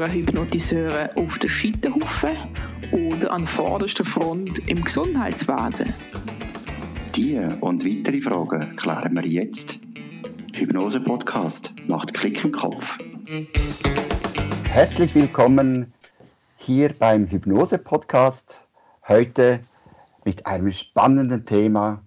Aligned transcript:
hören 0.00 0.12
Hypnotiseure 0.12 1.10
auf 1.14 1.38
der 1.38 1.48
Scheiterhaufen 1.48 2.36
oder 2.90 3.32
an 3.32 3.46
vorderster 3.46 4.02
Front 4.02 4.58
im 4.66 4.82
Gesundheitswesen? 4.82 5.92
Diese 7.14 7.54
und 7.60 7.84
weitere 7.84 8.22
Fragen 8.22 8.76
klären 8.76 9.14
wir 9.14 9.26
jetzt. 9.26 9.78
Hypnose 10.54 11.00
Podcast 11.00 11.74
macht 11.86 12.14
Klick 12.14 12.42
im 12.42 12.52
Kopf. 12.52 12.96
Herzlich 14.70 15.14
willkommen 15.14 15.92
hier 16.56 16.94
beim 16.98 17.26
Hypnose 17.26 17.76
Podcast. 17.76 18.64
Heute 19.06 19.60
mit 20.24 20.46
einem 20.46 20.70
spannenden 20.72 21.44
Thema. 21.44 22.02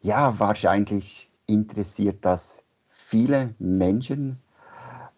Ja, 0.00 0.38
wahrscheinlich 0.38 1.28
interessiert 1.46 2.24
das 2.24 2.62
viele 2.88 3.56
Menschen 3.58 4.38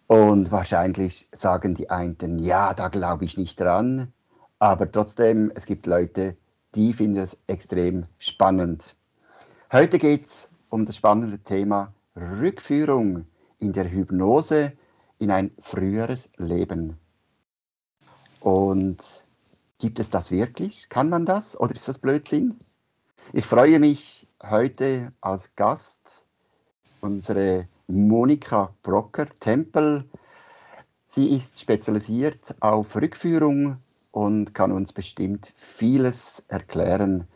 und 0.09 0.51
wahrscheinlich 0.51 1.27
sagen 1.31 1.75
die 1.75 1.91
einen, 1.91 2.39
ja, 2.39 2.73
da 2.73 2.87
glaube 2.87 3.25
ich 3.25 3.37
nicht 3.37 3.59
dran. 3.59 4.11
Aber 4.57 4.91
trotzdem, 4.91 5.51
es 5.53 5.67
gibt 5.67 5.85
Leute, 5.85 6.35
die 6.73 6.93
finden 6.93 7.21
es 7.21 7.43
extrem 7.45 8.05
spannend. 8.17 8.95
Heute 9.71 9.99
geht 9.99 10.25
es 10.25 10.49
um 10.69 10.87
das 10.87 10.95
spannende 10.95 11.37
Thema 11.37 11.93
Rückführung 12.15 13.27
in 13.59 13.71
der 13.71 13.87
Hypnose 13.87 14.73
in 15.19 15.29
ein 15.29 15.51
früheres 15.61 16.31
Leben. 16.37 16.97
Und 18.39 18.97
gibt 19.77 19.99
es 19.99 20.09
das 20.09 20.31
wirklich? 20.31 20.89
Kann 20.89 21.09
man 21.09 21.27
das 21.27 21.57
oder 21.59 21.75
ist 21.75 21.87
das 21.87 21.99
Blödsinn? 21.99 22.57
Ich 23.31 23.45
freue 23.45 23.77
mich 23.77 24.27
heute 24.41 25.13
als 25.21 25.55
Gast 25.55 26.25
unsere 26.99 27.67
Monika 27.89 28.73
Brocker-Tempel. 28.83 30.05
Sie 31.07 31.35
ist 31.35 31.59
spezialisiert 31.59 32.55
auf 32.59 32.95
Rückführung 32.95 33.77
und 34.11 34.53
kann 34.53 34.71
uns 34.71 34.93
bestimmt 34.93 35.53
vieles 35.57 36.43
erklären 36.47 37.27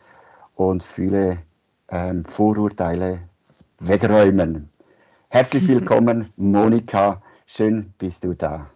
und 0.54 0.84
viele 0.84 1.42
ähm, 1.88 2.24
Vorurteile 2.24 3.28
wegräumen. 3.80 4.70
Herzlich 5.28 5.66
willkommen, 5.68 6.32
Monika. 6.36 7.20
Schön 7.46 7.92
bist 7.98 8.22
du 8.22 8.34
da. 8.34 8.70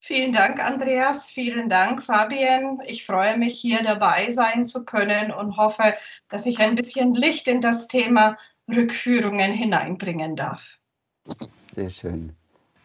Vielen 0.00 0.32
Dank, 0.32 0.58
Andreas. 0.58 1.28
Vielen 1.28 1.68
Dank, 1.68 2.02
Fabian. 2.02 2.80
Ich 2.84 3.06
freue 3.06 3.38
mich, 3.38 3.60
hier 3.60 3.84
dabei 3.84 4.32
sein 4.32 4.66
zu 4.66 4.84
können 4.84 5.30
und 5.30 5.56
hoffe, 5.56 5.94
dass 6.28 6.44
ich 6.46 6.58
ein 6.58 6.74
bisschen 6.74 7.14
Licht 7.14 7.46
in 7.46 7.60
das 7.60 7.86
Thema 7.86 8.36
Rückführungen 8.76 9.52
hineinbringen 9.52 10.36
darf. 10.36 10.78
Sehr 11.74 11.90
schön. 11.90 12.32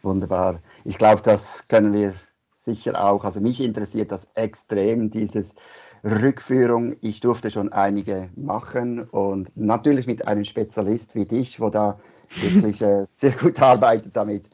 Wunderbar. 0.03 0.61
Ich 0.83 0.97
glaube, 0.97 1.21
das 1.21 1.67
können 1.67 1.93
wir 1.93 2.13
sicher 2.55 3.03
auch. 3.03 3.23
Also 3.23 3.41
mich 3.41 3.61
interessiert 3.61 4.11
das 4.11 4.27
extrem, 4.35 5.09
dieses 5.09 5.55
Rückführung. 6.03 6.95
Ich 7.01 7.19
durfte 7.19 7.51
schon 7.51 7.71
einige 7.71 8.29
machen 8.35 9.01
und 9.01 9.55
natürlich 9.57 10.07
mit 10.07 10.27
einem 10.27 10.45
Spezialist 10.45 11.15
wie 11.15 11.25
dich, 11.25 11.59
wo 11.59 11.69
da 11.69 11.99
wirklich 12.41 12.81
äh, 12.81 13.05
sehr 13.15 13.31
gut 13.31 13.61
arbeitet 13.61 14.15
damit. 14.15 14.45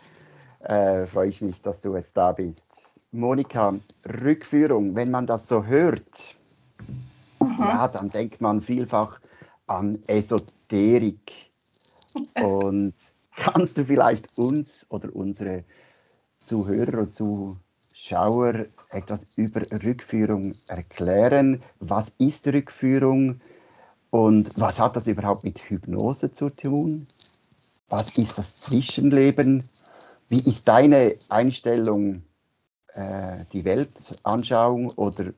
Äh, 0.60 1.06
freue 1.08 1.28
ich 1.28 1.42
mich, 1.42 1.62
dass 1.62 1.82
du 1.82 1.96
jetzt 1.96 2.16
da 2.16 2.32
bist. 2.32 2.68
Monika, 3.12 3.76
Rückführung, 4.24 4.96
wenn 4.96 5.12
man 5.12 5.28
das 5.28 5.48
so 5.48 5.66
hört, 5.66 6.36
mhm. 7.40 7.56
ja, 7.60 7.88
dann 7.88 8.10
denkt 8.10 8.42
man 8.42 8.62
vielfach 8.62 9.20
an 9.68 10.00
Esoterik. 10.08 10.63
Und 12.36 12.94
kannst 13.36 13.78
du 13.78 13.86
vielleicht 13.86 14.38
uns 14.38 14.88
oder 14.90 15.16
unsere 15.16 15.64
Zuhörer 16.44 17.00
und 17.00 17.14
Zuschauer 17.14 18.66
etwas 18.90 19.28
über 19.36 19.62
Rückführung 19.84 20.56
erklären? 20.68 21.62
Was 21.80 22.10
ist 22.18 22.48
Rückführung 22.48 23.42
und 24.10 24.52
was 24.56 24.80
hat 24.80 24.96
das 24.96 25.08
überhaupt 25.08 25.44
mit 25.44 25.60
Hypnose 25.60 26.32
zu 26.32 26.50
tun? 26.50 27.08
Was 27.90 28.18
ist 28.18 28.38
das 28.38 28.62
Zwischenleben? 28.62 29.70
Wie 30.30 30.40
ist 30.40 30.68
deine 30.68 31.18
Einstellung, 31.30 32.24
äh, 32.94 33.46
die 33.54 33.64
Weltanschauung 33.64 34.90
oder 34.92 35.34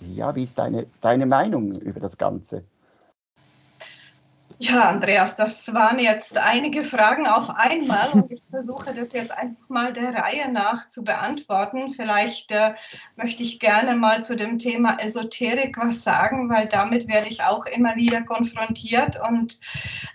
ja, 0.00 0.34
wie 0.34 0.44
ist 0.44 0.58
deine, 0.58 0.86
deine 1.00 1.26
Meinung 1.26 1.72
über 1.80 2.00
das 2.00 2.16
Ganze? 2.16 2.64
Ja, 4.58 4.88
Andreas, 4.88 5.36
das 5.36 5.74
waren 5.74 5.98
jetzt 5.98 6.38
einige 6.38 6.82
Fragen 6.82 7.26
auf 7.26 7.50
einmal 7.50 8.08
und 8.12 8.32
ich 8.32 8.42
versuche 8.48 8.94
das 8.94 9.12
jetzt 9.12 9.30
einfach 9.30 9.68
mal 9.68 9.92
der 9.92 10.14
Reihe 10.14 10.50
nach 10.50 10.88
zu 10.88 11.04
beantworten. 11.04 11.90
Vielleicht 11.90 12.52
äh, 12.52 12.72
möchte 13.16 13.42
ich 13.42 13.60
gerne 13.60 13.96
mal 13.96 14.22
zu 14.22 14.34
dem 14.34 14.58
Thema 14.58 14.98
Esoterik 14.98 15.76
was 15.76 16.02
sagen, 16.04 16.48
weil 16.48 16.68
damit 16.68 17.06
werde 17.06 17.28
ich 17.28 17.42
auch 17.42 17.66
immer 17.66 17.96
wieder 17.96 18.22
konfrontiert 18.22 19.18
und 19.28 19.58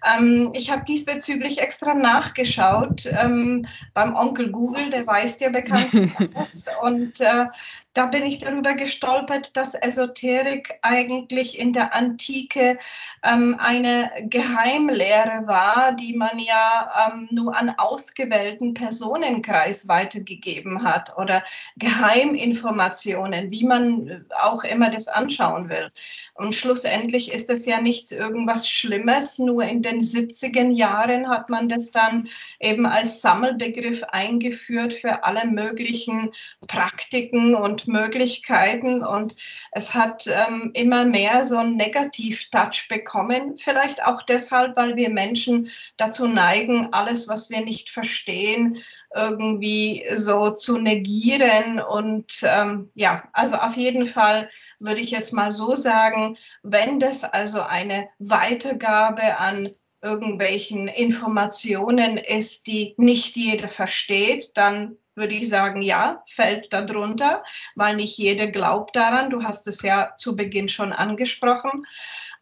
ähm, 0.03 0.50
ich 0.53 0.72
habe 0.72 0.85
diesbezüglich 0.85 1.59
extra 1.59 1.94
nachgeschaut 1.94 3.06
ähm, 3.06 3.68
beim 3.94 4.16
Onkel 4.16 4.52
Google, 4.52 4.90
der 4.90 5.06
weiß 5.06 5.40
ja 5.41 5.50
bekannt 5.50 5.94
und 6.81 7.22
äh, 7.22 7.46
da 7.94 8.06
bin 8.06 8.25
ich 8.25 8.40
darüber 8.40 8.74
gestolpert, 8.74 9.56
dass 9.57 9.75
Esoterik 9.75 10.79
eigentlich 10.81 11.59
in 11.59 11.74
der 11.74 11.94
Antike 11.94 12.79
ähm, 13.24 13.57
eine 13.59 14.12
Geheimlehre 14.22 15.46
war, 15.46 15.91
die 15.94 16.16
man 16.16 16.40
ja 16.40 17.09
ähm, 17.13 17.28
nur 17.31 17.56
an 17.56 17.69
ausgewählten 17.78 18.74
Personenkreis 18.74 19.88
weitergegeben 19.90 20.84
hat 20.84 21.18
oder 21.18 21.44
Geheiminformationen, 21.78 23.52
wie 23.52 23.66
man 23.66 24.25
auch 24.41 24.63
immer 24.63 24.90
das 24.90 25.08
anschauen 25.09 25.69
will. 25.69 25.91
Und 26.34 26.56
schlussendlich 26.56 27.31
ist 27.31 27.50
es 27.50 27.66
ja 27.66 27.81
nichts 27.81 28.12
irgendwas 28.12 28.69
Schlimmes, 28.69 29.38
nur 29.38 29.64
in 29.64 29.81
den 29.81 30.00
70er 30.00 30.72
Jahren 30.72 31.30
hat 31.30 31.50
man 31.50 31.69
das 31.69 31.92
dann 31.92 32.30
eben 32.59 32.86
als 32.86 33.22
Sammelbegriff 33.22 34.03
eingeführt 34.03 34.94
für 34.94 35.24
alle 35.24 35.46
möglichen 35.47 36.31
Praktiken 36.68 37.53
und 37.53 37.88
Möglichkeiten 37.88 39.03
und 39.03 39.36
es 39.72 39.94
hat 39.94 40.28
ähm, 40.28 40.72
immer 40.74 41.06
mehr 41.06 41.44
so 41.44 41.58
einen 41.58 41.75
Negativ-Touch 41.75 42.88
bekommen. 42.90 43.58
Vielleicht 43.58 44.03
auch 44.03 44.22
deshalb, 44.24 44.78
weil 44.78 44.96
wir 44.96 45.09
Menschen 45.09 45.70
dazu 45.97 46.28
neigen, 46.28 46.94
alles, 46.94 47.28
was 47.28 47.50
wir 47.50 47.62
nicht 47.62 47.90
verstehen, 47.90 48.78
irgendwie 49.13 50.05
so 50.13 50.51
zu 50.51 50.77
negieren. 50.77 51.79
Und 51.81 52.41
ähm, 52.44 52.89
ja, 52.95 53.27
also 53.33 53.57
auf 53.57 53.75
jeden 53.75 54.05
Fall 54.05 54.49
würde 54.79 55.01
ich 55.01 55.11
jetzt 55.11 55.33
mal 55.33 55.51
so 55.51 55.75
sagen, 55.75 56.38
wenn 56.63 56.99
das 56.99 57.23
also 57.23 57.61
eine 57.61 58.09
Weitergabe 58.19 59.38
an 59.38 59.69
irgendwelchen 60.01 60.88
Informationen 60.88 62.17
ist, 62.17 62.67
die 62.67 62.95
nicht 62.97 63.35
jeder 63.35 63.67
versteht, 63.67 64.51
dann 64.55 64.97
würde 65.16 65.35
ich 65.35 65.49
sagen, 65.49 65.81
ja, 65.81 66.23
fällt 66.25 66.72
darunter, 66.73 67.43
weil 67.75 67.95
nicht 67.95 68.17
jeder 68.17 68.47
glaubt 68.47 68.95
daran. 68.95 69.29
Du 69.29 69.43
hast 69.43 69.67
es 69.67 69.81
ja 69.81 70.16
zu 70.16 70.35
Beginn 70.35 70.69
schon 70.69 70.93
angesprochen. 70.93 71.85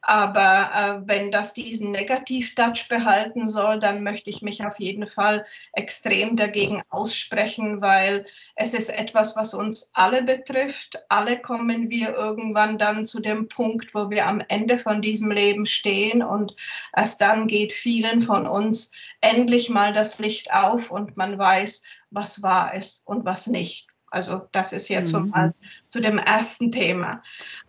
Aber 0.01 0.69
äh, 0.73 1.07
wenn 1.07 1.29
das 1.31 1.53
diesen 1.53 1.91
Negativ-Touch 1.91 2.87
behalten 2.87 3.47
soll, 3.47 3.79
dann 3.79 4.01
möchte 4.03 4.29
ich 4.29 4.41
mich 4.41 4.65
auf 4.65 4.79
jeden 4.79 5.05
Fall 5.05 5.45
extrem 5.73 6.37
dagegen 6.37 6.81
aussprechen, 6.89 7.81
weil 7.81 8.25
es 8.55 8.73
ist 8.73 8.89
etwas, 8.89 9.35
was 9.35 9.53
uns 9.53 9.91
alle 9.93 10.23
betrifft. 10.23 11.03
Alle 11.09 11.39
kommen 11.39 11.89
wir 11.89 12.13
irgendwann 12.13 12.77
dann 12.77 13.05
zu 13.05 13.19
dem 13.19 13.49
Punkt, 13.49 13.93
wo 13.93 14.09
wir 14.09 14.27
am 14.27 14.41
Ende 14.47 14.79
von 14.79 15.01
diesem 15.01 15.31
Leben 15.31 15.65
stehen 15.65 16.23
und 16.23 16.55
erst 16.95 17.19
dann 17.21 17.47
geht 17.47 17.73
vielen 17.73 18.21
von 18.21 18.47
uns 18.47 18.93
endlich 19.21 19.69
mal 19.69 19.91
das 19.91 20.17
Licht 20.19 20.53
auf 20.53 20.91
und 20.91 21.17
man 21.17 21.37
weiß, 21.37 21.83
was 22.09 22.41
wahr 22.41 22.73
ist 22.73 23.05
und 23.05 23.25
was 23.25 23.47
nicht. 23.47 23.87
Also 24.11 24.47
das 24.51 24.73
ist 24.73 24.87
jetzt 24.87 25.13
mhm. 25.13 25.29
mal 25.29 25.53
zu 25.89 25.99
dem 25.99 26.17
ersten 26.17 26.71
Thema. 26.71 27.21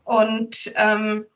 Und 0.05 0.73
ähm, 0.77 1.27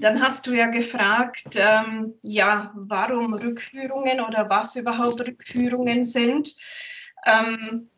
dann 0.00 0.22
hast 0.22 0.46
du 0.46 0.52
ja 0.52 0.66
gefragt, 0.66 1.56
ähm, 1.56 2.14
ja, 2.22 2.72
warum 2.74 3.34
Rückführungen 3.34 4.20
oder 4.20 4.48
was 4.50 4.76
überhaupt 4.76 5.20
Rückführungen 5.20 6.04
sind. 6.04 6.54
Ähm, 7.24 7.88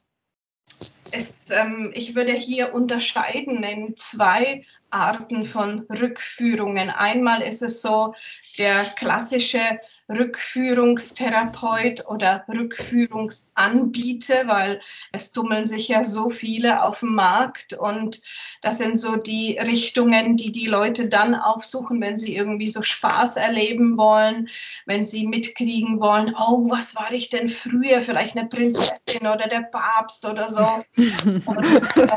es, 1.10 1.50
ähm, 1.50 1.90
ich 1.94 2.14
würde 2.14 2.32
hier 2.32 2.74
unterscheiden 2.74 3.62
in 3.62 3.96
zwei 3.96 4.64
Arten 4.90 5.44
von 5.44 5.86
Rückführungen. 5.90 6.90
Einmal 6.90 7.42
ist 7.42 7.62
es 7.62 7.82
so 7.82 8.14
der 8.58 8.84
klassische 8.96 9.80
Rückführungstherapeut 10.08 12.06
oder 12.06 12.44
Rückführungsanbieter, 12.48 14.48
weil 14.48 14.80
es 15.12 15.32
tummeln 15.32 15.66
sich 15.66 15.88
ja 15.88 16.02
so 16.02 16.30
viele 16.30 16.82
auf 16.82 17.00
dem 17.00 17.14
Markt 17.14 17.74
und 17.74 18.22
das 18.62 18.78
sind 18.78 18.98
so 18.98 19.16
die 19.16 19.58
Richtungen, 19.58 20.38
die 20.38 20.50
die 20.50 20.66
Leute 20.66 21.08
dann 21.08 21.34
aufsuchen, 21.34 22.00
wenn 22.00 22.16
sie 22.16 22.34
irgendwie 22.34 22.68
so 22.68 22.80
Spaß 22.82 23.36
erleben 23.36 23.98
wollen, 23.98 24.48
wenn 24.86 25.04
sie 25.04 25.26
mitkriegen 25.26 26.00
wollen, 26.00 26.34
oh, 26.34 26.70
was 26.70 26.96
war 26.96 27.12
ich 27.12 27.28
denn 27.28 27.48
früher, 27.48 28.00
vielleicht 28.00 28.34
eine 28.36 28.48
Prinzessin 28.48 29.26
oder 29.26 29.46
der 29.48 29.68
Papst 29.70 30.24
oder 30.24 30.48
so. 30.48 30.66
und, 30.96 31.98
äh, 31.98 32.08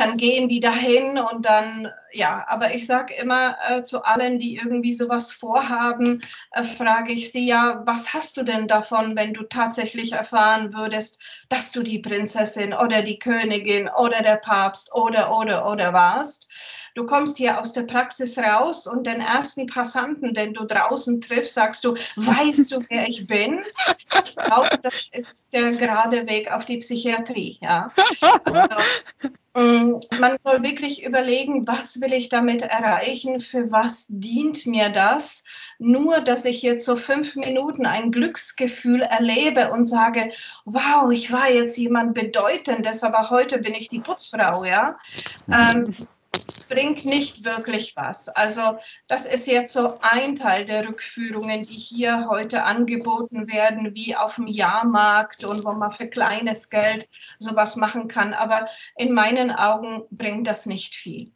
dann 0.00 0.16
gehen 0.16 0.48
die 0.48 0.60
dahin 0.60 1.18
und 1.18 1.44
dann, 1.46 1.88
ja, 2.12 2.44
aber 2.48 2.74
ich 2.74 2.86
sage 2.86 3.14
immer 3.14 3.56
äh, 3.68 3.84
zu 3.84 4.04
allen, 4.04 4.38
die 4.38 4.56
irgendwie 4.56 4.94
sowas 4.94 5.32
vorhaben, 5.32 6.22
äh, 6.52 6.64
frage 6.64 7.12
ich 7.12 7.30
sie 7.30 7.46
ja, 7.46 7.82
was 7.84 8.14
hast 8.14 8.36
du 8.38 8.42
denn 8.42 8.66
davon, 8.66 9.14
wenn 9.16 9.34
du 9.34 9.42
tatsächlich 9.44 10.12
erfahren 10.12 10.72
würdest, 10.74 11.22
dass 11.50 11.72
du 11.72 11.82
die 11.82 11.98
Prinzessin 11.98 12.72
oder 12.72 13.02
die 13.02 13.18
Königin 13.18 13.88
oder 13.90 14.22
der 14.22 14.36
Papst 14.36 14.94
oder, 14.94 15.36
oder, 15.36 15.70
oder 15.70 15.92
warst? 15.92 16.49
Du 17.00 17.06
kommst 17.06 17.38
hier 17.38 17.58
aus 17.58 17.72
der 17.72 17.84
Praxis 17.84 18.36
raus 18.36 18.86
und 18.86 19.06
den 19.06 19.22
ersten 19.22 19.66
Passanten, 19.66 20.34
den 20.34 20.52
du 20.52 20.64
draußen 20.66 21.18
triffst, 21.22 21.54
sagst 21.54 21.82
du, 21.82 21.94
weißt 22.16 22.70
du, 22.70 22.78
wer 22.90 23.08
ich 23.08 23.26
bin? 23.26 23.62
Ich 24.22 24.36
glaube, 24.36 24.78
das 24.82 25.08
ist 25.10 25.50
der 25.54 25.72
gerade 25.72 26.26
Weg 26.26 26.52
auf 26.52 26.66
die 26.66 26.76
Psychiatrie. 26.76 27.58
Ja? 27.62 27.88
Also, 28.20 28.60
ähm, 29.54 30.00
man 30.20 30.36
soll 30.44 30.62
wirklich 30.62 31.02
überlegen, 31.02 31.66
was 31.66 32.02
will 32.02 32.12
ich 32.12 32.28
damit 32.28 32.60
erreichen, 32.60 33.40
für 33.40 33.72
was 33.72 34.06
dient 34.10 34.66
mir 34.66 34.90
das? 34.90 35.46
Nur, 35.78 36.20
dass 36.20 36.44
ich 36.44 36.60
jetzt 36.60 36.84
so 36.84 36.96
fünf 36.96 37.34
Minuten 37.34 37.86
ein 37.86 38.12
Glücksgefühl 38.12 39.00
erlebe 39.00 39.72
und 39.72 39.86
sage, 39.86 40.28
wow, 40.66 41.10
ich 41.10 41.32
war 41.32 41.50
jetzt 41.50 41.78
jemand 41.78 42.12
Bedeutendes, 42.12 43.02
aber 43.02 43.30
heute 43.30 43.58
bin 43.58 43.72
ich 43.72 43.88
die 43.88 44.00
Putzfrau, 44.00 44.64
ja. 44.64 44.98
Ähm, 45.50 45.94
bringt 46.68 47.04
nicht 47.04 47.44
wirklich 47.44 47.96
was. 47.96 48.28
Also 48.28 48.78
das 49.08 49.26
ist 49.26 49.46
jetzt 49.46 49.72
so 49.72 49.98
ein 50.00 50.36
Teil 50.36 50.64
der 50.64 50.88
Rückführungen, 50.88 51.66
die 51.66 51.74
hier 51.74 52.28
heute 52.30 52.64
angeboten 52.64 53.48
werden, 53.48 53.94
wie 53.94 54.16
auf 54.16 54.36
dem 54.36 54.46
Jahrmarkt 54.46 55.44
und 55.44 55.64
wo 55.64 55.72
man 55.72 55.90
für 55.90 56.06
kleines 56.06 56.70
Geld 56.70 57.08
sowas 57.38 57.76
machen 57.76 58.08
kann. 58.08 58.32
Aber 58.32 58.68
in 58.96 59.12
meinen 59.12 59.50
Augen 59.50 60.04
bringt 60.10 60.46
das 60.46 60.66
nicht 60.66 60.94
viel. 60.94 61.32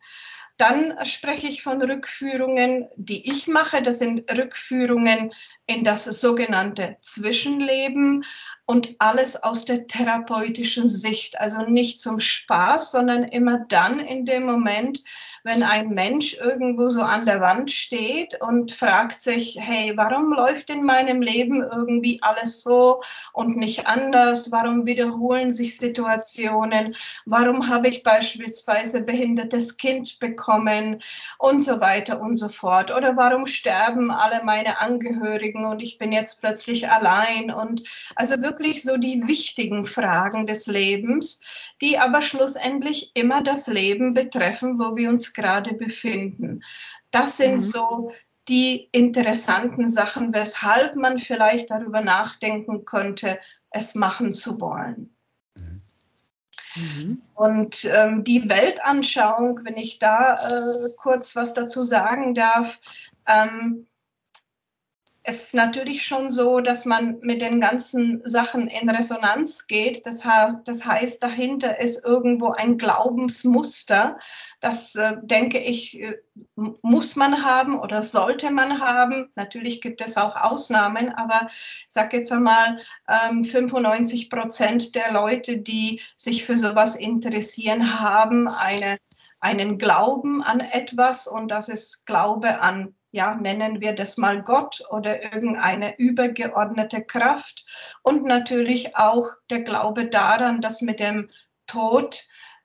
Dann 0.57 1.05
spreche 1.05 1.49
ich 1.49 1.65
von 1.65 1.83
Rückführungen, 1.83 2.89
die 2.95 3.29
ich 3.29 3.49
mache. 3.49 3.83
Das 3.83 3.99
sind 3.99 4.31
Rückführungen 4.31 5.33
in 5.67 5.85
das 5.85 6.05
sogenannte 6.05 6.97
Zwischenleben 7.01 8.25
und 8.67 8.97
alles 8.99 9.43
aus 9.43 9.65
der 9.65 9.87
therapeutischen 9.87 10.89
Sicht. 10.89 11.39
Also 11.39 11.63
nicht 11.63 12.01
zum 12.01 12.21
Spaß, 12.21 12.93
sondern 12.93 13.25
immer 13.25 13.59
dann 13.69 14.01
in 14.01 14.25
dem 14.25 14.45
Moment, 14.45 15.03
wenn 15.47 15.63
ein 15.63 15.91
Mensch 15.91 16.39
irgendwo 16.41 16.89
so 16.89 17.03
an 17.03 17.27
der 17.27 17.43
Wand 17.43 17.71
steht 17.71 18.41
und 18.41 18.73
fragt 18.73 19.21
sich, 19.21 19.59
hey, 19.61 19.93
warum 19.95 20.33
läuft 20.33 20.71
in 20.71 20.85
meinem 20.85 21.21
Leben 21.21 21.63
irgendwie 21.63 22.19
alles 22.23 22.63
so 22.63 23.03
und 23.35 23.59
nicht 23.59 23.87
anders? 23.87 24.51
Warum 24.51 24.87
wiederholen 24.87 25.51
sich 25.51 25.77
Situationen? 25.77 26.97
Warum 27.27 27.69
habe 27.69 27.89
ich 27.89 28.03
beispielsweise 28.03 29.05
behindertes 29.05 29.77
Kind 29.77 30.19
bekommen 30.19 31.03
und 31.39 31.63
so 31.63 31.79
weiter 31.79 32.23
und 32.23 32.37
so 32.37 32.49
fort? 32.49 32.91
Oder 32.91 33.19
warum 33.19 33.45
sterben 33.45 34.11
alle 34.11 34.43
meine 34.45 34.81
Angehörigen 34.81 35.54
und 35.63 35.83
ich 35.83 35.99
bin 35.99 36.11
jetzt 36.11 36.41
plötzlich 36.41 36.89
allein? 36.89 37.51
Und 37.51 37.85
also 38.17 38.41
wirklich 38.41 38.83
so 38.83 38.97
die 38.97 39.29
wichtigen 39.29 39.85
Fragen 39.85 40.47
des 40.47 40.67
Lebens, 40.67 41.43
die 41.83 41.99
aber 41.99 42.23
schlussendlich 42.23 43.11
immer 43.13 43.43
das 43.43 43.67
Leben 43.67 44.15
betreffen, 44.15 44.79
wo 44.79 44.97
wir 44.97 45.11
uns 45.11 45.35
gerade 45.35 45.75
befinden. 45.75 46.63
Das 47.11 47.37
sind 47.37 47.57
mhm. 47.57 47.61
so 47.61 48.13
die 48.49 48.89
interessanten 48.93 49.89
Sachen, 49.89 50.33
weshalb 50.33 50.97
man 50.97 51.19
vielleicht 51.19 51.71
darüber 51.71 52.01
nachdenken 52.01 52.85
könnte, 52.85 53.39
es 53.71 53.95
machen 53.95 54.33
zu 54.33 54.61
wollen. 54.61 55.15
Mhm. 56.77 57.23
Und 57.35 57.85
ähm, 57.85 58.25
die 58.25 58.49
Weltanschauung, 58.49 59.61
wenn 59.65 59.77
ich 59.77 59.99
da 59.99 60.49
äh, 60.49 60.91
kurz 60.97 61.37
was 61.37 61.55
dazu 61.55 61.83
sagen 61.83 62.35
darf, 62.35 62.81
ähm, 63.27 63.87
es 65.27 65.45
ist 65.45 65.55
natürlich 65.55 66.05
schon 66.05 66.31
so, 66.31 66.61
dass 66.61 66.85
man 66.85 67.19
mit 67.21 67.41
den 67.41 67.59
ganzen 67.59 68.21
Sachen 68.25 68.69
in 68.69 68.91
Resonanz 68.91 69.67
geht. 69.67 70.05
Das, 70.05 70.23
das 70.67 70.85
heißt, 70.85 71.23
dahinter 71.23 71.81
ist 71.81 72.05
irgendwo 72.05 72.51
ein 72.51 72.77
Glaubensmuster. 72.77 74.19
Das, 74.61 74.95
äh, 74.97 75.15
denke 75.23 75.59
ich, 75.61 75.99
äh, 75.99 76.19
muss 76.83 77.17
man 77.17 77.43
haben 77.43 77.81
oder 77.81 78.03
sollte 78.03 78.51
man 78.51 78.83
haben. 78.83 79.31
Natürlich 79.35 79.81
gibt 79.81 80.03
es 80.03 80.19
auch 80.19 80.37
Ausnahmen, 80.37 81.09
aber 81.09 81.49
ich 81.49 81.87
sage 81.89 82.19
jetzt 82.19 82.31
einmal, 82.31 82.79
ähm, 83.09 83.45
95 83.45 84.29
Prozent 84.29 84.95
der 84.95 85.11
Leute, 85.11 85.57
die 85.57 86.03
sich 86.19 86.45
für 86.45 86.59
sowas 86.59 86.97
interessieren, 86.97 87.99
haben 87.99 88.47
eine, 88.47 88.99
einen 89.41 89.79
Glauben 89.79 90.43
an 90.43 90.61
etwas 90.61 91.27
und 91.27 91.49
das 91.49 91.71
ist 91.71 92.05
Glaube 92.05 92.61
an 92.61 92.95
ja, 93.15 93.37
nennen 93.37 93.81
wir 93.81 93.93
das 93.93 94.17
mal 94.17 94.43
Gott 94.43 94.83
oder 94.91 95.23
irgendeine 95.23 95.97
übergeordnete 95.99 97.05
Kraft 97.05 97.65
und 98.03 98.25
natürlich 98.25 98.97
auch 98.97 99.29
der 99.51 99.61
Glaube 99.61 100.07
daran, 100.07 100.61
dass 100.61 100.83
mit 100.83 100.99
dem 100.99 101.31
Tod 101.69 102.25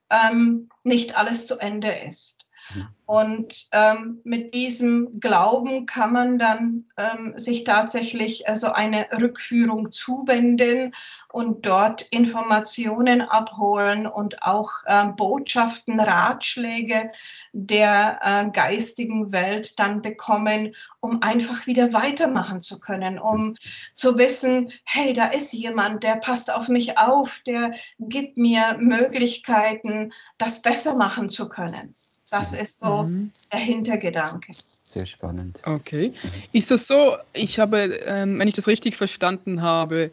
ähm, 0.09 0.69
nicht 0.83 1.15
alles 1.15 1.45
zu 1.45 1.59
Ende 1.59 1.91
ist. 1.91 2.38
Mhm. 2.73 2.87
Und 3.05 3.67
ähm, 3.71 4.21
mit 4.23 4.53
diesem 4.53 5.19
Glauben 5.19 5.87
kann 5.87 6.13
man 6.13 6.37
dann 6.37 6.85
ähm, 6.95 7.33
sich 7.37 7.63
tatsächlich 7.63 8.47
also 8.47 8.71
eine 8.71 9.07
Rückführung 9.19 9.91
zuwenden 9.91 10.93
und 11.31 11.65
dort 11.65 12.03
Informationen 12.03 13.21
abholen 13.21 14.05
und 14.05 14.43
auch 14.43 14.69
äh, 14.85 15.07
Botschaften, 15.07 15.99
Ratschläge 15.99 17.09
der 17.51 18.19
äh, 18.21 18.51
geistigen 18.51 19.31
Welt 19.31 19.79
dann 19.79 20.03
bekommen, 20.03 20.75
um 20.99 21.23
einfach 21.23 21.65
wieder 21.65 21.93
weitermachen 21.93 22.61
zu 22.61 22.79
können, 22.79 23.17
um 23.17 23.55
zu 23.95 24.19
wissen, 24.19 24.71
hey, 24.83 25.13
da 25.13 25.25
ist 25.25 25.51
jemand, 25.53 26.03
der 26.03 26.17
passt 26.17 26.53
auf 26.53 26.67
mich 26.67 26.99
auf, 26.99 27.41
der 27.47 27.71
gibt 27.97 28.37
mir 28.37 28.77
Möglichkeiten, 28.79 30.13
das 30.37 30.61
besser 30.61 30.95
machen 30.95 31.29
zu 31.29 31.49
können. 31.49 31.95
Das 32.31 32.53
ist 32.53 32.79
so 32.79 33.03
mhm. 33.03 33.31
der 33.51 33.59
Hintergedanke. 33.59 34.53
Sehr 34.79 35.05
spannend. 35.05 35.59
Okay. 35.63 36.13
Ist 36.51 36.71
das 36.71 36.87
so, 36.87 37.17
ich 37.33 37.59
habe, 37.59 37.99
ähm, 38.05 38.39
wenn 38.39 38.47
ich 38.47 38.55
das 38.55 38.67
richtig 38.67 38.97
verstanden 38.97 39.61
habe, 39.61 40.11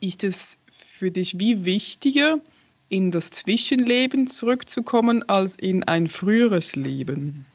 ist 0.00 0.24
es 0.24 0.58
für 0.70 1.10
dich 1.10 1.38
wie 1.38 1.64
wichtiger, 1.64 2.40
in 2.88 3.12
das 3.12 3.30
Zwischenleben 3.30 4.26
zurückzukommen, 4.26 5.28
als 5.28 5.54
in 5.54 5.84
ein 5.84 6.08
früheres 6.08 6.74
Leben? 6.74 7.46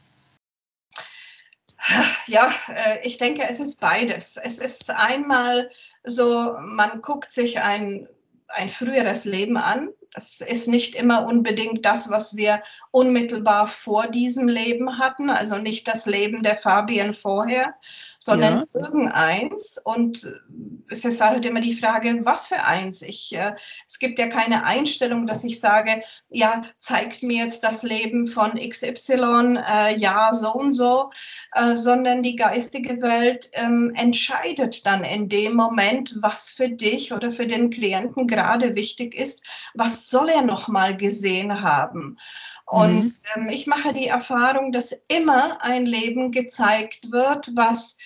Ja, 2.25 2.51
äh, 2.69 3.05
ich 3.05 3.17
denke, 3.17 3.43
es 3.47 3.59
ist 3.59 3.79
beides. 3.79 4.37
Es 4.37 4.57
ist 4.57 4.89
einmal 4.89 5.69
so, 6.03 6.55
man 6.59 7.01
guckt 7.01 7.31
sich 7.31 7.59
ein, 7.59 8.07
ein 8.47 8.69
früheres 8.69 9.25
Leben 9.25 9.57
an, 9.57 9.89
das 10.15 10.39
ist 10.39 10.69
nicht 10.69 10.95
immer 10.95 11.27
unbedingt 11.27 11.85
das, 11.85 12.09
was 12.09 12.37
wir 12.37 12.61
unmittelbar 12.91 13.67
vor 13.67 14.07
diesem 14.07 14.47
Leben 14.47 14.97
hatten, 14.97 15.29
also 15.29 15.57
nicht 15.57 15.87
das 15.89 16.05
Leben 16.05 16.41
der 16.41 16.55
Fabien 16.55 17.13
vorher, 17.13 17.75
sondern 18.17 18.65
ja. 18.73 18.81
irgendeins. 18.81 19.77
Und 19.77 20.41
es 20.89 21.03
ist 21.03 21.21
halt 21.21 21.45
immer 21.45 21.61
die 21.61 21.75
Frage, 21.75 22.21
was 22.23 22.47
für 22.47 22.63
eins. 22.63 23.01
Ich, 23.01 23.35
äh, 23.35 23.55
es 23.87 23.99
gibt 23.99 24.17
ja 24.17 24.27
keine 24.27 24.63
Einstellung, 24.63 25.27
dass 25.27 25.43
ich 25.43 25.59
sage, 25.59 26.01
ja, 26.29 26.63
zeigt 26.79 27.21
mir 27.21 27.43
jetzt 27.43 27.63
das 27.63 27.83
Leben 27.83 28.27
von 28.27 28.53
XY, 28.53 29.59
äh, 29.67 29.97
ja, 29.97 30.31
so 30.33 30.53
und 30.53 30.73
so, 30.73 31.11
äh, 31.53 31.75
sondern 31.75 32.23
die 32.23 32.35
geistige 32.35 33.01
Welt 33.01 33.49
ähm, 33.53 33.93
entscheidet 33.95 34.85
dann 34.85 35.03
in 35.03 35.29
dem 35.29 35.53
Moment, 35.53 36.15
was 36.21 36.49
für 36.49 36.69
dich 36.69 37.11
oder 37.11 37.29
für 37.29 37.47
den 37.47 37.69
Klienten 37.69 38.27
gerade 38.27 38.75
wichtig 38.75 39.13
ist, 39.13 39.45
was 39.73 40.04
soll 40.09 40.29
er 40.29 40.41
noch 40.41 40.67
mal 40.67 40.95
gesehen 40.95 41.61
haben. 41.61 42.17
Und 42.65 43.03
mhm. 43.03 43.15
ähm, 43.35 43.49
ich 43.49 43.67
mache 43.67 43.93
die 43.93 44.07
Erfahrung, 44.07 44.71
dass 44.71 45.05
immer 45.07 45.61
ein 45.61 45.85
Leben 45.85 46.31
gezeigt 46.31 47.11
wird, 47.11 47.51
was 47.55 47.97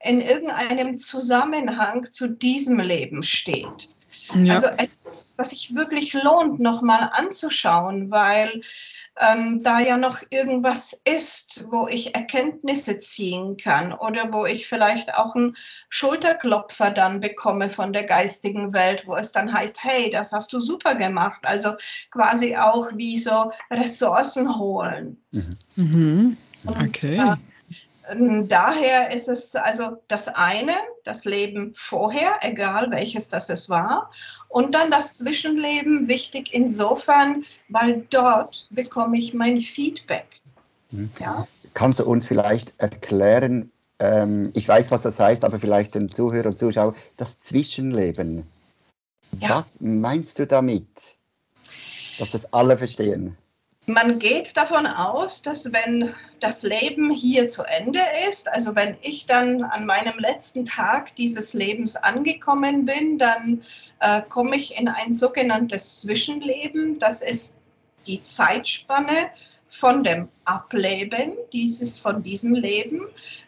in 0.00 0.22
irgendeinem 0.22 0.98
Zusammenhang 0.98 2.10
zu 2.10 2.28
diesem 2.28 2.80
Leben 2.80 3.22
steht. 3.22 3.94
Ja. 4.34 4.54
Also 4.54 4.68
etwas, 4.68 5.34
was 5.36 5.50
sich 5.50 5.74
wirklich 5.74 6.14
lohnt, 6.14 6.58
nochmal 6.58 7.10
anzuschauen, 7.12 8.10
weil 8.10 8.62
ähm, 9.20 9.62
da 9.62 9.80
ja 9.80 9.96
noch 9.98 10.22
irgendwas 10.30 10.92
ist, 11.04 11.66
wo 11.70 11.86
ich 11.86 12.14
Erkenntnisse 12.14 12.98
ziehen 12.98 13.56
kann 13.56 13.92
oder 13.92 14.32
wo 14.32 14.46
ich 14.46 14.66
vielleicht 14.66 15.14
auch 15.14 15.34
einen 15.34 15.56
Schulterklopfer 15.90 16.90
dann 16.90 17.20
bekomme 17.20 17.70
von 17.70 17.92
der 17.92 18.04
geistigen 18.04 18.72
Welt, 18.72 19.06
wo 19.06 19.16
es 19.16 19.32
dann 19.32 19.52
heißt, 19.52 19.84
hey, 19.84 20.10
das 20.10 20.32
hast 20.32 20.52
du 20.52 20.60
super 20.60 20.94
gemacht. 20.94 21.40
Also 21.42 21.74
quasi 22.10 22.56
auch 22.56 22.90
wie 22.94 23.18
so 23.18 23.52
Ressourcen 23.70 24.58
holen. 24.58 25.22
Mhm. 25.30 25.58
Mhm. 25.76 26.36
Okay. 26.64 27.18
Und, 27.18 27.28
äh, 27.28 27.36
Daher 28.48 29.12
ist 29.12 29.28
es 29.28 29.54
also 29.54 29.98
das 30.08 30.28
eine, 30.28 30.74
das 31.04 31.24
Leben 31.24 31.72
vorher, 31.74 32.34
egal 32.40 32.90
welches 32.90 33.30
das 33.30 33.48
es 33.48 33.70
war, 33.70 34.10
und 34.48 34.74
dann 34.74 34.90
das 34.90 35.18
Zwischenleben 35.18 36.08
wichtig 36.08 36.52
insofern, 36.52 37.44
weil 37.68 38.04
dort 38.10 38.66
bekomme 38.70 39.18
ich 39.18 39.34
mein 39.34 39.60
Feedback. 39.60 40.26
Mhm. 40.90 41.10
Ja? 41.20 41.46
Kannst 41.74 42.00
du 42.00 42.04
uns 42.04 42.26
vielleicht 42.26 42.74
erklären, 42.78 43.70
ähm, 43.98 44.50
ich 44.54 44.66
weiß, 44.66 44.90
was 44.90 45.02
das 45.02 45.20
heißt, 45.20 45.44
aber 45.44 45.60
vielleicht 45.60 45.94
den 45.94 46.10
Zuhörer 46.10 46.48
und 46.48 46.58
Zuschauer, 46.58 46.94
das 47.16 47.38
Zwischenleben. 47.38 48.44
Ja. 49.38 49.50
Was 49.50 49.80
meinst 49.80 50.40
du 50.40 50.46
damit? 50.46 50.88
Dass 52.18 52.32
das 52.32 52.52
alle 52.52 52.76
verstehen. 52.76 53.38
Man 53.86 54.20
geht 54.20 54.56
davon 54.56 54.86
aus, 54.86 55.42
dass 55.42 55.72
wenn 55.72 56.14
das 56.38 56.62
Leben 56.62 57.10
hier 57.10 57.48
zu 57.48 57.64
Ende 57.64 58.00
ist, 58.28 58.48
also 58.48 58.76
wenn 58.76 58.96
ich 59.00 59.26
dann 59.26 59.64
an 59.64 59.86
meinem 59.86 60.18
letzten 60.18 60.64
Tag 60.64 61.16
dieses 61.16 61.52
Lebens 61.52 61.96
angekommen 61.96 62.84
bin, 62.84 63.18
dann 63.18 63.62
äh, 63.98 64.22
komme 64.22 64.54
ich 64.54 64.78
in 64.78 64.86
ein 64.86 65.12
sogenanntes 65.12 66.00
Zwischenleben. 66.00 67.00
Das 67.00 67.22
ist 67.22 67.60
die 68.06 68.22
Zeitspanne 68.22 69.30
von 69.66 70.04
dem 70.04 70.28
Ableben 70.44 71.32
dieses, 71.52 71.98
von 71.98 72.22
diesem 72.22 72.54
Leben, 72.54 73.00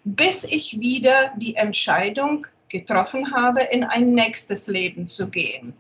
bis 0.03 0.43
ich 0.43 0.81
wieder 0.81 1.33
die 1.37 1.55
Entscheidung 1.55 2.47
getroffen 2.69 3.33
habe, 3.33 3.63
in 3.63 3.85
ein 3.85 4.15
nächstes 4.15 4.67
Leben 4.67 5.07
zu 5.07 5.31
gehen. 5.31 5.75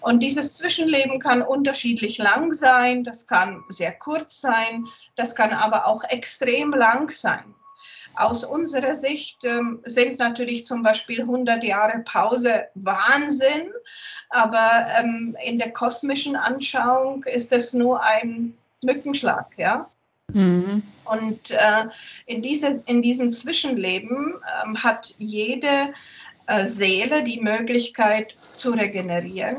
Und 0.00 0.20
dieses 0.20 0.54
Zwischenleben 0.54 1.18
kann 1.18 1.42
unterschiedlich 1.42 2.18
lang 2.18 2.52
sein, 2.52 3.04
das 3.04 3.26
kann 3.26 3.64
sehr 3.68 3.92
kurz 3.92 4.40
sein, 4.40 4.86
das 5.16 5.34
kann 5.34 5.52
aber 5.52 5.86
auch 5.86 6.04
extrem 6.04 6.72
lang 6.72 7.10
sein. 7.10 7.54
Aus 8.14 8.44
unserer 8.44 8.94
Sicht 8.94 9.44
ähm, 9.44 9.80
sind 9.84 10.18
natürlich 10.18 10.64
zum 10.66 10.82
Beispiel 10.82 11.20
100 11.20 11.62
Jahre 11.62 12.00
Pause 12.00 12.64
Wahnsinn, 12.74 13.68
aber 14.30 14.86
ähm, 14.98 15.36
in 15.44 15.58
der 15.58 15.72
kosmischen 15.72 16.36
Anschauung 16.36 17.24
ist 17.24 17.52
es 17.52 17.74
nur 17.74 18.02
ein 18.02 18.56
Mückenschlag, 18.82 19.46
ja. 19.56 19.88
Mhm. 20.32 20.82
Und 21.04 21.50
äh, 21.52 21.86
in, 22.26 22.42
diese, 22.42 22.82
in 22.86 23.02
diesem 23.02 23.32
Zwischenleben 23.32 24.34
ähm, 24.64 24.82
hat 24.82 25.14
jede 25.18 25.92
äh, 26.46 26.66
Seele 26.66 27.24
die 27.24 27.40
Möglichkeit 27.40 28.36
zu 28.54 28.72
regenerieren 28.72 29.58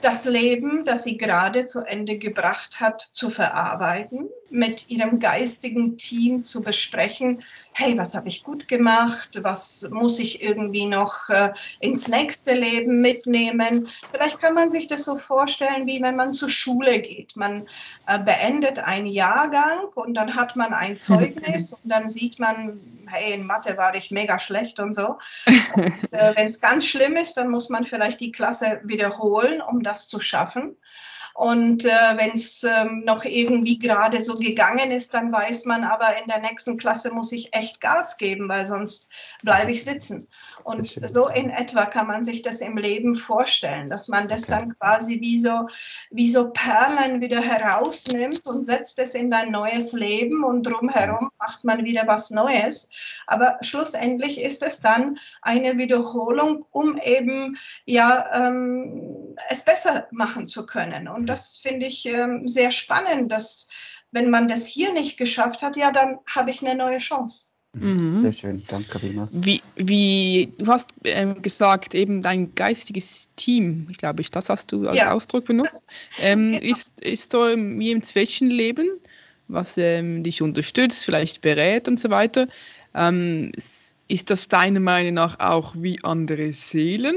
das 0.00 0.24
Leben, 0.24 0.84
das 0.84 1.04
sie 1.04 1.16
gerade 1.16 1.64
zu 1.64 1.80
Ende 1.80 2.18
gebracht 2.18 2.80
hat, 2.80 3.02
zu 3.12 3.30
verarbeiten, 3.30 4.28
mit 4.50 4.88
ihrem 4.88 5.20
geistigen 5.20 5.98
Team 5.98 6.42
zu 6.42 6.62
besprechen, 6.62 7.42
hey, 7.72 7.96
was 7.96 8.14
habe 8.14 8.28
ich 8.28 8.42
gut 8.42 8.66
gemacht, 8.66 9.38
was 9.42 9.88
muss 9.90 10.18
ich 10.18 10.42
irgendwie 10.42 10.86
noch 10.86 11.28
äh, 11.28 11.52
ins 11.80 12.08
nächste 12.08 12.54
Leben 12.54 13.00
mitnehmen. 13.00 13.88
Vielleicht 14.10 14.40
kann 14.40 14.54
man 14.54 14.70
sich 14.70 14.86
das 14.86 15.04
so 15.04 15.16
vorstellen, 15.16 15.86
wie 15.86 16.02
wenn 16.02 16.16
man 16.16 16.32
zur 16.32 16.48
Schule 16.48 17.00
geht. 17.00 17.36
Man 17.36 17.66
äh, 18.06 18.18
beendet 18.18 18.78
einen 18.78 19.06
Jahrgang 19.06 19.84
und 19.94 20.14
dann 20.14 20.34
hat 20.34 20.56
man 20.56 20.72
ein 20.72 20.98
Zeugnis 20.98 21.72
und 21.72 21.88
dann 21.88 22.08
sieht 22.08 22.38
man, 22.38 22.80
hey, 23.06 23.34
in 23.34 23.46
Mathe 23.46 23.76
war 23.76 23.94
ich 23.94 24.10
mega 24.10 24.38
schlecht 24.38 24.80
und 24.80 24.92
so. 24.92 25.18
äh, 25.46 26.34
wenn 26.36 26.46
es 26.46 26.60
ganz 26.60 26.86
schlimm 26.86 27.16
ist, 27.16 27.36
dann 27.36 27.48
muss 27.48 27.68
man 27.68 27.84
vielleicht 27.84 28.20
die 28.20 28.32
Klasse 28.32 28.80
wiederholen, 28.84 29.60
um 29.60 29.82
das 29.82 30.08
zu 30.08 30.20
schaffen. 30.20 30.76
Und 31.38 31.84
äh, 31.84 32.16
wenn 32.16 32.32
es 32.32 32.64
ähm, 32.64 33.04
noch 33.06 33.24
irgendwie 33.24 33.78
gerade 33.78 34.20
so 34.20 34.40
gegangen 34.40 34.90
ist, 34.90 35.14
dann 35.14 35.30
weiß 35.30 35.66
man, 35.66 35.84
aber 35.84 36.20
in 36.20 36.26
der 36.26 36.40
nächsten 36.40 36.78
Klasse 36.78 37.14
muss 37.14 37.30
ich 37.30 37.54
echt 37.54 37.80
Gas 37.80 38.16
geben, 38.16 38.48
weil 38.48 38.64
sonst 38.64 39.08
bleibe 39.44 39.70
ich 39.70 39.84
sitzen. 39.84 40.26
Und 40.64 40.98
so 41.08 41.28
in 41.28 41.50
etwa 41.50 41.86
kann 41.86 42.08
man 42.08 42.24
sich 42.24 42.42
das 42.42 42.60
im 42.60 42.76
Leben 42.76 43.14
vorstellen, 43.14 43.88
dass 43.88 44.08
man 44.08 44.28
das 44.28 44.48
dann 44.48 44.76
quasi 44.80 45.20
wie 45.20 45.38
so, 45.38 45.68
wie 46.10 46.28
so 46.28 46.50
Perlen 46.50 47.20
wieder 47.20 47.40
herausnimmt 47.40 48.44
und 48.44 48.64
setzt 48.64 48.98
es 48.98 49.14
in 49.14 49.32
ein 49.32 49.52
neues 49.52 49.92
Leben 49.92 50.42
und 50.42 50.64
drumherum 50.64 51.30
macht 51.38 51.62
man 51.62 51.84
wieder 51.84 52.08
was 52.08 52.30
Neues. 52.30 52.90
Aber 53.28 53.58
schlussendlich 53.60 54.40
ist 54.40 54.64
es 54.64 54.80
dann 54.80 55.20
eine 55.40 55.78
Wiederholung, 55.78 56.66
um 56.72 56.98
eben 56.98 57.58
ja 57.84 58.48
ähm, 58.48 59.27
es 59.48 59.64
besser 59.64 60.08
machen 60.10 60.46
zu 60.46 60.66
können. 60.66 61.08
Und 61.08 61.26
das 61.26 61.58
finde 61.58 61.86
ich 61.86 62.06
ähm, 62.06 62.48
sehr 62.48 62.70
spannend, 62.70 63.30
dass 63.30 63.68
wenn 64.10 64.30
man 64.30 64.48
das 64.48 64.66
hier 64.66 64.92
nicht 64.92 65.16
geschafft 65.16 65.62
hat, 65.62 65.76
ja, 65.76 65.90
dann 65.90 66.18
habe 66.26 66.50
ich 66.50 66.64
eine 66.64 66.74
neue 66.74 66.98
Chance. 66.98 67.52
Mhm. 67.74 68.22
Sehr 68.22 68.32
schön, 68.32 68.62
danke 68.66 68.88
Karina. 68.88 69.28
Wie, 69.30 69.60
wie, 69.76 70.52
du 70.58 70.66
hast 70.66 70.90
ähm, 71.04 71.42
gesagt, 71.42 71.94
eben 71.94 72.22
dein 72.22 72.54
geistiges 72.54 73.28
Team, 73.36 73.88
glaube 73.98 74.22
ich, 74.22 74.30
das 74.30 74.48
hast 74.48 74.72
du 74.72 74.88
als 74.88 74.98
ja. 74.98 75.12
Ausdruck 75.12 75.44
benutzt, 75.44 75.82
ähm, 76.18 76.52
genau. 76.52 76.64
ist, 76.64 76.98
ist 77.00 77.32
so 77.32 77.40
wie 77.40 77.90
im 77.90 78.02
Zwischenleben, 78.02 78.88
was 79.48 79.76
ähm, 79.76 80.22
dich 80.24 80.40
unterstützt, 80.40 81.04
vielleicht 81.04 81.42
berät 81.42 81.88
und 81.88 82.00
so 82.00 82.08
weiter. 82.10 82.48
Ähm, 82.94 83.52
ist 84.08 84.30
das 84.30 84.48
deiner 84.48 84.80
Meinung 84.80 85.14
nach 85.14 85.38
auch 85.38 85.74
wie 85.76 86.02
andere 86.02 86.54
Seelen? 86.54 87.16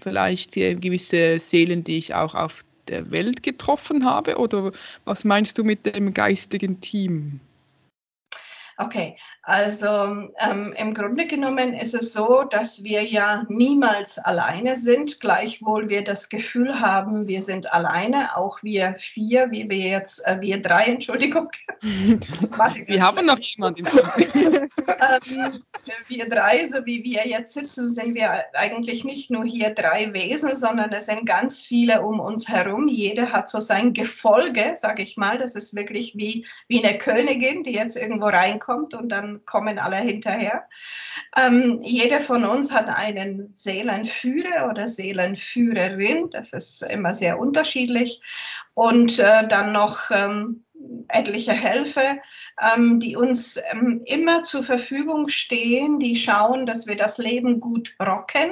Vielleicht 0.00 0.52
gewisse 0.52 1.38
Seelen, 1.38 1.84
die 1.84 1.98
ich 1.98 2.14
auch 2.14 2.34
auf 2.34 2.64
der 2.88 3.10
Welt 3.10 3.42
getroffen 3.42 4.04
habe? 4.04 4.36
Oder 4.36 4.72
was 5.04 5.24
meinst 5.24 5.58
du 5.58 5.64
mit 5.64 5.86
dem 5.86 6.14
geistigen 6.14 6.80
Team? 6.80 7.40
Okay, 8.78 9.16
also 9.42 9.86
ähm, 10.38 10.74
im 10.76 10.92
Grunde 10.92 11.26
genommen 11.26 11.72
ist 11.72 11.94
es 11.94 12.12
so, 12.12 12.44
dass 12.44 12.84
wir 12.84 13.04
ja 13.04 13.46
niemals 13.48 14.18
alleine 14.18 14.76
sind, 14.76 15.18
gleichwohl 15.18 15.88
wir 15.88 16.04
das 16.04 16.28
Gefühl 16.28 16.78
haben, 16.78 17.26
wir 17.26 17.40
sind 17.40 17.72
alleine, 17.72 18.36
auch 18.36 18.62
wir 18.62 18.94
vier, 18.96 19.50
wie 19.50 19.70
wir 19.70 19.78
jetzt, 19.78 20.26
äh, 20.26 20.42
wir 20.42 20.60
drei, 20.60 20.84
Entschuldigung. 20.88 21.48
wir 21.80 23.02
haben 23.02 23.24
noch 23.24 23.38
jemanden. 23.38 23.86
ähm, 23.86 25.62
wir 26.08 26.28
drei, 26.28 26.66
so 26.66 26.84
wie 26.84 27.02
wir 27.02 27.26
jetzt 27.26 27.54
sitzen, 27.54 27.88
sind 27.88 28.14
wir 28.14 28.44
eigentlich 28.52 29.04
nicht 29.04 29.30
nur 29.30 29.44
hier 29.44 29.70
drei 29.70 30.12
Wesen, 30.12 30.54
sondern 30.54 30.92
es 30.92 31.06
sind 31.06 31.24
ganz 31.24 31.62
viele 31.62 32.02
um 32.02 32.20
uns 32.20 32.48
herum. 32.48 32.88
Jeder 32.88 33.32
hat 33.32 33.48
so 33.48 33.58
sein 33.58 33.94
Gefolge, 33.94 34.72
sage 34.74 35.02
ich 35.02 35.16
mal. 35.16 35.38
Das 35.38 35.54
ist 35.54 35.74
wirklich 35.74 36.14
wie, 36.16 36.44
wie 36.68 36.84
eine 36.84 36.98
Königin, 36.98 37.62
die 37.62 37.72
jetzt 37.72 37.96
irgendwo 37.96 38.26
reinkommt 38.26 38.65
kommt 38.66 38.94
und 38.94 39.08
dann 39.10 39.44
kommen 39.46 39.78
alle 39.78 39.96
hinterher. 39.96 40.68
Ähm, 41.36 41.80
jeder 41.82 42.20
von 42.20 42.44
uns 42.44 42.74
hat 42.74 42.88
einen 42.88 43.52
Seelenführer 43.54 44.68
oder 44.68 44.88
Seelenführerin, 44.88 46.30
das 46.30 46.52
ist 46.52 46.82
immer 46.82 47.14
sehr 47.14 47.38
unterschiedlich. 47.38 48.20
Und 48.74 49.20
äh, 49.20 49.46
dann 49.46 49.72
noch 49.72 50.10
ähm, 50.10 50.64
etliche 51.08 51.52
Helfer, 51.52 52.16
ähm, 52.60 52.98
die 52.98 53.16
uns 53.16 53.62
ähm, 53.70 54.02
immer 54.04 54.42
zur 54.42 54.64
Verfügung 54.64 55.28
stehen, 55.28 56.00
die 56.00 56.16
schauen, 56.16 56.66
dass 56.66 56.88
wir 56.88 56.96
das 56.96 57.18
Leben 57.18 57.60
gut 57.60 57.94
rocken 58.00 58.50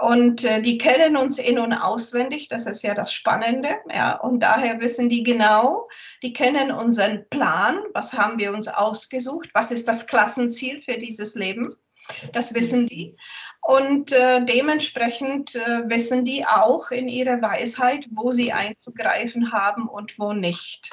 und 0.00 0.44
äh, 0.44 0.62
die 0.62 0.78
kennen 0.78 1.16
uns 1.16 1.38
in- 1.38 1.58
und 1.58 1.72
auswendig, 1.72 2.48
das 2.48 2.66
ist 2.66 2.82
ja 2.82 2.94
das 2.94 3.12
Spannende. 3.12 3.76
Ja. 3.92 4.16
Und 4.16 4.40
daher 4.40 4.80
wissen 4.80 5.08
die 5.08 5.22
genau, 5.22 5.88
die 6.22 6.32
kennen 6.32 6.72
unseren 6.72 7.28
Plan, 7.28 7.78
was 7.92 8.14
haben 8.14 8.38
wir 8.38 8.52
uns 8.52 8.68
ausgesucht, 8.68 9.50
was 9.52 9.70
ist 9.70 9.88
das 9.88 10.06
Klassenziel 10.06 10.80
für 10.80 10.98
dieses 10.98 11.34
Leben. 11.34 11.76
Das 12.32 12.54
wissen 12.54 12.86
die. 12.86 13.16
Und 13.60 14.10
äh, 14.10 14.44
dementsprechend 14.44 15.54
äh, 15.54 15.88
wissen 15.88 16.24
die 16.24 16.44
auch 16.44 16.90
in 16.90 17.08
ihrer 17.08 17.40
Weisheit, 17.40 18.08
wo 18.10 18.32
sie 18.32 18.52
einzugreifen 18.52 19.52
haben 19.52 19.88
und 19.88 20.18
wo 20.18 20.32
nicht. 20.32 20.90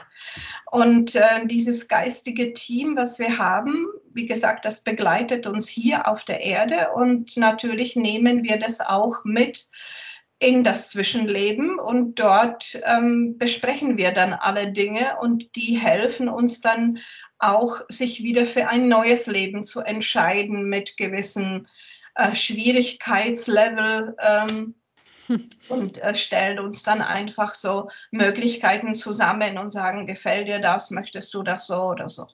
Und 0.69 1.15
äh, 1.15 1.45
dieses 1.45 1.87
geistige 1.87 2.53
Team, 2.53 2.95
was 2.95 3.17
wir 3.17 3.39
haben, 3.39 3.87
wie 4.13 4.27
gesagt, 4.27 4.65
das 4.65 4.83
begleitet 4.83 5.47
uns 5.47 5.67
hier 5.67 6.07
auf 6.07 6.25
der 6.25 6.41
Erde 6.41 6.91
und 6.93 7.37
natürlich 7.37 7.95
nehmen 7.95 8.43
wir 8.43 8.57
das 8.57 8.81
auch 8.81 9.23
mit 9.23 9.67
in 10.39 10.63
das 10.63 10.89
Zwischenleben 10.89 11.77
und 11.79 12.15
dort 12.15 12.79
ähm, 12.85 13.37
besprechen 13.37 13.97
wir 13.97 14.11
dann 14.11 14.33
alle 14.33 14.71
Dinge 14.71 15.17
und 15.19 15.55
die 15.55 15.77
helfen 15.77 16.29
uns 16.29 16.61
dann 16.61 16.99
auch, 17.37 17.81
sich 17.89 18.23
wieder 18.23 18.45
für 18.45 18.67
ein 18.67 18.87
neues 18.87 19.27
Leben 19.27 19.63
zu 19.63 19.81
entscheiden 19.81 20.63
mit 20.69 20.97
gewissen 20.97 21.67
äh, 22.15 22.35
Schwierigkeitslevel. 22.35 24.15
Ähm, 24.19 24.75
und 25.69 25.99
äh, 25.99 26.15
stellen 26.15 26.57
uns 26.57 26.81
dann 26.81 27.01
einfach 27.01 27.53
so 27.53 27.89
Möglichkeiten 28.09 28.95
zusammen 28.95 29.59
und 29.59 29.69
sagen, 29.69 30.07
gefällt 30.07 30.47
dir 30.47 30.59
das, 30.59 30.89
möchtest 30.89 31.33
du 31.35 31.43
das 31.43 31.67
so 31.67 31.83
oder 31.83 32.09
so. 32.09 32.27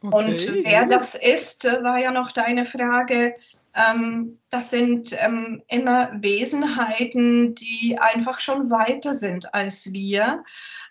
Okay. 0.00 0.14
Und 0.14 0.64
wer 0.64 0.86
das 0.86 1.14
ist, 1.14 1.64
äh, 1.64 1.82
war 1.82 1.98
ja 1.98 2.10
noch 2.10 2.32
deine 2.32 2.64
Frage. 2.64 3.34
Ähm, 3.78 4.38
das 4.50 4.70
sind 4.70 5.16
ähm, 5.18 5.62
immer 5.68 6.10
Wesenheiten, 6.20 7.54
die 7.54 7.98
einfach 7.98 8.40
schon 8.40 8.70
weiter 8.70 9.14
sind 9.14 9.54
als 9.54 9.92
wir 9.92 10.42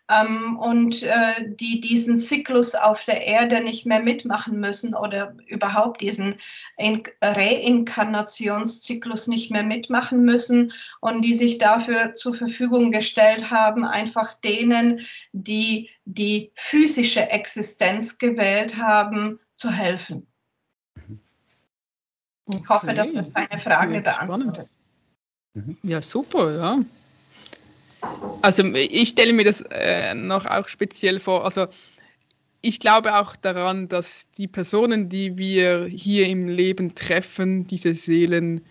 ähm, 0.10 0.58
und 0.58 1.03
äh, 1.03 1.34
die 1.46 1.82
diesen 1.82 2.17
Zyklus 2.17 2.75
auf 2.75 3.03
der 3.03 3.27
Erde 3.27 3.60
nicht 3.62 3.86
mehr 3.86 4.01
mitmachen 4.01 4.58
müssen 4.60 4.96
oder 4.96 5.36
überhaupt 5.48 6.00
diesen 6.01 6.36
In 6.77 7.03
Reinkarnationszyklus 7.22 9.27
nicht 9.27 9.51
mehr 9.51 9.63
mitmachen 9.63 10.24
müssen 10.24 10.72
und 11.01 11.24
die 11.24 11.34
sich 11.34 11.58
dafür 11.58 12.13
zur 12.13 12.36
Verfügung 12.36 12.91
gestellt 12.91 13.51
haben, 13.51 13.84
einfach 13.84 14.39
denen, 14.39 15.01
die 15.34 15.89
die 16.06 16.53
physische 16.56 17.32
Existenz 17.32 18.17
gewählt 18.17 18.77
haben, 18.77 19.41
zu 19.58 19.72
helfen. 19.72 20.27
Okay. 22.48 22.60
Ich 22.63 22.70
hoffe, 22.70 22.94
dass 22.94 23.13
das 23.13 23.34
deine 23.34 23.60
Frage 23.60 24.01
beantwortet. 24.01 24.68
Ja, 25.84 26.01
super, 26.01 26.56
ja. 26.56 26.80
Also 28.42 28.63
ich 28.63 29.10
stelle 29.10 29.34
mir 29.34 29.44
das 29.44 29.62
äh, 29.70 30.13
noch 30.13 30.46
auch 30.46 30.68
speziell 30.68 31.20
vor. 31.20 31.46
Also 31.46 31.68
ich 32.62 32.80
glaube 32.80 33.16
auch 33.16 33.36
daran, 33.36 33.88
dass 33.88 34.27
die 34.38 34.48
Personen, 34.48 35.10
die 35.10 35.38
wir 35.38 35.86
hier 35.86 36.27
im 36.27 36.48
Leben 36.48 36.96
treffen, 36.96 37.68
diese 37.68 37.94
Seelen, 37.94 38.62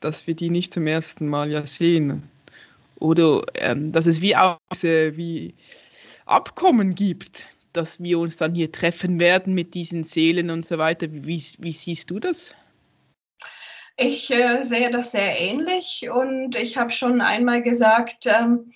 dass 0.00 0.26
wir 0.26 0.34
die 0.34 0.50
nicht 0.50 0.72
zum 0.72 0.86
ersten 0.86 1.28
Mal 1.28 1.50
ja 1.50 1.66
sehen. 1.66 2.30
Oder 2.96 3.42
ähm, 3.54 3.92
dass 3.92 4.06
es 4.06 4.20
wie 4.20 4.36
auch 4.36 4.58
wie 4.80 5.54
Abkommen 6.24 6.94
gibt, 6.94 7.46
dass 7.72 8.00
wir 8.00 8.18
uns 8.18 8.36
dann 8.36 8.54
hier 8.54 8.72
treffen 8.72 9.20
werden 9.20 9.54
mit 9.54 9.74
diesen 9.74 10.04
Seelen 10.04 10.50
und 10.50 10.66
so 10.66 10.78
weiter. 10.78 11.06
Wie, 11.10 11.42
wie 11.58 11.72
siehst 11.72 12.10
du 12.10 12.20
das? 12.20 12.54
Ich 14.00 14.30
äh, 14.30 14.62
sehe 14.62 14.90
das 14.90 15.10
sehr 15.10 15.40
ähnlich 15.40 16.08
und 16.08 16.54
ich 16.54 16.78
habe 16.78 16.90
schon 16.90 17.20
einmal 17.20 17.64
gesagt, 17.64 18.26
ähm, 18.26 18.72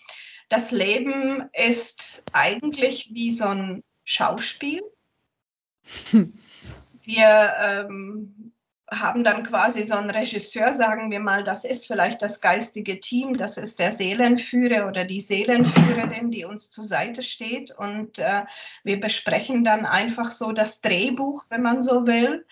das 0.48 0.72
Leben 0.72 1.48
ist 1.52 2.24
eigentlich 2.32 3.10
wie 3.12 3.30
so 3.30 3.46
ein 3.46 3.84
Schauspiel. 4.02 4.82
Wir 7.04 7.54
ähm, 7.60 8.52
haben 8.90 9.22
dann 9.22 9.44
quasi 9.44 9.84
so 9.84 9.94
einen 9.94 10.10
Regisseur, 10.10 10.72
sagen 10.72 11.10
wir 11.10 11.20
mal, 11.20 11.44
das 11.44 11.64
ist 11.64 11.86
vielleicht 11.86 12.20
das 12.20 12.40
geistige 12.40 13.00
Team, 13.00 13.36
das 13.36 13.56
ist 13.56 13.78
der 13.78 13.92
Seelenführer 13.92 14.88
oder 14.88 15.04
die 15.04 15.20
Seelenführerin, 15.20 16.30
die 16.30 16.44
uns 16.44 16.70
zur 16.70 16.84
Seite 16.84 17.22
steht. 17.22 17.70
Und 17.70 18.18
äh, 18.18 18.42
wir 18.82 18.98
besprechen 19.00 19.62
dann 19.62 19.86
einfach 19.86 20.32
so 20.32 20.52
das 20.52 20.80
Drehbuch, 20.80 21.46
wenn 21.48 21.62
man 21.62 21.80
so 21.80 22.06
will 22.06 22.44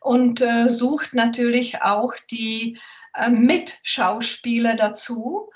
und 0.00 0.40
äh, 0.40 0.68
sucht 0.68 1.14
natürlich 1.14 1.82
auch 1.82 2.14
die 2.30 2.78
äh, 3.14 3.28
Mitschauspieler 3.28 4.76
dazu. 4.76 5.50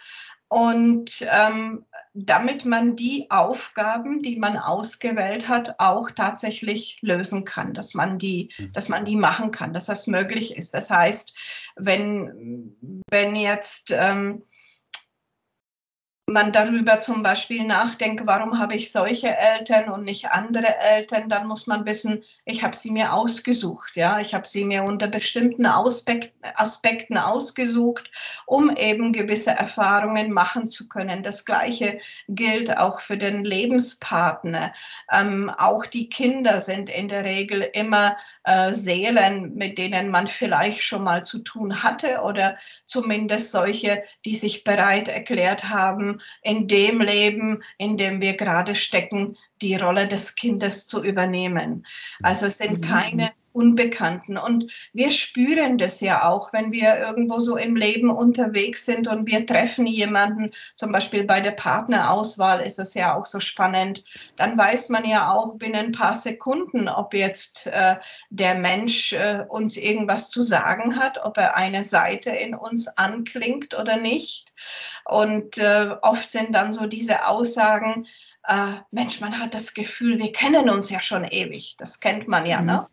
Und 0.49 1.25
ähm, 1.30 1.87
damit 2.12 2.64
man 2.64 2.97
die 2.97 3.30
Aufgaben, 3.30 4.20
die 4.20 4.37
man 4.37 4.56
ausgewählt 4.56 5.47
hat, 5.47 5.76
auch 5.78 6.11
tatsächlich 6.11 6.99
lösen 7.02 7.44
kann, 7.44 7.73
dass 7.73 7.94
man 7.94 8.18
die, 8.18 8.50
mhm. 8.59 8.73
dass 8.73 8.88
man 8.88 9.04
die 9.04 9.14
machen 9.14 9.52
kann, 9.52 9.73
dass 9.73 9.87
das 9.87 10.09
möglich 10.09 10.56
ist. 10.56 10.75
Das 10.75 10.90
heißt, 10.90 11.37
wenn, 11.76 12.76
wenn 13.09 13.37
jetzt 13.37 13.92
ähm, 13.97 14.42
man 16.30 16.52
darüber 16.52 17.00
zum 17.00 17.22
Beispiel 17.22 17.64
nachdenkt, 17.64 18.26
warum 18.26 18.58
habe 18.58 18.75
ich 18.75 18.92
solche 18.92 19.37
Eltern 19.37 19.90
und 19.90 20.04
nicht 20.04 20.30
andere 20.30 20.78
Eltern, 20.78 21.28
dann 21.28 21.46
muss 21.46 21.66
man 21.66 21.87
wissen, 21.87 22.22
ich 22.44 22.62
habe 22.62 22.76
sie 22.76 22.90
mir 22.90 23.12
ausgesucht. 23.12 23.92
Ja, 23.94 24.20
ich 24.20 24.34
habe 24.34 24.46
sie 24.46 24.64
mir 24.64 24.84
unter 24.84 25.08
bestimmten 25.08 25.66
Aspekten 25.66 27.18
ausgesucht, 27.18 28.10
um 28.46 28.75
eben 28.76 29.12
gewisse 29.12 29.50
Erfahrungen 29.50 30.32
machen 30.32 30.68
zu 30.68 30.88
können. 30.88 31.22
Das 31.22 31.44
Gleiche 31.44 31.99
gilt 32.28 32.76
auch 32.76 33.00
für 33.00 33.18
den 33.18 33.44
Lebenspartner. 33.44 34.72
Ähm, 35.12 35.50
auch 35.50 35.84
die 35.87 36.08
Kinder 36.08 36.60
sind 36.60 36.88
in 36.88 37.08
der 37.08 37.25
Regel 37.25 37.68
immer 37.72 38.16
äh, 38.44 38.72
Seelen, 38.72 39.54
mit 39.54 39.78
denen 39.78 40.10
man 40.10 40.26
vielleicht 40.28 40.82
schon 40.82 41.04
mal 41.04 41.25
zu 41.25 41.40
tun 41.40 41.82
hatte 41.82 42.20
oder 42.22 42.56
zumindest 42.87 43.50
solche, 43.50 44.02
die 44.25 44.34
sich 44.34 44.64
bereit 44.64 45.08
erklärt 45.08 45.68
haben, 45.68 46.19
in 46.42 46.68
dem 46.68 47.00
Leben, 47.00 47.62
in 47.78 47.96
dem 47.96 48.20
wir 48.20 48.35
gerade 48.35 48.74
stecken, 48.74 49.37
die 49.62 49.76
Rolle 49.76 50.09
des 50.09 50.35
Kindes 50.35 50.87
zu 50.87 51.04
übernehmen. 51.04 51.87
Also 52.22 52.46
es 52.46 52.59
sind 52.59 52.80
mhm. 52.80 52.85
keine 52.85 53.33
Unbekannten. 53.61 54.38
Und 54.38 54.73
wir 54.94 55.11
spüren 55.11 55.77
das 55.77 56.01
ja 56.01 56.25
auch, 56.25 56.55
wenn 56.55 56.73
wir 56.73 56.96
irgendwo 56.96 57.40
so 57.40 57.59
im 57.59 57.77
Leben 57.77 58.09
unterwegs 58.09 58.87
sind 58.87 59.07
und 59.07 59.27
wir 59.27 59.46
treffen 59.46 59.87
jemanden, 59.87 60.53
zum 60.75 60.92
Beispiel 60.92 61.25
bei 61.25 61.40
der 61.42 61.51
Partnerauswahl 61.51 62.62
ist 62.62 62.79
es 62.79 62.94
ja 62.94 63.14
auch 63.14 63.27
so 63.27 63.38
spannend, 63.38 64.03
dann 64.37 64.57
weiß 64.57 64.88
man 64.88 65.05
ja 65.05 65.31
auch 65.31 65.57
binnen 65.57 65.87
ein 65.87 65.92
paar 65.92 66.14
Sekunden, 66.14 66.88
ob 66.88 67.12
jetzt 67.12 67.66
äh, 67.66 67.96
der 68.31 68.55
Mensch 68.55 69.12
äh, 69.12 69.44
uns 69.46 69.77
irgendwas 69.77 70.31
zu 70.31 70.42
sagen 70.42 70.96
hat, 70.96 71.23
ob 71.23 71.37
er 71.37 71.55
eine 71.55 71.83
Seite 71.83 72.31
in 72.31 72.55
uns 72.55 72.88
anklingt 72.88 73.79
oder 73.79 73.99
nicht. 73.99 74.55
Und 75.05 75.59
äh, 75.59 75.90
oft 76.01 76.33
sind 76.33 76.55
dann 76.55 76.73
so 76.73 76.87
diese 76.87 77.27
Aussagen, 77.27 78.07
äh, 78.44 78.77
Mensch, 78.90 79.20
man 79.20 79.38
hat 79.38 79.53
das 79.53 79.75
Gefühl, 79.75 80.18
wir 80.18 80.33
kennen 80.33 80.70
uns 80.70 80.88
ja 80.88 81.03
schon 81.03 81.25
ewig. 81.25 81.77
Das 81.77 82.01
kennt 82.01 82.27
man 82.27 82.46
ja, 82.46 82.62
ne? 82.62 82.88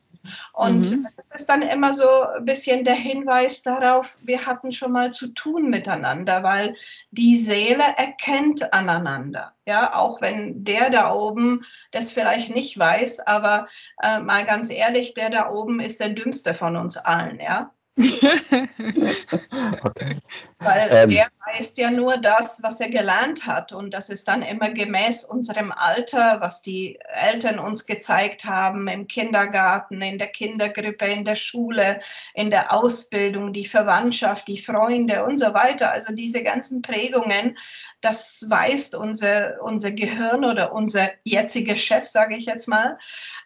Und 0.54 0.90
mhm. 0.90 1.08
das 1.16 1.32
ist 1.32 1.48
dann 1.48 1.62
immer 1.62 1.94
so 1.94 2.08
ein 2.38 2.46
bisschen 2.46 2.84
der 2.84 2.96
Hinweis 2.96 3.62
darauf, 3.64 4.18
wir 4.22 4.46
hatten 4.46 4.72
schon 4.72 4.92
mal 4.92 5.12
zu 5.12 5.28
tun 5.30 5.70
miteinander, 5.70 6.44
weil 6.44 6.76
die 7.12 7.36
Seele 7.38 7.84
erkennt 7.98 8.74
aneinander. 8.74 9.54
Ja, 9.66 9.94
auch 9.96 10.22
wenn 10.22 10.64
der 10.64 10.90
da 10.90 11.12
oben 11.12 11.66
das 11.92 12.12
vielleicht 12.12 12.50
nicht 12.50 12.78
weiß, 12.78 13.28
aber 13.28 13.68
äh, 14.02 14.20
mal 14.20 14.46
ganz 14.46 14.70
ehrlich, 14.70 15.14
der 15.14 15.30
da 15.30 15.50
oben 15.52 15.80
ist 15.80 16.00
der 16.00 16.10
dümmste 16.10 16.54
von 16.54 16.78
uns 16.78 16.98
allen, 16.98 17.40
ja. 17.40 17.72
okay. 19.84 20.16
Weil 20.60 20.90
ähm, 20.92 21.10
der 21.12 21.28
weiß 21.46 21.78
ja 21.78 21.92
nur 21.92 22.18
das, 22.18 22.62
was 22.64 22.82
er 22.82 22.90
gelernt 22.90 23.46
hat. 23.46 23.72
Und 23.72 23.94
das 23.94 24.10
ist 24.10 24.28
dann 24.28 24.42
immer 24.42 24.70
gemäß 24.70 25.24
unserem 25.24 25.72
Alter, 25.72 26.42
was 26.42 26.62
die 26.62 27.00
Eltern 27.30 27.60
uns 27.60 27.86
gezeigt 27.86 28.46
haben 28.46 28.88
im 28.88 29.08
Kindergarten, 29.08 30.02
in 30.02 30.18
der 30.18 30.28
Kindergrippe, 30.28 31.06
in 31.06 31.26
der 31.26 31.36
Schule, 31.36 32.00
in 32.34 32.50
der 32.50 32.74
Ausbildung, 32.74 33.54
die 33.54 33.68
Verwandtschaft, 33.68 34.48
die 34.48 34.58
Freunde 34.58 35.26
und 35.26 35.38
so 35.38 35.54
weiter. 35.54 35.92
Also 35.92 36.16
diese 36.16 36.44
ganzen 36.44 36.82
Prägungen, 36.82 37.58
das 38.02 38.46
weist 38.50 38.96
unser, 38.96 39.62
unser 39.62 39.92
Gehirn 39.92 40.44
oder 40.44 40.74
unser 40.74 41.10
jetziger 41.24 41.76
Chef, 41.76 42.06
sage 42.06 42.36
ich 42.36 42.46
jetzt 42.46 42.68
mal. 42.68 42.98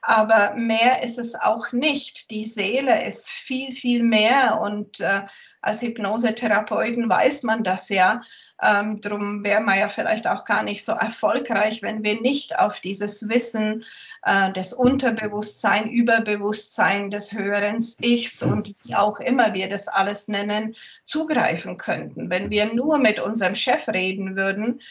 Aber 0.02 0.54
mehr 0.56 1.04
ist 1.04 1.20
es 1.20 1.36
auch 1.36 1.72
nicht. 1.72 2.32
Die 2.32 2.46
Seele 2.46 3.06
ist 3.06 3.30
viel, 3.30 3.72
viel 3.72 4.04
mehr. 4.04 4.60
Und 4.62 5.00
äh, 5.00 5.22
als 5.62 5.82
Hypnosetherapeuten 5.82 7.08
weiß 7.10 7.44
man 7.44 7.64
das 7.64 7.90
ja. 7.90 8.22
Ähm, 8.62 9.02
drum 9.02 9.44
wäre 9.44 9.62
man 9.62 9.80
ja 9.80 9.88
vielleicht 9.88 10.28
auch 10.28 10.46
gar 10.46 10.64
nicht 10.64 10.86
so 10.86 10.92
erfolgreich, 10.92 11.82
wenn 11.82 12.04
wir 12.04 12.22
nicht 12.22 12.60
auf 12.60 12.80
dieses 12.80 13.28
Wissen 13.30 13.84
äh, 14.24 14.52
des 14.52 14.74
Unterbewusstsein, 14.74 15.90
Überbewusstsein, 15.90 17.10
des 17.10 17.32
höheren 17.32 17.78
Ichs 18.02 18.44
und 18.44 18.76
wie 18.84 18.96
auch 18.96 19.20
immer 19.20 19.54
wir 19.54 19.70
das 19.70 19.88
alles 19.88 20.28
nennen, 20.28 20.76
zugreifen 21.06 21.78
könnten. 21.78 22.30
Wenn 22.30 22.50
wir 22.50 22.74
nur 22.74 22.98
mit 22.98 23.20
unserem 23.20 23.56
Chef 23.56 23.88
reden 23.88 24.36
würden, 24.36 24.82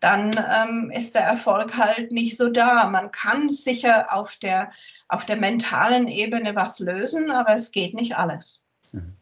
dann 0.00 0.30
ähm, 0.32 0.90
ist 0.90 1.14
der 1.14 1.24
Erfolg 1.24 1.76
halt 1.76 2.12
nicht 2.12 2.36
so 2.36 2.50
da. 2.50 2.88
Man 2.88 3.10
kann 3.10 3.50
sicher 3.50 4.14
auf 4.14 4.36
der, 4.36 4.70
auf 5.08 5.26
der 5.26 5.36
mentalen 5.36 6.08
Ebene 6.08 6.54
was 6.54 6.78
lösen, 6.78 7.30
aber 7.30 7.54
es 7.54 7.72
geht 7.72 7.94
nicht 7.94 8.16
alles. 8.16 8.68
Mhm. 8.92 9.17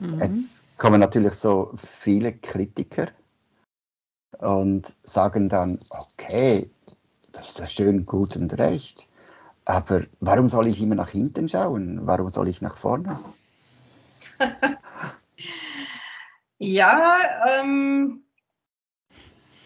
Jetzt 0.00 0.62
kommen 0.78 1.00
natürlich 1.00 1.34
so 1.34 1.72
viele 2.00 2.32
Kritiker 2.32 3.06
und 4.38 4.94
sagen 5.04 5.48
dann, 5.48 5.80
okay, 5.90 6.70
das 7.32 7.50
ist 7.50 7.58
ja 7.58 7.66
schön, 7.66 8.06
gut 8.06 8.36
und 8.36 8.58
recht, 8.58 9.06
aber 9.64 10.02
warum 10.20 10.48
soll 10.48 10.68
ich 10.68 10.80
immer 10.80 10.94
nach 10.94 11.10
hinten 11.10 11.48
schauen? 11.48 12.06
Warum 12.06 12.30
soll 12.30 12.48
ich 12.48 12.62
nach 12.62 12.76
vorne? 12.76 13.18
ja, 16.58 17.18
ähm, 17.60 18.22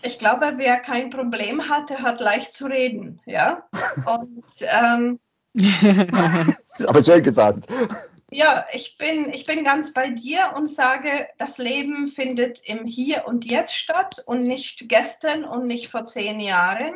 ich 0.03 0.19
glaube, 0.19 0.55
wer 0.57 0.79
kein 0.81 1.11
Problem 1.11 1.69
hatte, 1.69 2.01
hat 2.01 2.21
leicht 2.21 2.55
zu 2.55 2.67
reden. 2.67 3.21
Ja. 3.27 3.69
Und, 4.07 4.45
ähm, 4.63 5.21
aber 6.87 7.05
schön 7.05 7.23
gesagt. 7.23 7.67
Ja, 8.33 8.65
ich 8.73 8.97
bin, 8.97 9.33
ich 9.33 9.45
bin 9.45 9.65
ganz 9.65 9.93
bei 9.93 10.09
dir 10.11 10.53
und 10.55 10.69
sage, 10.69 11.29
das 11.37 11.59
Leben 11.59 12.07
findet 12.07 12.61
im 12.65 12.87
Hier 12.87 13.27
und 13.27 13.51
Jetzt 13.51 13.75
statt 13.75 14.23
und 14.25 14.45
nicht 14.45 14.89
gestern 14.89 15.45
und 15.45 15.67
nicht 15.67 15.89
vor 15.89 16.07
zehn 16.07 16.39
Jahren. 16.39 16.95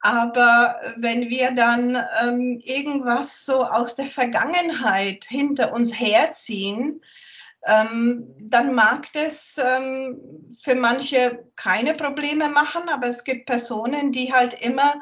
Aber 0.00 0.80
wenn 0.96 1.28
wir 1.28 1.50
dann 1.50 1.94
ähm, 2.22 2.58
irgendwas 2.64 3.44
so 3.44 3.66
aus 3.66 3.96
der 3.96 4.06
Vergangenheit 4.06 5.26
hinter 5.26 5.74
uns 5.74 6.00
herziehen, 6.00 7.02
ähm, 7.66 8.34
dann 8.40 8.74
mag 8.74 9.12
das 9.12 9.60
ähm, 9.62 10.56
für 10.62 10.74
manche 10.74 11.44
keine 11.56 11.92
Probleme 11.92 12.48
machen, 12.48 12.88
aber 12.88 13.08
es 13.08 13.24
gibt 13.24 13.44
Personen, 13.44 14.10
die 14.12 14.32
halt 14.32 14.54
immer 14.54 14.94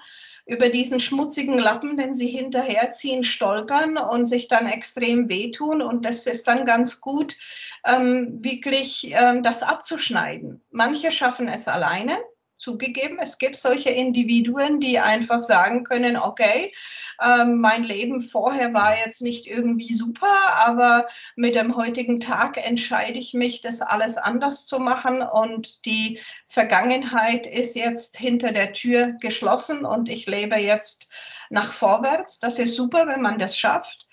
über 0.49 0.71
diesen 0.71 0.99
schmutzigen 0.99 1.59
Lappen, 1.59 1.99
den 1.99 2.15
sie 2.15 2.29
hinterherziehen, 2.29 3.23
stolpern 3.23 3.99
und 3.99 4.25
sich 4.27 4.49
dann 4.49 4.67
extrem 4.67 5.29
wehtun. 5.29 5.83
Und 5.83 6.07
das 6.07 6.27
ist 6.27 6.49
dann 6.49 6.65
ganz 6.65 7.03
gut, 7.03 7.37
ähm, 7.85 8.43
wirklich 8.43 9.13
ähm, 9.13 9.43
das 9.43 9.63
abzuschneiden. 9.63 10.63
Manche 10.71 11.11
schaffen 11.11 11.49
es 11.49 11.69
alleine 11.69 12.19
zugegeben, 12.59 13.19
es 13.21 13.39
gibt 13.39 13.57
solche 13.57 13.91
Individuen, 13.91 14.81
die 14.81 14.99
einfach 14.99 15.43
sagen 15.43 15.85
können, 15.85 16.17
okay, 16.17 16.75
ähm, 17.23 17.59
mein 17.61 17.85
Leben 17.85 18.21
vorher 18.21 18.75
war 18.75 18.97
jetzt 18.99 19.23
nicht 19.23 19.47
irgendwie 19.47 19.95
super, 19.95 20.55
aber 20.55 21.07
mit 21.37 21.55
dem 21.55 21.77
heutigen 21.77 22.21
Tag 22.21 22.57
entscheide 22.57 23.19
ich 23.19 23.35
mich, 23.35 23.61
das 23.61 23.81
alles 23.81 24.19
anders 24.19 24.67
zu 24.67 24.79
machen 24.79 25.23
und 25.23 25.85
die 25.87 26.21
Vergangenheit 26.49 27.47
ist 27.47 27.75
jetzt 27.75 28.17
hinter 28.17 28.53
der 28.53 28.73
Tür 28.73 29.15
geschlossen 29.21 29.85
und 29.85 30.09
ich 30.09 30.27
lebe 30.27 30.57
jetzt 30.57 31.09
nach 31.51 31.73
vorwärts. 31.73 32.39
Das 32.41 32.59
ist 32.59 32.75
super, 32.75 33.07
wenn 33.07 33.23
man 33.23 33.39
das 33.39 33.57
schafft. 33.57 34.07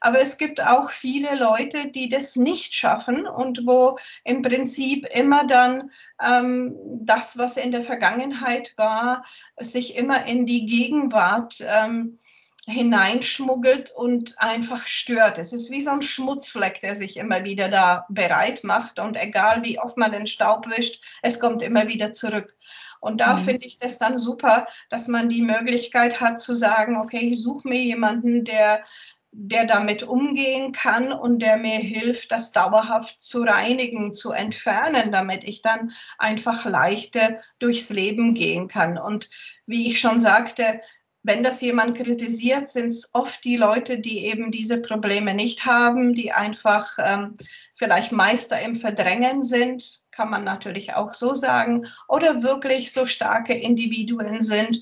Aber 0.00 0.20
es 0.20 0.38
gibt 0.38 0.62
auch 0.62 0.90
viele 0.90 1.34
Leute, 1.36 1.88
die 1.88 2.08
das 2.08 2.34
nicht 2.36 2.74
schaffen 2.74 3.26
und 3.26 3.66
wo 3.66 3.98
im 4.24 4.40
Prinzip 4.42 5.06
immer 5.14 5.46
dann 5.46 5.90
ähm, 6.22 6.74
das, 7.02 7.36
was 7.36 7.58
in 7.58 7.70
der 7.70 7.82
Vergangenheit 7.82 8.72
war, 8.76 9.24
sich 9.58 9.96
immer 9.96 10.24
in 10.24 10.46
die 10.46 10.64
Gegenwart 10.64 11.58
ähm, 11.60 12.18
hineinschmuggelt 12.66 13.90
und 13.90 14.38
einfach 14.38 14.86
stört. 14.86 15.38
Es 15.38 15.52
ist 15.52 15.70
wie 15.70 15.80
so 15.80 15.90
ein 15.90 16.02
Schmutzfleck, 16.02 16.80
der 16.80 16.94
sich 16.94 17.16
immer 17.16 17.44
wieder 17.44 17.68
da 17.68 18.06
bereit 18.08 18.64
macht 18.64 18.98
und 18.98 19.20
egal 19.20 19.62
wie 19.62 19.78
oft 19.78 19.96
man 19.96 20.12
den 20.12 20.26
Staub 20.26 20.66
wischt, 20.68 21.02
es 21.22 21.40
kommt 21.40 21.62
immer 21.62 21.88
wieder 21.88 22.12
zurück. 22.12 22.56
Und 23.00 23.18
da 23.20 23.34
mhm. 23.34 23.38
finde 23.38 23.66
ich 23.66 23.78
das 23.78 23.98
dann 23.98 24.18
super, 24.18 24.66
dass 24.90 25.08
man 25.08 25.28
die 25.28 25.42
Möglichkeit 25.42 26.20
hat 26.20 26.40
zu 26.40 26.54
sagen, 26.54 26.96
okay, 26.96 27.30
ich 27.30 27.42
suche 27.42 27.66
mir 27.66 27.82
jemanden, 27.82 28.44
der 28.44 28.84
der 29.32 29.64
damit 29.64 30.02
umgehen 30.02 30.72
kann 30.72 31.12
und 31.12 31.38
der 31.38 31.56
mir 31.56 31.78
hilft, 31.78 32.32
das 32.32 32.52
dauerhaft 32.52 33.20
zu 33.22 33.42
reinigen, 33.42 34.12
zu 34.12 34.32
entfernen, 34.32 35.12
damit 35.12 35.44
ich 35.44 35.62
dann 35.62 35.92
einfach 36.18 36.64
leichter 36.64 37.36
durchs 37.58 37.90
Leben 37.90 38.34
gehen 38.34 38.66
kann. 38.66 38.98
Und 38.98 39.30
wie 39.66 39.86
ich 39.86 40.00
schon 40.00 40.18
sagte, 40.18 40.80
wenn 41.22 41.42
das 41.42 41.60
jemand 41.60 41.96
kritisiert, 41.96 42.68
sind 42.68 42.88
es 42.88 43.10
oft 43.12 43.44
die 43.44 43.56
Leute, 43.56 43.98
die 43.98 44.24
eben 44.24 44.50
diese 44.50 44.80
Probleme 44.80 45.34
nicht 45.34 45.66
haben, 45.66 46.14
die 46.14 46.32
einfach 46.32 46.98
ähm, 46.98 47.36
vielleicht 47.74 48.10
Meister 48.10 48.60
im 48.60 48.74
Verdrängen 48.74 49.42
sind, 49.42 50.00
kann 50.10 50.30
man 50.30 50.44
natürlich 50.44 50.94
auch 50.94 51.12
so 51.12 51.34
sagen, 51.34 51.86
oder 52.08 52.42
wirklich 52.42 52.92
so 52.92 53.06
starke 53.06 53.54
Individuen 53.54 54.40
sind, 54.40 54.80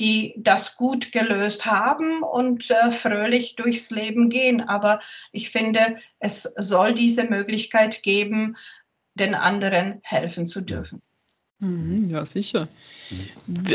die 0.00 0.34
das 0.38 0.76
gut 0.76 1.12
gelöst 1.12 1.66
haben 1.66 2.22
und 2.22 2.70
äh, 2.70 2.90
fröhlich 2.90 3.54
durchs 3.56 3.90
Leben 3.90 4.30
gehen. 4.30 4.62
Aber 4.62 5.00
ich 5.30 5.50
finde, 5.50 5.96
es 6.18 6.42
soll 6.42 6.94
diese 6.94 7.24
Möglichkeit 7.24 8.02
geben, 8.02 8.56
den 9.14 9.34
anderen 9.34 10.00
helfen 10.02 10.46
zu 10.46 10.62
dürfen. 10.62 11.02
Mhm, 11.58 12.08
ja, 12.08 12.24
sicher. 12.24 12.68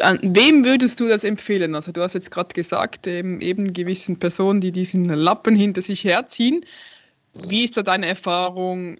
An 0.01 0.17
wem 0.23 0.65
würdest 0.65 0.99
du 0.99 1.07
das 1.07 1.23
empfehlen? 1.23 1.75
Also 1.75 1.91
du 1.91 2.01
hast 2.01 2.15
jetzt 2.15 2.31
gerade 2.31 2.53
gesagt, 2.53 3.05
eben, 3.05 3.41
eben 3.41 3.73
gewissen 3.73 4.17
Personen, 4.17 4.59
die 4.59 4.71
diesen 4.71 5.05
Lappen 5.05 5.55
hinter 5.55 5.83
sich 5.83 6.03
herziehen. 6.03 6.65
Wie 7.47 7.63
ist 7.63 7.77
da 7.77 7.83
deine 7.83 8.07
Erfahrung? 8.07 8.97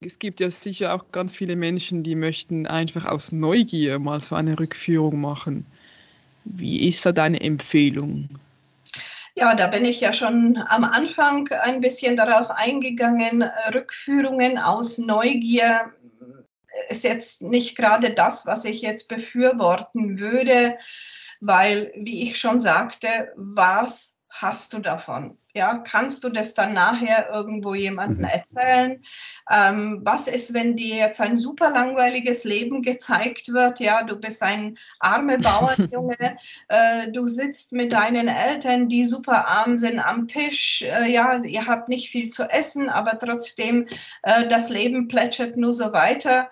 Es 0.00 0.18
gibt 0.18 0.40
ja 0.40 0.50
sicher 0.50 0.94
auch 0.94 1.12
ganz 1.12 1.36
viele 1.36 1.56
Menschen, 1.56 2.02
die 2.02 2.14
möchten 2.14 2.66
einfach 2.66 3.04
aus 3.04 3.32
Neugier 3.32 3.98
mal 3.98 4.20
so 4.20 4.34
eine 4.34 4.58
Rückführung 4.58 5.20
machen. 5.20 5.66
Wie 6.44 6.88
ist 6.88 7.04
da 7.06 7.12
deine 7.12 7.40
Empfehlung? 7.40 8.28
Ja, 9.34 9.54
da 9.54 9.68
bin 9.68 9.84
ich 9.84 10.00
ja 10.00 10.12
schon 10.12 10.58
am 10.68 10.84
Anfang 10.84 11.48
ein 11.48 11.80
bisschen 11.80 12.16
darauf 12.16 12.50
eingegangen. 12.50 13.44
Rückführungen 13.72 14.58
aus 14.58 14.98
Neugier 14.98 15.92
ist 16.88 17.04
jetzt 17.04 17.42
nicht 17.42 17.76
gerade 17.76 18.12
das, 18.12 18.46
was 18.46 18.64
ich 18.64 18.82
jetzt 18.82 19.08
befürworten 19.08 20.18
würde, 20.18 20.76
weil, 21.40 21.92
wie 21.96 22.22
ich 22.22 22.38
schon 22.38 22.60
sagte, 22.60 23.32
was 23.36 24.22
hast 24.28 24.72
du 24.72 24.80
davon? 24.80 25.38
Ja, 25.52 25.78
kannst 25.78 26.22
du 26.22 26.28
das 26.28 26.54
dann 26.54 26.74
nachher 26.74 27.28
irgendwo 27.32 27.74
jemandem 27.74 28.18
mhm. 28.18 28.24
erzählen? 28.24 29.02
Ähm, 29.50 30.00
was 30.04 30.28
ist, 30.28 30.54
wenn 30.54 30.76
dir 30.76 30.96
jetzt 30.96 31.20
ein 31.20 31.36
super 31.36 31.70
langweiliges 31.70 32.44
Leben 32.44 32.82
gezeigt 32.82 33.52
wird? 33.52 33.80
Ja, 33.80 34.04
du 34.04 34.16
bist 34.16 34.42
ein 34.42 34.78
armer 35.00 35.38
Bauernjunge, 35.38 36.36
äh, 36.68 37.10
du 37.10 37.26
sitzt 37.26 37.72
mit 37.72 37.92
deinen 37.92 38.28
Eltern, 38.28 38.88
die 38.88 39.04
super 39.04 39.48
arm 39.48 39.78
sind, 39.78 39.98
am 39.98 40.28
Tisch. 40.28 40.82
Äh, 40.82 41.10
ja, 41.10 41.42
ihr 41.42 41.66
habt 41.66 41.88
nicht 41.88 42.10
viel 42.10 42.28
zu 42.28 42.44
essen, 42.44 42.88
aber 42.88 43.18
trotzdem 43.18 43.86
äh, 44.22 44.46
das 44.48 44.70
Leben 44.70 45.08
plätschert 45.08 45.56
nur 45.56 45.72
so 45.72 45.92
weiter. 45.92 46.48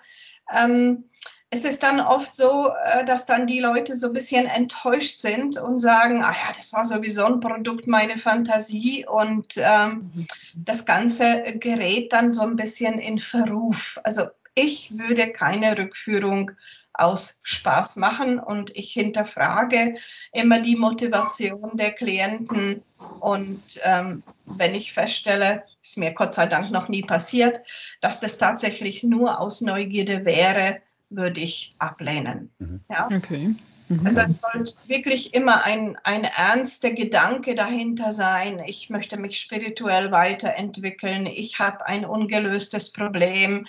Ähm, 0.53 1.05
es 1.51 1.65
ist 1.65 1.81
dann 1.81 1.99
oft 1.99 2.35
so, 2.35 2.71
äh, 2.85 3.05
dass 3.05 3.25
dann 3.25 3.47
die 3.47 3.59
Leute 3.59 3.95
so 3.95 4.07
ein 4.07 4.13
bisschen 4.13 4.45
enttäuscht 4.45 5.17
sind 5.17 5.57
und 5.57 5.79
sagen, 5.79 6.23
ah 6.23 6.31
ja, 6.31 6.53
das 6.55 6.73
war 6.73 6.85
sowieso 6.85 7.25
ein 7.25 7.39
Produkt 7.39 7.87
meiner 7.87 8.17
Fantasie 8.17 9.05
und 9.07 9.55
ähm, 9.57 10.11
mhm. 10.13 10.27
das 10.55 10.85
Ganze 10.85 11.43
gerät 11.57 12.13
dann 12.13 12.31
so 12.31 12.43
ein 12.43 12.55
bisschen 12.55 12.99
in 12.99 13.17
Verruf. 13.17 13.99
Also 14.03 14.23
ich 14.53 14.97
würde 14.97 15.31
keine 15.31 15.77
Rückführung 15.77 16.51
aus 16.93 17.39
Spaß 17.43 17.95
machen 17.95 18.39
und 18.39 18.75
ich 18.75 18.91
hinterfrage 18.91 19.95
immer 20.33 20.59
die 20.59 20.75
Motivation 20.75 21.77
der 21.77 21.91
Klienten 21.91 22.83
und 23.19 23.61
ähm, 23.83 24.21
wenn 24.45 24.75
ich 24.75 24.93
feststelle, 24.93 25.63
ist 25.81 25.97
mir 25.97 26.11
Gott 26.11 26.33
sei 26.33 26.47
Dank 26.47 26.71
noch 26.71 26.89
nie 26.89 27.03
passiert, 27.03 27.61
dass 28.01 28.19
das 28.19 28.37
tatsächlich 28.37 29.01
nur 29.03 29.39
aus 29.39 29.61
Neugierde 29.61 30.25
wäre, 30.25 30.81
würde 31.09 31.39
ich 31.39 31.75
ablehnen. 31.79 32.51
Mhm. 32.59 32.81
Ja? 32.89 33.07
Okay. 33.07 33.55
Mhm. 33.89 34.05
Also 34.05 34.21
es 34.21 34.37
sollte 34.37 34.73
wirklich 34.87 35.33
immer 35.33 35.63
ein, 35.63 35.97
ein 36.03 36.23
ernster 36.23 36.91
Gedanke 36.91 37.55
dahinter 37.55 38.11
sein. 38.11 38.61
Ich 38.65 38.89
möchte 38.89 39.17
mich 39.17 39.39
spirituell 39.39 40.11
weiterentwickeln. 40.11 41.25
Ich 41.25 41.59
habe 41.59 41.85
ein 41.87 42.05
ungelöstes 42.05 42.91
Problem. 42.91 43.65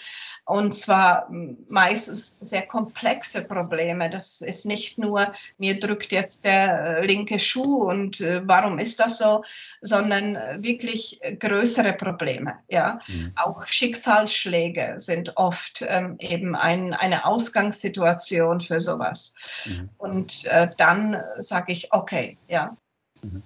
Und 0.50 0.74
zwar 0.74 1.30
meistens 1.68 2.40
sehr 2.40 2.62
komplexe 2.62 3.44
Probleme. 3.44 4.10
Das 4.10 4.40
ist 4.40 4.66
nicht 4.66 4.98
nur, 4.98 5.32
mir 5.58 5.78
drückt 5.78 6.10
jetzt 6.10 6.44
der 6.44 6.98
äh, 6.98 7.06
linke 7.06 7.38
Schuh 7.38 7.84
und 7.84 8.20
äh, 8.20 8.42
warum 8.44 8.80
ist 8.80 8.98
das 8.98 9.18
so, 9.18 9.44
sondern 9.80 10.34
wirklich 10.60 11.20
größere 11.38 11.92
Probleme. 11.92 12.54
Ja? 12.68 12.98
Mhm. 13.06 13.30
Auch 13.36 13.68
Schicksalsschläge 13.68 14.94
sind 14.96 15.36
oft 15.36 15.84
ähm, 15.86 16.16
eben 16.18 16.56
ein, 16.56 16.94
eine 16.94 17.26
Ausgangssituation 17.26 18.60
für 18.60 18.80
sowas. 18.80 19.36
Mhm. 19.66 19.88
Und 19.98 20.46
äh, 20.46 20.68
dann 20.76 21.22
sage 21.38 21.70
ich, 21.70 21.92
okay, 21.92 22.36
ja. 22.48 22.76
Mhm. 23.22 23.44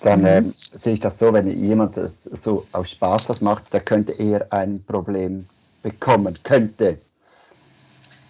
Dann 0.00 0.24
äh, 0.24 0.42
sehe 0.72 0.94
ich 0.94 1.00
das 1.00 1.20
so, 1.20 1.32
wenn 1.32 1.48
jemand 1.48 1.96
das 1.96 2.24
so 2.24 2.66
aus 2.72 2.90
Spaß 2.90 3.26
das 3.26 3.40
macht, 3.40 3.72
der 3.72 3.80
könnte 3.80 4.10
eher 4.10 4.52
ein 4.52 4.82
Problem 4.84 5.46
bekommen 5.86 6.36
könnte. 6.42 6.98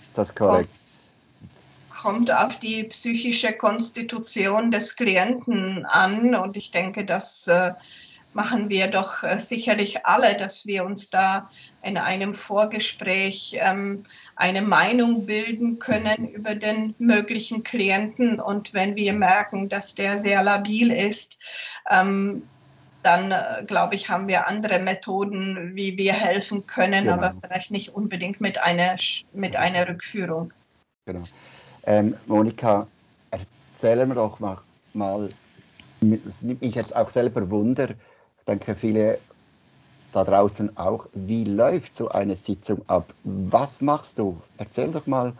Ist 0.06 0.18
das 0.18 0.34
korrekt? 0.34 0.68
Kommt 2.02 2.30
auf 2.30 2.60
die 2.60 2.84
psychische 2.84 3.54
Konstitution 3.54 4.70
des 4.70 4.94
Klienten 4.94 5.86
an 5.86 6.34
und 6.34 6.58
ich 6.58 6.70
denke, 6.70 7.06
das 7.06 7.48
äh, 7.48 7.72
machen 8.34 8.68
wir 8.68 8.88
doch 8.88 9.22
äh, 9.22 9.38
sicherlich 9.38 10.04
alle, 10.04 10.36
dass 10.36 10.66
wir 10.66 10.84
uns 10.84 11.08
da 11.08 11.50
in 11.82 11.96
einem 11.96 12.34
Vorgespräch 12.34 13.56
ähm, 13.58 14.04
eine 14.36 14.60
Meinung 14.60 15.24
bilden 15.24 15.78
können 15.78 16.28
über 16.28 16.54
den 16.54 16.94
möglichen 16.98 17.62
Klienten. 17.62 18.38
Und 18.38 18.74
wenn 18.74 18.96
wir 18.96 19.14
merken, 19.14 19.70
dass 19.70 19.94
der 19.94 20.18
sehr 20.18 20.42
labil 20.42 20.90
ist, 20.92 21.38
ähm, 21.90 22.42
dann 23.06 23.30
äh, 23.30 23.64
glaube 23.66 23.94
ich, 23.94 24.08
haben 24.10 24.26
wir 24.26 24.48
andere 24.48 24.80
Methoden, 24.80 25.76
wie 25.76 25.96
wir 25.96 26.12
helfen 26.12 26.66
können, 26.66 27.04
genau. 27.04 27.16
aber 27.16 27.34
vielleicht 27.40 27.70
nicht 27.70 27.94
unbedingt 27.94 28.40
mit 28.40 28.58
einer, 28.58 28.96
mit 29.32 29.54
einer 29.54 29.88
Rückführung. 29.88 30.52
Genau. 31.06 31.22
Ähm, 31.84 32.16
Monika, 32.26 32.88
erzählen 33.30 34.08
wir 34.08 34.16
doch 34.16 34.40
mal, 34.40 34.58
mal, 34.92 35.28
das 36.00 36.42
nimmt 36.42 36.60
mich 36.60 36.74
jetzt 36.74 36.96
auch 36.96 37.08
selber 37.08 37.48
Wunder, 37.48 37.90
denke 38.46 38.74
viele 38.74 39.18
da 40.12 40.24
draußen 40.24 40.76
auch, 40.76 41.06
wie 41.14 41.44
läuft 41.44 41.94
so 41.94 42.08
eine 42.08 42.34
Sitzung 42.34 42.82
ab? 42.88 43.12
Was 43.22 43.80
machst 43.82 44.18
du? 44.18 44.40
Erzähl 44.56 44.90
doch 44.90 45.06
mal 45.06 45.32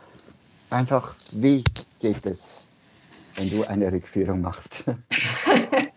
einfach, 0.71 1.17
wie 1.33 1.65
geht 1.99 2.27
es, 2.27 2.65
wenn 3.37 3.51
du 3.51 3.65
eine 3.65 3.91
Rückführung 3.91 4.43
machst? 4.43 4.85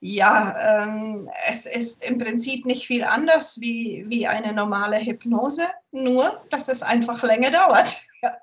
ja, 0.00 0.82
ähm, 0.82 1.30
es 1.48 1.66
ist 1.66 2.04
im 2.04 2.18
Prinzip 2.18 2.66
nicht 2.66 2.86
viel 2.86 3.04
anders 3.04 3.60
wie, 3.60 4.04
wie 4.08 4.26
eine 4.26 4.52
normale 4.52 5.00
Hypnose, 5.00 5.66
nur 5.90 6.42
dass 6.50 6.68
es 6.68 6.82
einfach 6.82 7.22
länger 7.22 7.50
dauert. 7.50 8.02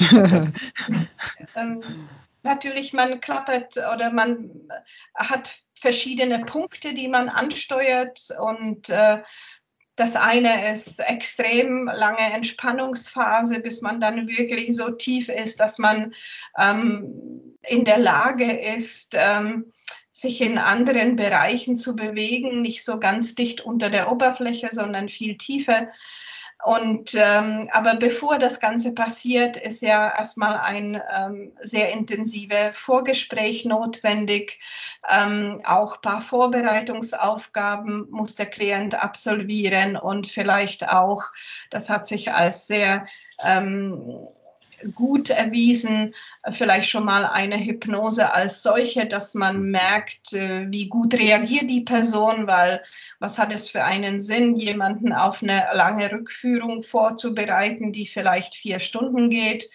ähm, 1.56 1.82
natürlich, 2.42 2.92
man 2.92 3.20
klappert 3.20 3.76
oder 3.76 4.12
man 4.12 4.50
hat 5.14 5.58
verschiedene 5.74 6.44
Punkte, 6.44 6.94
die 6.94 7.08
man 7.08 7.28
ansteuert 7.28 8.28
und 8.38 8.88
äh, 8.88 9.22
das 9.96 10.16
eine 10.16 10.72
ist 10.72 10.98
extrem 10.98 11.86
lange 11.86 12.32
Entspannungsphase, 12.32 13.60
bis 13.60 13.80
man 13.80 14.00
dann 14.00 14.26
wirklich 14.26 14.74
so 14.74 14.90
tief 14.90 15.28
ist, 15.28 15.60
dass 15.60 15.78
man 15.78 16.12
ähm, 16.58 17.56
in 17.62 17.84
der 17.84 17.98
Lage 17.98 18.50
ist, 18.52 19.14
ähm, 19.14 19.72
sich 20.14 20.40
in 20.40 20.58
anderen 20.58 21.16
Bereichen 21.16 21.74
zu 21.74 21.96
bewegen, 21.96 22.62
nicht 22.62 22.84
so 22.84 23.00
ganz 23.00 23.34
dicht 23.34 23.60
unter 23.60 23.90
der 23.90 24.10
Oberfläche, 24.10 24.68
sondern 24.70 25.08
viel 25.08 25.36
tiefer. 25.36 25.88
Und 26.64 27.14
ähm, 27.14 27.68
aber 27.72 27.96
bevor 27.96 28.38
das 28.38 28.60
Ganze 28.60 28.94
passiert, 28.94 29.56
ist 29.56 29.82
ja 29.82 30.16
erstmal 30.16 30.56
ein 30.56 31.02
ähm, 31.14 31.52
sehr 31.60 31.92
intensives 31.92 32.74
Vorgespräch 32.76 33.64
notwendig. 33.64 34.60
Ähm, 35.10 35.60
auch 35.64 36.00
paar 36.00 36.22
Vorbereitungsaufgaben 36.22 38.08
muss 38.10 38.36
der 38.36 38.46
Klient 38.46 38.94
absolvieren 38.94 39.96
und 39.96 40.28
vielleicht 40.28 40.88
auch, 40.88 41.24
das 41.70 41.90
hat 41.90 42.06
sich 42.06 42.32
als 42.32 42.66
sehr 42.66 43.06
ähm, 43.44 44.28
gut 44.92 45.30
erwiesen, 45.30 46.14
vielleicht 46.50 46.88
schon 46.88 47.04
mal 47.04 47.24
eine 47.24 47.58
Hypnose 47.58 48.32
als 48.32 48.62
solche, 48.62 49.06
dass 49.06 49.34
man 49.34 49.70
merkt, 49.70 50.32
äh, 50.32 50.70
wie 50.70 50.88
gut 50.88 51.14
reagiert 51.14 51.70
die 51.70 51.82
Person, 51.82 52.46
weil 52.46 52.82
was 53.18 53.38
hat 53.38 53.52
es 53.52 53.70
für 53.70 53.84
einen 53.84 54.20
Sinn, 54.20 54.56
jemanden 54.56 55.12
auf 55.12 55.42
eine 55.42 55.66
lange 55.72 56.10
Rückführung 56.10 56.82
vorzubereiten, 56.82 57.92
die 57.92 58.06
vielleicht 58.06 58.54
vier 58.54 58.80
Stunden 58.80 59.30
geht. 59.30 59.70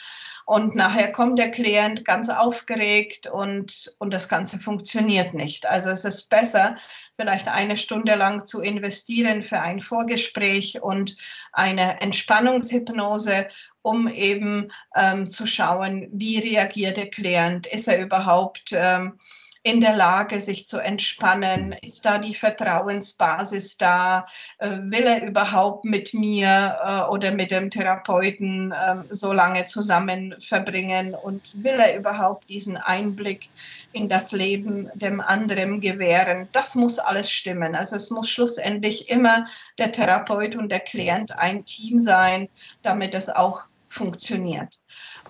Und 0.49 0.73
nachher 0.73 1.11
kommt 1.11 1.37
der 1.37 1.51
Klient 1.51 2.05
ganz 2.05 2.27
aufgeregt 2.29 3.27
und, 3.27 3.93
und 3.99 4.11
das 4.11 4.27
Ganze 4.27 4.57
funktioniert 4.57 5.35
nicht. 5.35 5.67
Also 5.67 5.91
es 5.91 6.05
ist 6.05 6.27
besser, 6.27 6.75
vielleicht 7.15 7.47
eine 7.47 7.77
Stunde 7.77 8.15
lang 8.15 8.45
zu 8.45 8.59
investieren 8.59 9.43
für 9.43 9.61
ein 9.61 9.79
Vorgespräch 9.79 10.81
und 10.81 11.17
eine 11.51 12.01
Entspannungshypnose 12.01 13.47
um 13.83 14.07
eben 14.07 14.71
ähm, 14.95 15.29
zu 15.29 15.45
schauen, 15.45 16.09
wie 16.11 16.39
reagiert 16.39 16.97
der 16.97 17.09
Klient, 17.09 17.67
ist 17.67 17.87
er 17.87 18.01
überhaupt 18.01 18.71
ähm, 18.73 19.19
in 19.63 19.81
der 19.81 19.95
Lage, 19.95 20.39
sich 20.39 20.67
zu 20.67 20.79
entspannen? 20.79 21.73
Ist 21.81 22.05
da 22.05 22.17
die 22.17 22.33
Vertrauensbasis 22.33 23.77
da? 23.77 24.25
Äh, 24.57 24.77
will 24.83 25.03
er 25.03 25.23
überhaupt 25.23 25.85
mit 25.85 26.13
mir 26.13 26.77
äh, 26.83 27.11
oder 27.11 27.31
mit 27.31 27.51
dem 27.51 27.69
Therapeuten 27.69 28.71
äh, 28.71 28.95
so 29.09 29.33
lange 29.33 29.65
zusammen 29.65 30.35
verbringen? 30.39 31.13
Und 31.13 31.63
will 31.63 31.79
er 31.79 31.97
überhaupt 31.97 32.49
diesen 32.49 32.77
Einblick 32.77 33.49
in 33.91 34.07
das 34.07 34.31
Leben 34.31 34.89
dem 34.93 35.19
anderen 35.19 35.81
gewähren? 35.81 36.47
Das 36.53 36.75
muss 36.75 36.97
alles 36.97 37.29
stimmen. 37.29 37.75
Also 37.75 37.97
es 37.97 38.11
muss 38.11 38.29
schlussendlich 38.29 39.09
immer 39.09 39.45
der 39.77 39.91
Therapeut 39.91 40.55
und 40.55 40.69
der 40.69 40.79
Klient 40.79 41.31
ein 41.33 41.65
Team 41.65 41.99
sein, 41.99 42.47
damit 42.81 43.13
es 43.13 43.29
auch 43.29 43.67
funktioniert. 43.89 44.79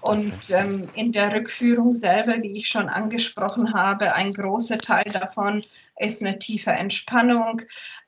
Und 0.01 0.49
ähm, 0.49 0.89
in 0.93 1.11
der 1.11 1.33
Rückführung 1.33 1.95
selber, 1.95 2.41
wie 2.41 2.57
ich 2.57 2.67
schon 2.69 2.89
angesprochen 2.89 3.73
habe, 3.73 4.13
ein 4.13 4.33
großer 4.33 4.77
Teil 4.77 5.05
davon 5.05 5.63
ist 5.97 6.21
eine 6.21 6.39
tiefe 6.39 6.71
Entspannung. 6.71 7.61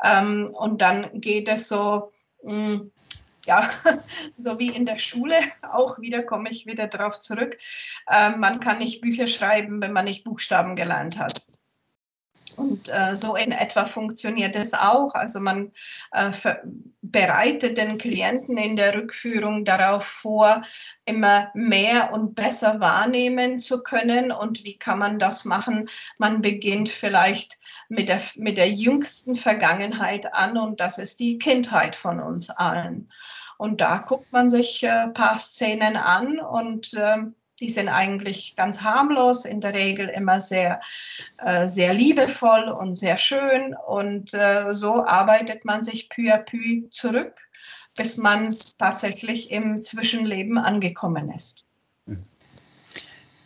Ähm, 0.04 0.50
und 0.54 0.82
dann 0.82 1.20
geht 1.20 1.48
es 1.48 1.68
so, 1.68 2.12
mh, 2.44 2.52
hm, 2.54 2.92
ja, 3.46 3.70
so 4.38 4.60
wie 4.60 4.70
in 4.70 4.86
der 4.86 4.98
Schule, 4.98 5.36
auch 5.62 6.00
wieder 6.00 6.24
komme 6.24 6.50
ich 6.50 6.66
wieder 6.66 6.88
darauf 6.88 7.20
zurück. 7.20 7.58
Ähm, 8.10 8.40
man 8.40 8.60
kann 8.60 8.78
nicht 8.78 9.02
Bücher 9.02 9.28
schreiben, 9.28 9.82
wenn 9.82 9.94
man 9.94 10.06
nicht 10.06 10.24
Buchstaben 10.24 10.76
gelernt 10.76 11.18
hat. 11.18 11.44
Und 12.62 12.90
äh, 12.90 13.16
so 13.16 13.36
in 13.36 13.52
etwa 13.52 13.86
funktioniert 13.86 14.56
es 14.56 14.76
auch. 14.76 15.16
Also 15.16 15.40
man 15.40 15.72
äh, 16.12 16.32
bereitet 17.02 17.78
den 17.78 17.98
Klienten 17.98 18.58
in 18.58 18.76
der 18.76 18.94
Rückführung 18.94 19.66
darauf 19.66 20.06
vor, 20.06 20.62
immer 21.06 21.50
mehr 21.56 22.14
und 22.14 22.36
besser 22.36 22.80
wahrnehmen 22.80 23.58
zu 23.58 23.82
können. 23.82 24.32
Und 24.32 24.64
wie 24.64 24.78
kann 24.78 25.00
man 25.00 25.18
das 25.18 25.44
machen? 25.44 25.90
Man 26.20 26.42
beginnt 26.42 26.90
vielleicht 26.90 27.58
mit 27.90 28.10
der, 28.10 28.22
mit 28.36 28.58
der 28.58 28.70
jüngsten 28.70 29.34
Vergangenheit 29.36 30.36
an 30.36 30.56
und 30.58 30.80
das 30.80 31.00
ist 31.00 31.20
die 31.20 31.40
Kindheit 31.40 31.96
von 31.96 32.20
uns 32.20 32.52
allen. 32.52 33.10
Und 33.58 33.82
da 33.82 33.98
guckt 33.98 34.32
man 34.32 34.52
sich 34.52 34.88
ein 34.88 35.10
äh, 35.10 35.14
paar 35.14 35.38
Szenen 35.38 35.96
an 35.96 36.40
und 36.40 36.94
ähm, 36.96 37.36
die 37.62 37.70
sind 37.70 37.88
eigentlich 37.88 38.56
ganz 38.56 38.82
harmlos, 38.82 39.46
in 39.46 39.62
der 39.62 39.74
Regel 39.74 40.10
immer 40.10 40.42
sehr, 40.42 40.82
äh, 41.38 41.68
sehr 41.68 41.94
liebevoll 41.94 42.70
und 42.70 42.96
sehr 42.96 43.18
schön. 43.18 43.76
Und 43.88 44.34
äh, 44.34 44.74
so 44.74 45.06
arbeitet 45.06 45.64
man 45.64 45.84
sich 45.84 46.10
peu 46.10 46.34
à 46.34 46.38
peu 46.38 46.90
zurück, 46.90 47.48
bis 47.96 48.18
man 48.18 48.58
tatsächlich 48.78 49.52
im 49.52 49.84
Zwischenleben 49.84 50.58
angekommen 50.58 51.32
ist. 51.32 51.64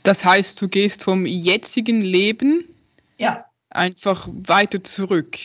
Das 0.04 0.24
heißt, 0.24 0.62
du 0.62 0.70
gehst 0.70 1.04
vom 1.04 1.26
jetzigen 1.26 2.00
Leben 2.00 2.64
ja. 3.18 3.46
einfach 3.70 4.28
weiter 4.32 4.84
zurück. 4.84 5.38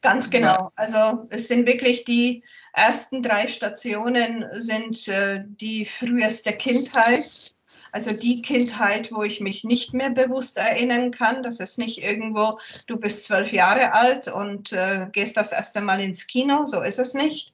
Ganz 0.00 0.30
genau. 0.30 0.72
Also 0.74 1.28
es 1.30 1.46
sind 1.46 1.66
wirklich 1.66 2.04
die 2.04 2.42
ersten 2.72 3.22
drei 3.22 3.46
Stationen 3.46 4.44
sind 4.54 5.06
äh, 5.08 5.44
die 5.46 5.84
früheste 5.84 6.52
Kindheit 6.52 7.51
also 7.92 8.12
die 8.12 8.42
Kindheit, 8.42 9.12
wo 9.12 9.22
ich 9.22 9.40
mich 9.40 9.64
nicht 9.64 9.92
mehr 9.92 10.10
bewusst 10.10 10.56
erinnern 10.56 11.10
kann. 11.10 11.42
Das 11.42 11.60
ist 11.60 11.78
nicht 11.78 12.02
irgendwo, 12.02 12.58
du 12.86 12.96
bist 12.96 13.24
zwölf 13.24 13.52
Jahre 13.52 13.92
alt 13.92 14.28
und 14.28 14.72
äh, 14.72 15.06
gehst 15.12 15.36
das 15.36 15.52
erste 15.52 15.82
Mal 15.82 16.00
ins 16.00 16.26
Kino, 16.26 16.64
so 16.64 16.82
ist 16.82 16.98
es 16.98 17.12
nicht, 17.14 17.52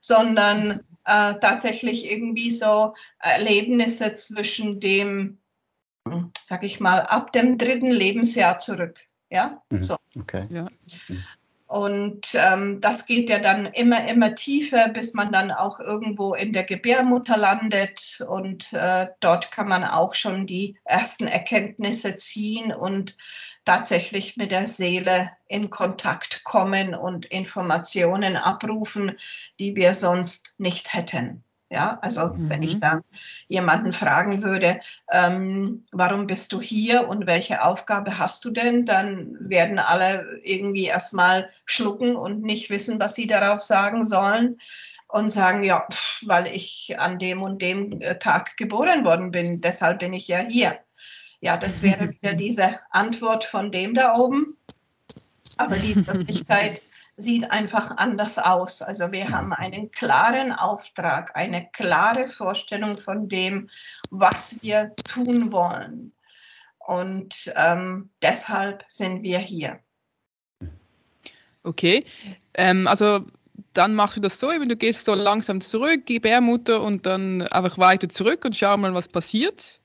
sondern 0.00 0.80
äh, 1.04 1.34
tatsächlich 1.40 2.10
irgendwie 2.10 2.50
so 2.50 2.94
Erlebnisse 3.20 4.12
zwischen 4.14 4.80
dem, 4.80 5.38
sag 6.44 6.64
ich 6.64 6.80
mal, 6.80 7.00
ab 7.02 7.32
dem 7.32 7.56
dritten 7.56 7.90
Lebensjahr 7.90 8.58
zurück. 8.58 9.00
Ja, 9.30 9.62
mhm. 9.70 9.82
so. 9.82 9.96
Okay. 10.18 10.46
Ja. 10.50 10.68
Und 11.76 12.34
ähm, 12.34 12.80
das 12.80 13.04
geht 13.04 13.28
ja 13.28 13.38
dann 13.38 13.66
immer, 13.66 14.08
immer 14.08 14.34
tiefer, 14.34 14.88
bis 14.88 15.12
man 15.12 15.30
dann 15.30 15.50
auch 15.50 15.78
irgendwo 15.78 16.32
in 16.32 16.54
der 16.54 16.64
Gebärmutter 16.64 17.36
landet. 17.36 18.24
Und 18.26 18.72
äh, 18.72 19.08
dort 19.20 19.52
kann 19.52 19.68
man 19.68 19.84
auch 19.84 20.14
schon 20.14 20.46
die 20.46 20.78
ersten 20.84 21.28
Erkenntnisse 21.28 22.16
ziehen 22.16 22.72
und 22.72 23.18
tatsächlich 23.66 24.38
mit 24.38 24.52
der 24.52 24.64
Seele 24.64 25.32
in 25.48 25.68
Kontakt 25.68 26.44
kommen 26.44 26.94
und 26.94 27.26
Informationen 27.26 28.38
abrufen, 28.38 29.12
die 29.58 29.76
wir 29.76 29.92
sonst 29.92 30.54
nicht 30.56 30.94
hätten. 30.94 31.44
Ja, 31.76 31.98
also 32.00 32.28
mhm. 32.28 32.48
wenn 32.48 32.62
ich 32.62 32.76
mhm. 32.76 32.80
dann 32.80 33.04
jemanden 33.48 33.92
fragen 33.92 34.42
würde, 34.42 34.80
ähm, 35.12 35.84
warum 35.92 36.26
bist 36.26 36.54
du 36.54 36.62
hier 36.62 37.06
und 37.06 37.26
welche 37.26 37.62
Aufgabe 37.62 38.18
hast 38.18 38.46
du 38.46 38.50
denn, 38.50 38.86
dann 38.86 39.36
werden 39.40 39.78
alle 39.78 40.40
irgendwie 40.42 40.86
erstmal 40.86 41.50
schlucken 41.66 42.16
und 42.16 42.40
nicht 42.42 42.70
wissen, 42.70 42.98
was 42.98 43.14
sie 43.14 43.26
darauf 43.26 43.60
sagen 43.60 44.04
sollen 44.04 44.58
und 45.06 45.28
sagen, 45.28 45.64
ja, 45.64 45.86
pff, 45.92 46.22
weil 46.24 46.46
ich 46.46 46.96
an 46.98 47.18
dem 47.18 47.42
und 47.42 47.60
dem 47.60 48.00
äh, 48.00 48.18
Tag 48.18 48.56
geboren 48.56 49.04
worden 49.04 49.30
bin, 49.30 49.60
deshalb 49.60 49.98
bin 49.98 50.14
ich 50.14 50.28
ja 50.28 50.38
hier. 50.38 50.78
Ja, 51.42 51.58
das 51.58 51.82
wäre 51.82 52.08
wieder 52.22 52.32
diese 52.32 52.80
Antwort 52.88 53.44
von 53.44 53.70
dem 53.70 53.92
da 53.92 54.16
oben. 54.16 54.56
Aber 55.58 55.76
die 55.76 55.94
Wirklichkeit 56.06 56.80
sieht 57.16 57.50
einfach 57.50 57.96
anders 57.96 58.38
aus. 58.38 58.82
Also 58.82 59.10
wir 59.10 59.30
haben 59.30 59.52
einen 59.52 59.90
klaren 59.90 60.52
Auftrag, 60.52 61.34
eine 61.34 61.68
klare 61.72 62.28
Vorstellung 62.28 62.98
von 62.98 63.28
dem, 63.28 63.68
was 64.10 64.62
wir 64.62 64.94
tun 65.04 65.50
wollen. 65.52 66.12
Und 66.78 67.52
ähm, 67.56 68.10
deshalb 68.22 68.84
sind 68.88 69.22
wir 69.22 69.38
hier. 69.38 69.80
Okay, 71.64 72.04
ähm, 72.54 72.86
also 72.86 73.24
dann 73.72 73.94
machst 73.94 74.16
du 74.16 74.20
das 74.20 74.38
so, 74.38 74.52
eben 74.52 74.68
du 74.68 74.76
gehst 74.76 75.06
so 75.06 75.14
langsam 75.14 75.60
zurück, 75.60 76.06
Gebärmutter 76.06 76.80
und 76.80 77.06
dann 77.06 77.42
einfach 77.48 77.78
weiter 77.78 78.08
zurück 78.08 78.44
und 78.44 78.54
schau 78.54 78.76
mal, 78.76 78.94
was 78.94 79.08
passiert. 79.08 79.80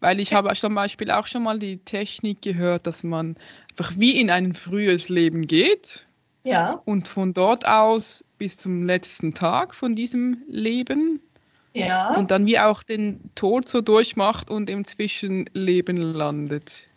Weil 0.00 0.20
ich 0.20 0.34
habe 0.34 0.54
zum 0.54 0.74
Beispiel 0.74 1.10
auch 1.10 1.26
schon 1.26 1.42
mal 1.42 1.58
die 1.58 1.78
Technik 1.78 2.42
gehört, 2.42 2.86
dass 2.86 3.02
man 3.02 3.36
einfach 3.70 3.92
wie 3.96 4.18
in 4.20 4.30
ein 4.30 4.54
frühes 4.54 5.08
Leben 5.08 5.46
geht 5.46 6.05
Ja. 6.46 6.80
Und 6.84 7.08
von 7.08 7.32
dort 7.32 7.66
aus 7.66 8.24
bis 8.38 8.56
zum 8.56 8.86
letzten 8.86 9.34
Tag 9.34 9.74
von 9.74 9.96
diesem 9.96 10.44
Leben. 10.46 11.20
Ja. 11.72 12.14
Und 12.14 12.30
dann 12.30 12.46
wie 12.46 12.60
auch 12.60 12.84
den 12.84 13.34
Tod 13.34 13.68
so 13.68 13.80
durchmacht 13.80 14.48
und 14.48 14.70
im 14.70 14.86
Zwischenleben 14.86 15.96
landet. 15.96 16.88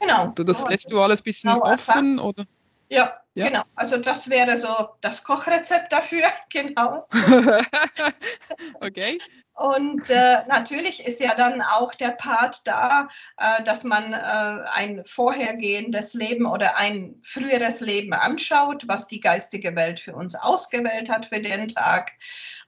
Genau. 0.00 0.32
Das 0.34 0.66
lässt 0.68 0.92
du 0.92 1.00
alles 1.00 1.20
ein 1.20 1.24
bisschen 1.24 1.52
genau 1.52 1.64
offen, 1.64 2.18
oder? 2.18 2.44
Ja, 2.88 3.12
ja, 3.34 3.46
genau. 3.46 3.62
Also 3.76 3.96
das 3.98 4.28
wäre 4.28 4.56
so 4.56 4.68
das 5.02 5.22
Kochrezept 5.22 5.92
dafür, 5.92 6.24
genau. 6.52 7.06
okay. 8.80 9.20
Und 9.60 10.08
äh, 10.08 10.38
natürlich 10.48 11.04
ist 11.04 11.20
ja 11.20 11.34
dann 11.34 11.60
auch 11.60 11.94
der 11.94 12.12
Part 12.12 12.66
da, 12.66 13.08
äh, 13.36 13.62
dass 13.62 13.84
man 13.84 14.14
äh, 14.14 14.64
ein 14.70 15.04
vorhergehendes 15.04 16.14
Leben 16.14 16.46
oder 16.46 16.78
ein 16.78 17.16
früheres 17.22 17.82
Leben 17.82 18.14
anschaut, 18.14 18.84
was 18.88 19.06
die 19.06 19.20
geistige 19.20 19.76
Welt 19.76 20.00
für 20.00 20.14
uns 20.14 20.34
ausgewählt 20.34 21.10
hat 21.10 21.26
für 21.26 21.42
den 21.42 21.68
Tag. 21.68 22.12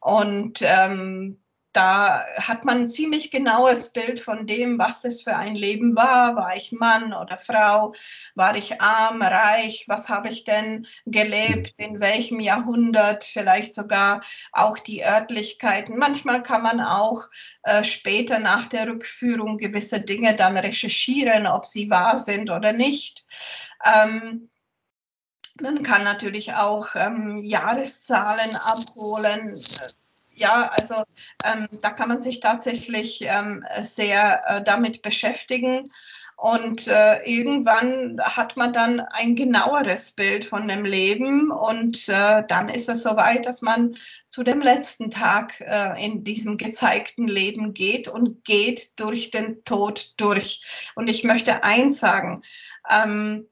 Und 0.01 0.61
ähm, 0.61 1.43
da 1.73 2.25
hat 2.37 2.65
man 2.65 2.81
ein 2.81 2.89
ziemlich 2.89 3.31
genaues 3.31 3.93
Bild 3.93 4.21
von 4.21 4.47
dem, 4.47 4.79
was 4.79 5.03
das 5.03 5.23
für 5.23 5.37
ein 5.37 5.55
Leben 5.55 5.97
war. 5.97 6.37
War 6.37 6.55
ich 6.57 6.73
Mann 6.73 7.15
oder 7.15 7.37
Frau? 7.37 7.95
War 8.35 8.57
ich 8.57 8.81
arm, 8.81 9.23
reich? 9.23 9.85
Was 9.89 10.09
habe 10.09 10.29
ich 10.29 10.45
denn 10.45 10.87
gelebt? 11.07 11.75
In 11.79 12.01
welchem 12.01 12.41
Jahrhundert? 12.41 13.25
Vielleicht 13.25 13.75
sogar 13.75 14.23
auch 14.53 14.79
die 14.79 15.05
Örtlichkeiten. 15.05 15.97
Manchmal 15.97 16.43
kann 16.43 16.63
man 16.63 16.81
auch 16.81 17.25
äh, 17.63 17.85
später 17.85 18.39
nach 18.39 18.67
der 18.67 18.89
Rückführung 18.89 19.57
gewisse 19.57 20.01
Dinge 20.01 20.37
dann 20.37 20.59
recherchieren, 20.59 21.47
ob 21.47 21.65
sie 21.65 21.89
wahr 21.89 22.19
sind 22.19 22.51
oder 22.51 22.73
nicht. 22.73 23.27
Ähm, 23.85 24.51
man 25.61 25.83
kann 25.83 26.05
natürlich 26.05 26.55
auch 26.55 26.89
ähm, 26.95 27.45
Jahreszahlen 27.45 28.57
abholen 28.57 29.63
ja, 30.43 30.71
also 30.77 31.05
ähm, 31.45 31.69
da 31.81 31.91
kann 31.91 32.09
man 32.09 32.21
sich 32.21 32.41
tatsächlich 32.41 33.23
ähm, 33.23 33.65
sehr 33.81 34.43
äh, 34.47 34.63
damit 34.63 35.01
beschäftigen. 35.01 35.89
Und 36.37 36.89
äh, 36.89 37.23
irgendwann 37.23 38.21
hat 38.21 38.57
man 38.57 38.73
dann 38.73 38.99
ein 38.99 39.37
genaueres 39.37 40.17
Bild 40.17 40.45
von 40.45 40.67
dem 40.67 40.85
Leben 40.85 41.53
und 41.53 42.09
äh, 42.09 42.43
dann 42.49 42.69
ist 42.69 42.89
es 42.89 43.05
soweit, 43.05 43.47
dass 43.47 43.63
man 43.63 43.97
zu 44.29 44.43
dem 44.43 44.61
letzten 44.61 45.13
Tag 45.13 45.61
äh, 45.61 46.05
in 46.05 46.25
diesem 46.25 46.57
gezeigten 46.57 47.29
Leben 47.29 47.75
geht 47.75 48.09
und 48.09 48.45
geht 48.45 48.99
durch 48.99 49.31
den 49.31 49.63
Tod 49.63 50.15
durch. 50.17 50.65
Und 50.97 51.09
ich 51.09 51.23
möchte 51.23 51.63
eins 51.63 52.01
sagen, 52.01 52.43
ähm, 52.91 53.47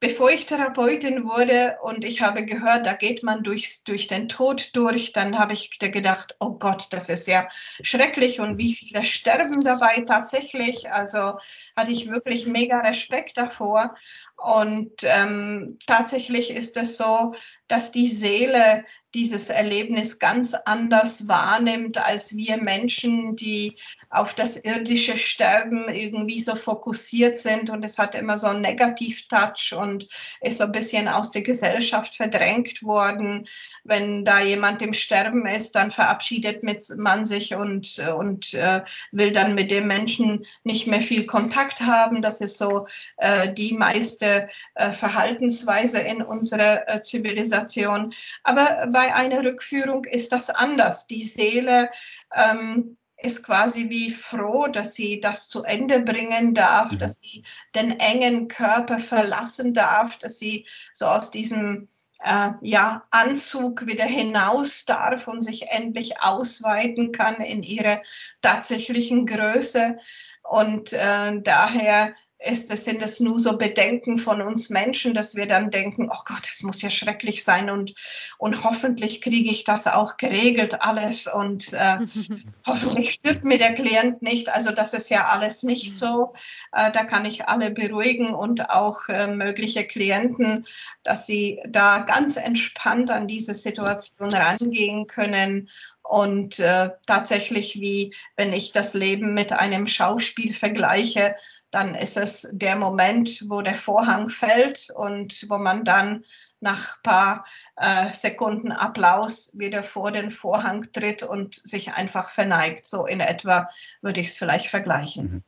bevor 0.00 0.30
ich 0.30 0.46
Therapeutin 0.46 1.24
wurde 1.24 1.78
und 1.82 2.04
ich 2.04 2.22
habe 2.22 2.44
gehört, 2.44 2.86
da 2.86 2.92
geht 2.92 3.22
man 3.22 3.42
durchs, 3.42 3.82
durch 3.82 4.06
den 4.06 4.28
Tod 4.28 4.70
durch, 4.74 5.12
dann 5.12 5.38
habe 5.38 5.52
ich 5.52 5.78
gedacht, 5.78 6.36
oh 6.38 6.52
Gott, 6.52 6.86
das 6.90 7.08
ist 7.08 7.26
ja 7.26 7.48
schrecklich 7.82 8.40
und 8.40 8.58
wie 8.58 8.74
viele 8.74 9.02
sterben 9.04 9.64
dabei 9.64 10.04
tatsächlich. 10.06 10.90
Also 10.90 11.38
hatte 11.76 11.90
ich 11.90 12.08
wirklich 12.08 12.46
mega 12.46 12.80
Respekt 12.80 13.36
davor. 13.36 13.96
Und 14.38 14.92
ähm, 15.02 15.78
tatsächlich 15.86 16.50
ist 16.50 16.76
es 16.76 16.96
so, 16.96 17.34
dass 17.66 17.92
die 17.92 18.06
Seele 18.06 18.84
dieses 19.14 19.48
Erlebnis 19.48 20.18
ganz 20.18 20.54
anders 20.54 21.28
wahrnimmt 21.28 21.96
als 21.96 22.36
wir 22.36 22.58
Menschen, 22.58 23.36
die 23.36 23.76
auf 24.10 24.34
das 24.34 24.58
irdische 24.58 25.16
Sterben 25.16 25.88
irgendwie 25.88 26.40
so 26.40 26.54
fokussiert 26.54 27.38
sind 27.38 27.70
und 27.70 27.84
es 27.84 27.98
hat 27.98 28.14
immer 28.14 28.36
so 28.36 28.48
einen 28.48 28.60
Negativ-Touch 28.60 29.74
und 29.78 30.08
ist 30.40 30.58
so 30.58 30.64
ein 30.64 30.72
bisschen 30.72 31.08
aus 31.08 31.30
der 31.30 31.42
Gesellschaft 31.42 32.16
verdrängt 32.16 32.82
worden. 32.82 33.48
Wenn 33.82 34.24
da 34.26 34.40
jemand 34.40 34.82
im 34.82 34.92
Sterben 34.92 35.46
ist, 35.46 35.74
dann 35.74 35.90
verabschiedet 35.90 36.62
man 36.62 37.24
sich 37.24 37.54
und, 37.54 37.98
und 37.98 38.52
äh, 38.54 38.82
will 39.10 39.32
dann 39.32 39.54
mit 39.54 39.70
dem 39.70 39.86
Menschen 39.86 40.44
nicht 40.64 40.86
mehr 40.86 41.02
viel 41.02 41.24
Kontakt 41.24 41.80
haben. 41.80 42.20
Das 42.20 42.42
ist 42.42 42.58
so 42.58 42.86
äh, 43.16 43.52
die 43.52 43.72
meiste 43.72 44.27
äh, 44.74 44.92
Verhaltensweise 44.92 46.00
in 46.00 46.22
unserer 46.22 46.88
äh, 46.88 47.00
Zivilisation. 47.00 48.12
Aber 48.42 48.88
bei 48.92 49.14
einer 49.14 49.42
Rückführung 49.44 50.04
ist 50.04 50.32
das 50.32 50.50
anders. 50.50 51.06
Die 51.06 51.26
Seele 51.26 51.90
ähm, 52.34 52.96
ist 53.20 53.44
quasi 53.44 53.90
wie 53.90 54.10
froh, 54.10 54.68
dass 54.68 54.94
sie 54.94 55.20
das 55.20 55.48
zu 55.48 55.64
Ende 55.64 56.00
bringen 56.00 56.54
darf, 56.54 56.92
mhm. 56.92 56.98
dass 56.98 57.20
sie 57.20 57.44
den 57.74 57.98
engen 57.98 58.48
Körper 58.48 59.00
verlassen 59.00 59.74
darf, 59.74 60.18
dass 60.18 60.38
sie 60.38 60.66
so 60.94 61.06
aus 61.06 61.30
diesem 61.30 61.88
äh, 62.24 62.50
ja, 62.62 63.04
Anzug 63.10 63.86
wieder 63.86 64.04
hinaus 64.04 64.84
darf 64.84 65.28
und 65.28 65.42
sich 65.42 65.68
endlich 65.68 66.20
ausweiten 66.20 67.12
kann 67.12 67.36
in 67.36 67.62
ihre 67.62 68.02
tatsächlichen 68.40 69.26
Größe. 69.26 69.98
Und 70.42 70.92
äh, 70.92 71.40
daher 71.42 72.14
ist 72.38 72.70
es, 72.70 72.84
sind 72.84 73.02
es 73.02 73.18
nur 73.18 73.38
so 73.38 73.58
Bedenken 73.58 74.16
von 74.16 74.40
uns 74.42 74.70
Menschen, 74.70 75.12
dass 75.12 75.34
wir 75.34 75.46
dann 75.46 75.70
denken, 75.70 76.08
oh 76.08 76.22
Gott, 76.24 76.46
das 76.48 76.62
muss 76.62 76.82
ja 76.82 76.90
schrecklich 76.90 77.42
sein 77.42 77.68
und, 77.68 77.94
und 78.38 78.62
hoffentlich 78.62 79.20
kriege 79.20 79.50
ich 79.50 79.64
das 79.64 79.88
auch 79.88 80.16
geregelt 80.16 80.80
alles 80.80 81.26
und 81.26 81.72
äh, 81.72 81.98
hoffentlich 82.66 83.10
stirbt 83.10 83.42
mir 83.44 83.58
der 83.58 83.74
Klient 83.74 84.22
nicht. 84.22 84.50
Also 84.50 84.70
das 84.70 84.94
ist 84.94 85.10
ja 85.10 85.26
alles 85.26 85.64
nicht 85.64 85.96
so. 85.96 86.34
Äh, 86.72 86.92
da 86.92 87.04
kann 87.04 87.24
ich 87.24 87.48
alle 87.48 87.70
beruhigen 87.70 88.32
und 88.32 88.70
auch 88.70 89.08
äh, 89.08 89.26
mögliche 89.26 89.84
Klienten, 89.84 90.64
dass 91.02 91.26
sie 91.26 91.60
da 91.68 91.98
ganz 92.00 92.36
entspannt 92.36 93.10
an 93.10 93.26
diese 93.26 93.54
Situation 93.54 94.32
rangehen 94.32 95.08
können 95.08 95.68
und 96.08 96.58
äh, 96.58 96.90
tatsächlich 97.06 97.74
wie 97.74 98.14
wenn 98.34 98.54
ich 98.54 98.72
das 98.72 98.94
Leben 98.94 99.34
mit 99.34 99.52
einem 99.52 99.86
Schauspiel 99.86 100.54
vergleiche, 100.54 101.36
dann 101.70 101.94
ist 101.94 102.16
es 102.16 102.48
der 102.52 102.76
Moment, 102.76 103.44
wo 103.48 103.60
der 103.60 103.74
Vorhang 103.74 104.30
fällt 104.30 104.88
und 104.94 105.46
wo 105.48 105.58
man 105.58 105.84
dann 105.84 106.24
nach 106.60 106.96
ein 106.96 107.02
paar 107.02 107.44
äh, 107.76 108.12
Sekunden 108.12 108.72
Applaus 108.72 109.58
wieder 109.58 109.82
vor 109.82 110.10
den 110.10 110.30
Vorhang 110.30 110.90
tritt 110.92 111.22
und 111.22 111.60
sich 111.64 111.92
einfach 111.92 112.30
verneigt. 112.30 112.86
So 112.86 113.06
in 113.06 113.20
etwa 113.20 113.68
würde 114.00 114.20
ich 114.20 114.28
es 114.28 114.38
vielleicht 114.38 114.68
vergleichen. 114.68 115.24
Mhm. 115.24 115.42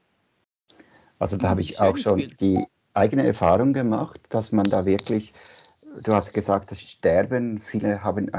Also 1.19 1.37
da 1.37 1.51
habe 1.51 1.61
ich 1.61 1.81
auch 1.81 1.97
schon 1.97 2.33
die 2.41 2.67
eigene 2.95 3.27
Erfahrung 3.27 3.73
gemacht, 3.73 4.21
dass 4.31 4.53
man 4.53 4.65
da 4.65 4.87
wirklich, 4.87 5.33
du 6.03 6.15
hast 6.15 6.33
gesagt, 6.33 6.71
das 6.71 6.81
Sterben, 6.81 7.61
viele 7.61 8.03
haben 8.03 8.31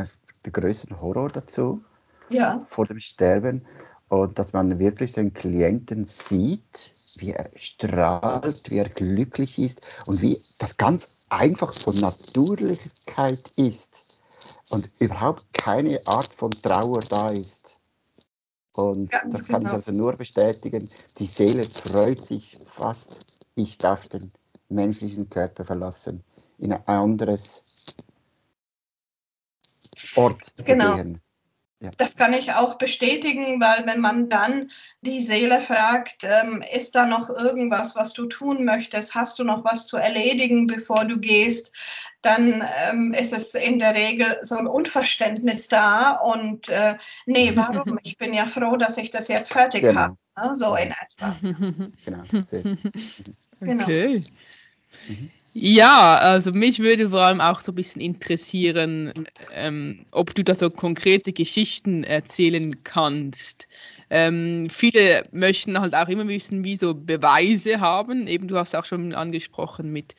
den 0.46 0.52
größten 0.52 1.00
Horror 1.00 1.30
dazu, 1.30 1.84
ja. 2.30 2.66
vor 2.68 2.86
dem 2.86 3.00
Sterben, 3.00 3.66
und 4.10 4.40
dass 4.40 4.52
man 4.52 4.78
wirklich 4.80 5.14
den 5.14 5.34
Klienten 5.34 6.06
sieht, 6.06 6.96
wie 7.16 7.32
er 7.32 7.50
strahlt, 7.56 8.70
wie 8.70 8.78
er 8.78 8.90
glücklich 8.90 9.60
ist 9.60 9.82
und 10.06 10.22
wie 10.22 10.42
das 10.58 10.78
ganz 10.78 11.10
einfach 11.30 11.74
von 11.74 11.96
Natürlichkeit 11.96 13.52
ist 13.56 14.06
und 14.70 14.90
überhaupt 15.00 15.46
keine 15.54 16.06
Art 16.06 16.34
von 16.34 16.52
Trauer 16.52 17.02
da 17.02 17.30
ist. 17.30 17.78
Und 18.74 19.12
ganz 19.12 19.38
das 19.38 19.48
kann 19.48 19.62
genau. 19.62 19.70
ich 19.70 19.74
also 19.76 19.92
nur 19.92 20.16
bestätigen. 20.16 20.90
Die 21.20 21.28
Seele 21.28 21.70
freut 21.70 22.24
sich 22.24 22.58
fast, 22.68 23.22
ich 23.56 23.78
darf 23.78 24.08
den 24.08 24.32
menschlichen 24.70 25.30
Körper 25.30 25.66
verlassen, 25.66 26.24
in 26.58 26.72
ein 26.72 26.88
anderes 26.88 27.64
Ort 30.16 30.44
zu 30.46 30.64
genau. 30.64 30.96
gehen. 30.96 31.22
Ja. 31.82 31.90
Das 31.98 32.16
kann 32.16 32.34
ich 32.34 32.54
auch 32.54 32.76
bestätigen, 32.76 33.60
weil 33.60 33.88
wenn 33.88 34.00
man 34.00 34.30
dann 34.30 34.70
die 35.02 35.20
Seele 35.20 35.62
fragt, 35.62 36.24
ähm, 36.24 36.64
ist 36.74 36.94
da 36.94 37.08
noch 37.08 37.28
irgendwas, 37.30 37.96
was 37.96 38.14
du 38.14 38.28
tun 38.28 38.66
möchtest? 38.66 39.16
Hast 39.16 39.40
du 39.40 39.44
noch 39.44 39.64
was 39.64 39.88
zu 39.88 39.98
erledigen, 39.98 40.68
bevor 40.68 41.06
du 41.06 41.18
gehst? 41.18 41.74
Dann 42.22 42.64
ähm, 42.78 43.14
ist 43.14 43.34
es 43.34 43.56
in 43.56 43.80
der 43.80 43.96
Regel 43.96 44.38
so 44.44 44.58
ein 44.58 44.68
Unverständnis 44.68 45.70
da 45.70 46.12
und 46.12 46.70
äh, 46.70 46.98
nee, 47.26 47.52
warum? 47.56 48.00
Ich 48.04 48.20
bin 48.20 48.32
ja 48.32 48.46
froh, 48.46 48.78
dass 48.78 49.00
ich 49.00 49.10
das 49.10 49.28
jetzt 49.28 49.52
fertig 49.52 49.82
genau. 49.82 50.02
habe. 50.02 50.18
Ne? 50.38 50.54
So 50.54 50.76
in 50.76 50.92
etwa. 50.92 51.36
Genau. 52.06 52.24
genau. 53.60 53.84
Okay. 53.84 54.24
Mhm. 55.08 55.32
Ja, 55.54 56.18
also 56.18 56.52
mich 56.52 56.80
würde 56.80 57.10
vor 57.10 57.22
allem 57.22 57.42
auch 57.42 57.60
so 57.60 57.74
ein 57.74 57.76
bisschen 57.76 58.02
interessieren, 58.02 59.12
ähm, 59.54 60.06
ob 60.12 60.34
du 60.34 60.44
da 60.46 60.56
so 60.56 60.70
konkrete 60.70 61.34
Geschichten 61.34 62.06
erzählen 62.06 62.84
kannst. 62.86 63.68
Ähm, 64.10 64.70
viele 64.70 65.26
möchten 65.32 65.80
halt 65.80 65.94
auch 65.94 66.08
immer 66.08 66.28
wissen, 66.28 66.64
wie 66.64 66.78
so 66.78 66.96
Beweise 66.96 67.82
haben. 67.82 68.28
Eben, 68.28 68.48
du 68.48 68.58
hast 68.58 68.76
auch 68.76 68.86
schon 68.86 69.14
angesprochen 69.14 69.92
mit 69.92 70.16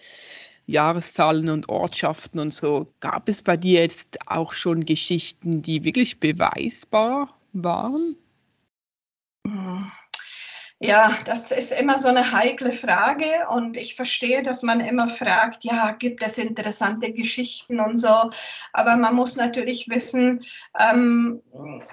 Jahreszahlen 0.67 1.49
und 1.49 1.69
Ortschaften 1.71 2.39
und 2.39 2.53
so. 2.53 2.93
Gab 3.01 3.29
es 3.29 3.43
bei 3.43 3.57
dir 3.57 3.81
jetzt 3.81 4.19
auch 4.27 4.53
schon 4.53 4.85
Geschichten, 4.85 5.63
die 5.63 5.85
wirklich 5.85 6.21
beweisbar 6.21 7.39
waren? 7.55 8.17
Ja, 10.85 11.19
das 11.27 11.53
ist 11.53 11.71
immer 11.71 11.97
so 11.97 12.09
eine 12.09 12.33
heikle 12.33 12.73
Frage 12.73 13.47
und 13.49 13.77
ich 13.77 13.95
verstehe, 13.95 14.43
dass 14.43 14.65
man 14.65 14.81
immer 14.81 15.07
fragt, 15.07 15.63
ja, 15.63 15.93
gibt 15.93 16.25
es 16.25 16.39
interessante 16.39 17.13
Geschichten 17.13 17.79
und 17.79 17.99
so, 17.99 18.31
aber 18.73 18.97
man 18.97 19.15
muss 19.15 19.37
natürlich 19.37 19.89
wissen, 19.89 20.45
ähm, 20.77 21.41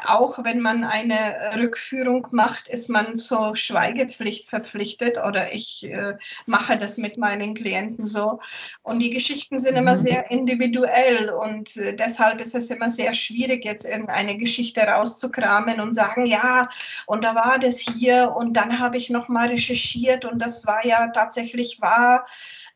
auch 0.08 0.44
wenn 0.44 0.60
man 0.60 0.84
eine 0.84 1.52
Rückführung 1.56 2.30
macht, 2.32 2.68
ist 2.68 2.90
man 2.90 3.16
zur 3.16 3.56
Schweigepflicht 3.56 4.50
verpflichtet 4.50 5.20
oder 5.24 5.54
ich 5.54 5.84
äh, 5.84 6.16
mache 6.48 6.76
das 6.76 6.98
mit 6.98 7.20
meinen 7.20 7.54
Klienten 7.54 8.08
so 8.08 8.40
und 8.82 8.98
die 8.98 9.12
Geschichten 9.12 9.60
sind 9.60 9.76
immer 9.76 9.92
mhm. 9.92 9.98
sehr 9.98 10.32
individuell 10.32 11.30
und 11.30 11.78
äh, 11.78 11.96
deshalb 11.96 12.42
ist 12.42 12.56
es 12.56 12.72
immer 12.72 12.90
sehr 12.90 13.14
schwierig, 13.14 13.66
jetzt 13.66 13.86
irgendeine 13.86 14.36
Geschichte 14.36 14.82
rauszukramen 14.82 15.80
und 15.80 15.94
sagen, 15.94 16.26
ja, 16.26 16.68
und 17.06 17.24
da 17.24 17.36
war 17.36 17.60
das 17.60 17.78
hier 17.78 18.34
und 18.36 18.54
dann 18.54 18.79
habe 18.80 18.98
ich 18.98 19.10
noch 19.10 19.28
mal 19.28 19.50
recherchiert 19.50 20.26
und 20.26 20.40
das 20.40 20.66
war 20.66 20.86
ja 20.86 21.10
tatsächlich 21.10 21.82
wahr. 21.82 22.26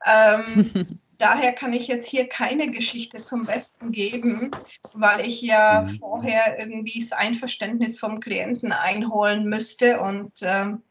Ähm, 0.06 0.72
daher 1.18 1.54
kann 1.54 1.74
ich 1.74 1.88
jetzt 1.88 2.08
hier 2.08 2.28
keine 2.28 2.70
Geschichte 2.70 3.22
zum 3.22 3.46
Besten 3.46 3.92
geben, 3.92 4.52
weil 4.94 5.26
ich 5.26 5.42
ja 5.42 5.82
mhm. 5.82 5.96
vorher 5.96 6.60
irgendwie 6.60 7.00
das 7.00 7.12
Einverständnis 7.12 8.00
vom 8.00 8.20
Klienten 8.20 8.72
einholen 8.72 9.46
müsste 9.46 10.02
und 10.02 10.32
ähm, 10.42 10.82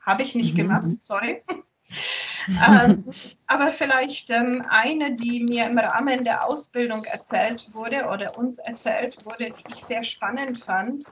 habe 0.00 0.22
ich 0.22 0.34
nicht 0.34 0.54
mhm. 0.54 0.58
gemacht, 0.58 0.86
sorry. 1.00 1.42
ähm, 2.48 3.04
aber 3.46 3.72
vielleicht 3.72 4.30
ähm, 4.30 4.62
eine, 4.68 5.14
die 5.14 5.44
mir 5.44 5.66
im 5.66 5.78
Rahmen 5.78 6.24
der 6.24 6.46
Ausbildung 6.46 7.04
erzählt 7.04 7.70
wurde 7.72 8.08
oder 8.08 8.36
uns 8.36 8.58
erzählt 8.58 9.24
wurde, 9.24 9.50
die 9.50 9.74
ich 9.74 9.84
sehr 9.84 10.04
spannend 10.04 10.58
fand. 10.58 11.04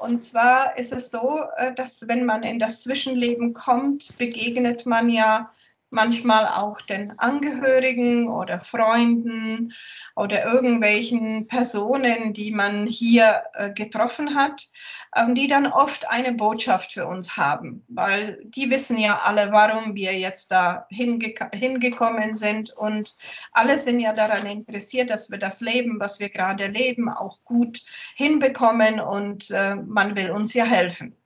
Und 0.00 0.20
zwar 0.22 0.78
ist 0.78 0.92
es 0.92 1.10
so, 1.10 1.40
äh, 1.56 1.74
dass 1.74 2.08
wenn 2.08 2.24
man 2.24 2.42
in 2.42 2.58
das 2.58 2.82
Zwischenleben 2.82 3.52
kommt, 3.52 4.16
begegnet 4.18 4.86
man 4.86 5.08
ja 5.08 5.50
manchmal 5.90 6.46
auch 6.46 6.80
den 6.80 7.18
Angehörigen 7.18 8.28
oder 8.28 8.60
Freunden 8.60 9.72
oder 10.14 10.44
irgendwelchen 10.44 11.46
Personen, 11.46 12.32
die 12.32 12.50
man 12.50 12.86
hier 12.86 13.42
äh, 13.54 13.70
getroffen 13.70 14.34
hat, 14.34 14.68
ähm, 15.16 15.34
die 15.34 15.48
dann 15.48 15.66
oft 15.66 16.08
eine 16.08 16.32
Botschaft 16.32 16.92
für 16.92 17.06
uns 17.06 17.36
haben, 17.36 17.84
weil 17.88 18.38
die 18.44 18.70
wissen 18.70 18.98
ja 18.98 19.20
alle, 19.24 19.52
warum 19.52 19.94
wir 19.94 20.18
jetzt 20.18 20.50
da 20.50 20.86
hinge 20.90 21.34
hingekommen 21.52 22.34
sind 22.34 22.70
und 22.70 23.16
alle 23.52 23.78
sind 23.78 24.00
ja 24.00 24.12
daran 24.12 24.46
interessiert, 24.46 25.10
dass 25.10 25.30
wir 25.30 25.38
das 25.38 25.60
Leben, 25.60 25.98
was 26.00 26.20
wir 26.20 26.28
gerade 26.28 26.66
leben, 26.66 27.08
auch 27.08 27.42
gut 27.44 27.82
hinbekommen 28.14 29.00
und 29.00 29.50
äh, 29.50 29.76
man 29.76 30.16
will 30.16 30.30
uns 30.30 30.54
ja 30.54 30.64
helfen. 30.64 31.17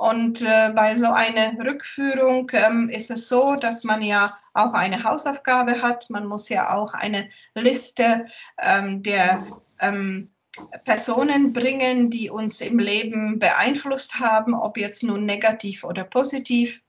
Und 0.00 0.40
äh, 0.40 0.72
bei 0.74 0.94
so 0.94 1.12
einer 1.12 1.58
Rückführung 1.58 2.50
ähm, 2.54 2.88
ist 2.88 3.10
es 3.10 3.28
so, 3.28 3.56
dass 3.56 3.84
man 3.84 4.00
ja 4.00 4.38
auch 4.54 4.72
eine 4.72 5.04
Hausaufgabe 5.04 5.82
hat. 5.82 6.08
Man 6.08 6.24
muss 6.24 6.48
ja 6.48 6.74
auch 6.74 6.94
eine 6.94 7.28
Liste 7.54 8.24
ähm, 8.56 9.02
der 9.02 9.46
ähm, 9.78 10.30
Personen 10.84 11.52
bringen, 11.52 12.08
die 12.08 12.30
uns 12.30 12.62
im 12.62 12.78
Leben 12.78 13.38
beeinflusst 13.38 14.18
haben, 14.18 14.54
ob 14.54 14.78
jetzt 14.78 15.02
nun 15.02 15.26
negativ 15.26 15.84
oder 15.84 16.04
positiv. 16.04 16.80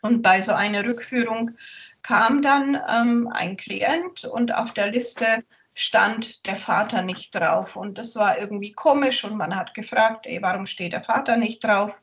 Und 0.00 0.22
bei 0.22 0.40
so 0.40 0.54
einer 0.54 0.86
Rückführung 0.86 1.58
kam 2.00 2.40
dann 2.40 2.74
ähm, 2.88 3.28
ein 3.30 3.58
Klient 3.58 4.24
und 4.24 4.54
auf 4.54 4.72
der 4.72 4.90
Liste 4.90 5.44
stand 5.74 6.44
der 6.46 6.56
Vater 6.56 7.02
nicht 7.02 7.34
drauf. 7.34 7.76
Und 7.76 7.98
das 7.98 8.16
war 8.16 8.38
irgendwie 8.38 8.72
komisch 8.72 9.24
und 9.24 9.36
man 9.36 9.56
hat 9.56 9.74
gefragt, 9.74 10.26
ey, 10.26 10.40
warum 10.42 10.66
steht 10.66 10.92
der 10.92 11.02
Vater 11.02 11.36
nicht 11.36 11.64
drauf? 11.64 11.94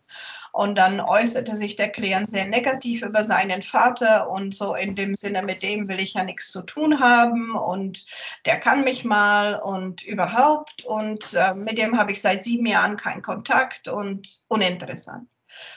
Und 0.52 0.76
dann 0.78 1.00
äußerte 1.00 1.54
sich 1.56 1.76
der 1.76 1.90
Klient 1.90 2.32
sehr 2.32 2.48
negativ 2.48 3.04
über 3.04 3.24
seinen 3.24 3.62
Vater 3.62 4.30
und 4.30 4.56
so 4.56 4.74
in 4.74 4.96
dem 4.96 5.14
Sinne, 5.14 5.44
mit 5.44 5.62
dem 5.62 5.88
will 5.88 6.00
ich 6.00 6.16
ja 6.16 6.24
nichts 6.24 6.52
zu 6.52 6.64
tun 6.64 7.00
haben 7.00 7.56
und 7.56 8.06
der 8.46 8.60
kann 8.60 8.84
mich 8.84 9.06
mal 9.06 9.56
und 9.56 10.04
überhaupt. 10.04 10.84
Und 10.86 11.34
äh, 11.34 11.54
mit 11.54 11.78
dem 11.78 11.98
habe 11.98 12.12
ich 12.12 12.22
seit 12.22 12.44
sieben 12.44 12.66
Jahren 12.66 12.98
keinen 12.98 13.22
Kontakt 13.22 13.88
und 13.88 14.42
uninteressant. 14.48 15.28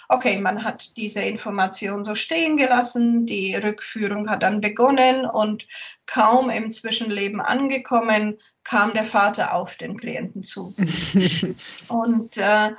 Okay, 0.08 0.38
man 0.38 0.64
hat 0.64 0.96
diese 0.96 1.22
Information 1.22 2.04
so 2.04 2.14
stehen 2.14 2.56
gelassen, 2.56 3.26
die 3.26 3.54
Rückführung 3.54 4.28
hat 4.28 4.42
dann 4.42 4.60
begonnen 4.60 5.24
und 5.26 5.66
kaum 6.06 6.50
im 6.50 6.70
Zwischenleben 6.70 7.40
angekommen, 7.40 8.38
kam 8.64 8.92
der 8.92 9.04
Vater 9.04 9.54
auf 9.54 9.76
den 9.76 9.96
Klienten 9.96 10.42
zu. 10.42 10.74
und 11.88 12.36
äh, 12.36 12.70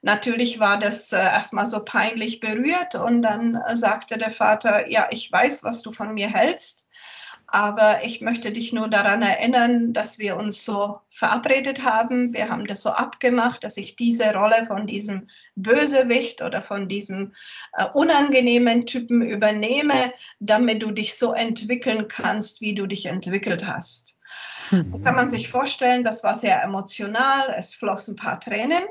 Natürlich 0.00 0.60
war 0.60 0.78
das 0.78 1.12
äh, 1.12 1.16
erstmal 1.16 1.66
so 1.66 1.84
peinlich 1.84 2.40
berührt 2.40 2.94
und 2.94 3.22
dann 3.22 3.56
äh, 3.56 3.74
sagte 3.74 4.16
der 4.16 4.30
Vater, 4.30 4.88
ja, 4.88 5.08
ich 5.10 5.30
weiß, 5.30 5.64
was 5.64 5.82
du 5.82 5.92
von 5.92 6.14
mir 6.14 6.28
hältst, 6.28 6.87
aber 7.50 8.04
ich 8.04 8.20
möchte 8.20 8.52
dich 8.52 8.74
nur 8.74 8.88
daran 8.88 9.22
erinnern, 9.22 9.94
dass 9.94 10.18
wir 10.18 10.36
uns 10.36 10.66
so 10.66 11.00
verabredet 11.08 11.82
haben. 11.82 12.34
Wir 12.34 12.50
haben 12.50 12.66
das 12.66 12.82
so 12.82 12.90
abgemacht, 12.90 13.64
dass 13.64 13.78
ich 13.78 13.96
diese 13.96 14.34
Rolle 14.34 14.66
von 14.66 14.86
diesem 14.86 15.28
Bösewicht 15.56 16.42
oder 16.42 16.60
von 16.60 16.88
diesem 16.88 17.34
äh, 17.72 17.86
unangenehmen 17.94 18.84
Typen 18.84 19.22
übernehme, 19.22 20.12
damit 20.40 20.82
du 20.82 20.90
dich 20.90 21.16
so 21.16 21.32
entwickeln 21.32 22.06
kannst, 22.06 22.60
wie 22.60 22.74
du 22.74 22.86
dich 22.86 23.06
entwickelt 23.06 23.66
hast. 23.66 24.18
Mhm. 24.70 25.02
Kann 25.02 25.16
man 25.16 25.30
sich 25.30 25.48
vorstellen, 25.48 26.04
das 26.04 26.24
war 26.24 26.34
sehr 26.34 26.62
emotional. 26.62 27.54
Es 27.56 27.74
flossen 27.74 28.12
ein 28.12 28.16
paar 28.16 28.40
Tränen. 28.40 28.84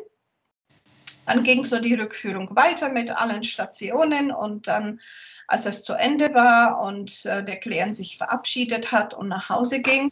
Dann 1.28 1.44
ging 1.44 1.64
so 1.66 1.80
die 1.80 1.94
Rückführung 1.94 2.56
weiter 2.56 2.90
mit 2.90 3.12
allen 3.12 3.44
Stationen 3.44 4.32
und 4.32 4.68
dann 4.68 5.00
als 5.48 5.66
es 5.66 5.84
zu 5.84 5.94
Ende 5.94 6.34
war 6.34 6.82
und 6.82 7.26
äh, 7.26 7.44
der 7.44 7.58
Klient 7.58 7.96
sich 7.96 8.18
verabschiedet 8.18 8.92
hat 8.92 9.14
und 9.14 9.30
nach 9.30 9.50
Hause 9.50 9.82
ging, 9.82 10.12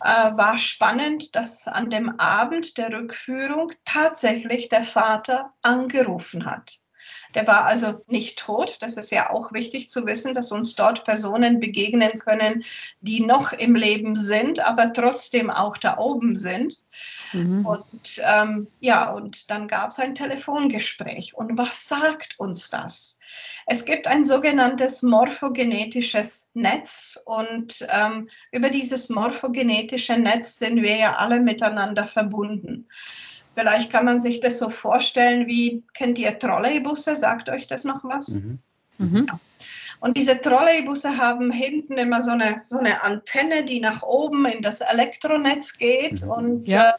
äh, 0.00 0.06
war 0.06 0.58
spannend, 0.58 1.34
dass 1.34 1.66
an 1.66 1.90
dem 1.90 2.18
Abend 2.20 2.78
der 2.78 2.92
Rückführung 2.92 3.72
tatsächlich 3.84 4.68
der 4.68 4.84
Vater 4.84 5.52
angerufen 5.62 6.44
hat. 6.44 6.80
Der 7.34 7.46
war 7.46 7.64
also 7.64 8.02
nicht 8.06 8.38
tot. 8.38 8.76
Das 8.80 8.96
ist 8.96 9.10
ja 9.10 9.30
auch 9.30 9.52
wichtig 9.52 9.88
zu 9.88 10.06
wissen, 10.06 10.34
dass 10.34 10.52
uns 10.52 10.74
dort 10.74 11.04
Personen 11.04 11.60
begegnen 11.60 12.18
können, 12.18 12.64
die 13.00 13.20
noch 13.20 13.52
im 13.52 13.74
Leben 13.74 14.16
sind, 14.16 14.60
aber 14.60 14.92
trotzdem 14.92 15.50
auch 15.50 15.76
da 15.76 15.98
oben 15.98 16.36
sind. 16.36 16.82
Mhm. 17.32 17.64
Und 17.64 18.22
ähm, 18.24 18.66
ja, 18.80 19.10
und 19.10 19.50
dann 19.50 19.68
gab 19.68 19.90
es 19.90 19.98
ein 19.98 20.14
Telefongespräch. 20.14 21.34
Und 21.34 21.56
was 21.56 21.88
sagt 21.88 22.38
uns 22.38 22.70
das? 22.70 23.20
Es 23.66 23.84
gibt 23.84 24.08
ein 24.08 24.24
sogenanntes 24.24 25.02
morphogenetisches 25.02 26.50
Netz 26.54 27.22
und 27.24 27.86
ähm, 27.90 28.28
über 28.50 28.70
dieses 28.70 29.10
morphogenetische 29.10 30.16
Netz 30.16 30.58
sind 30.58 30.82
wir 30.82 30.96
ja 30.96 31.16
alle 31.16 31.38
miteinander 31.38 32.06
verbunden. 32.06 32.88
Vielleicht 33.60 33.92
kann 33.92 34.06
man 34.06 34.22
sich 34.22 34.40
das 34.40 34.58
so 34.58 34.70
vorstellen, 34.70 35.46
wie 35.46 35.82
kennt 35.92 36.18
ihr 36.18 36.38
Trolleybusse? 36.38 37.14
Sagt 37.14 37.50
euch 37.50 37.66
das 37.66 37.84
noch 37.84 38.04
was? 38.04 38.28
Mhm. 38.28 38.58
Mhm. 38.96 39.26
Ja. 39.28 39.38
Und 40.00 40.16
diese 40.16 40.40
Trolleybusse 40.40 41.18
haben 41.18 41.52
hinten 41.52 41.98
immer 41.98 42.22
so 42.22 42.30
eine, 42.30 42.62
so 42.64 42.78
eine 42.78 43.02
Antenne, 43.02 43.66
die 43.66 43.80
nach 43.80 44.02
oben 44.02 44.46
in 44.46 44.62
das 44.62 44.80
Elektronetz 44.80 45.76
geht. 45.76 46.24
Mhm. 46.24 46.30
Und 46.30 46.68
ja. 46.68 46.90
äh, 46.90 46.92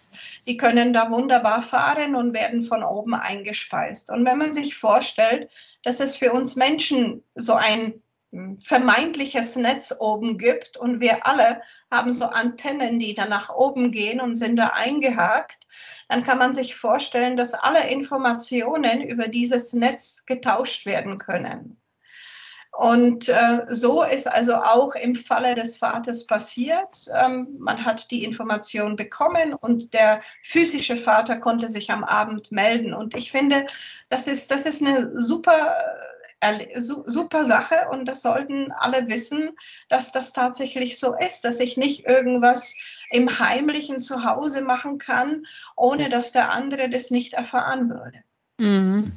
die 0.45 0.55
können 0.55 0.93
da 0.93 1.09
wunderbar 1.09 1.63
fahren 1.63 2.15
und 2.15 2.33
werden 2.33 2.61
von 2.61 2.83
oben 2.83 3.15
eingespeist. 3.15 4.11
Und 4.11 4.23
wenn 4.23 4.37
man 4.37 4.53
sich 4.53 4.75
vorstellt, 4.75 5.49
dass 5.83 5.99
es 5.99 6.15
für 6.15 6.31
uns 6.31 6.55
Menschen 6.55 7.23
so 7.33 7.53
ein 7.53 8.03
hm, 8.31 8.59
vermeintliches 8.59 9.55
Netz 9.55 9.95
oben 9.99 10.37
gibt 10.37 10.77
und 10.77 10.99
wir 10.99 11.25
alle 11.25 11.63
haben 11.89 12.11
so 12.11 12.25
Antennen, 12.25 12.99
die 12.99 13.15
da 13.15 13.25
nach 13.25 13.49
oben 13.49 13.91
gehen 13.91 14.21
und 14.21 14.35
sind 14.35 14.57
da 14.57 14.67
eingehakt, 14.75 15.57
dann 16.09 16.23
kann 16.23 16.37
man 16.37 16.53
sich 16.53 16.75
vorstellen, 16.75 17.37
dass 17.37 17.53
alle 17.53 17.89
Informationen 17.89 19.01
über 19.01 19.27
dieses 19.27 19.73
Netz 19.73 20.25
getauscht 20.25 20.85
werden 20.85 21.17
können. 21.17 21.81
Und 22.71 23.27
äh, 23.27 23.65
so 23.69 24.01
ist 24.03 24.31
also 24.31 24.55
auch 24.55 24.95
im 24.95 25.13
Falle 25.13 25.55
des 25.55 25.77
Vaters 25.77 26.25
passiert. 26.25 27.05
Ähm, 27.13 27.47
man 27.59 27.83
hat 27.83 28.09
die 28.11 28.23
Information 28.23 28.95
bekommen 28.95 29.53
und 29.53 29.93
der 29.93 30.21
physische 30.41 30.95
Vater 30.95 31.37
konnte 31.37 31.67
sich 31.67 31.91
am 31.91 32.05
Abend 32.05 32.51
melden. 32.51 32.93
Und 32.93 33.13
ich 33.15 33.31
finde, 33.31 33.67
das 34.09 34.25
ist, 34.25 34.51
das 34.51 34.65
ist 34.65 34.81
eine 34.81 35.21
super, 35.21 35.77
äh, 36.39 36.79
super 36.79 37.43
Sache 37.43 37.89
und 37.91 38.05
das 38.05 38.21
sollten 38.21 38.71
alle 38.71 39.07
wissen, 39.09 39.51
dass 39.89 40.13
das 40.13 40.31
tatsächlich 40.31 40.97
so 40.97 41.13
ist, 41.15 41.43
dass 41.43 41.59
ich 41.59 41.75
nicht 41.75 42.05
irgendwas 42.05 42.75
im 43.11 43.39
Heimlichen 43.39 43.99
zu 43.99 44.23
Hause 44.25 44.61
machen 44.61 44.97
kann, 44.97 45.45
ohne 45.75 46.09
dass 46.09 46.31
der 46.31 46.51
andere 46.51 46.89
das 46.89 47.11
nicht 47.11 47.33
erfahren 47.33 47.89
würde. 47.89 48.19
Mhm. 48.59 49.11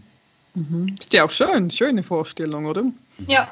Mhm. 0.55 0.95
Ist 0.99 1.13
ja 1.13 1.25
auch 1.25 1.31
schön, 1.31 1.71
schöne 1.71 2.03
Vorstellung, 2.03 2.67
oder? 2.67 2.85
Ja. 3.27 3.51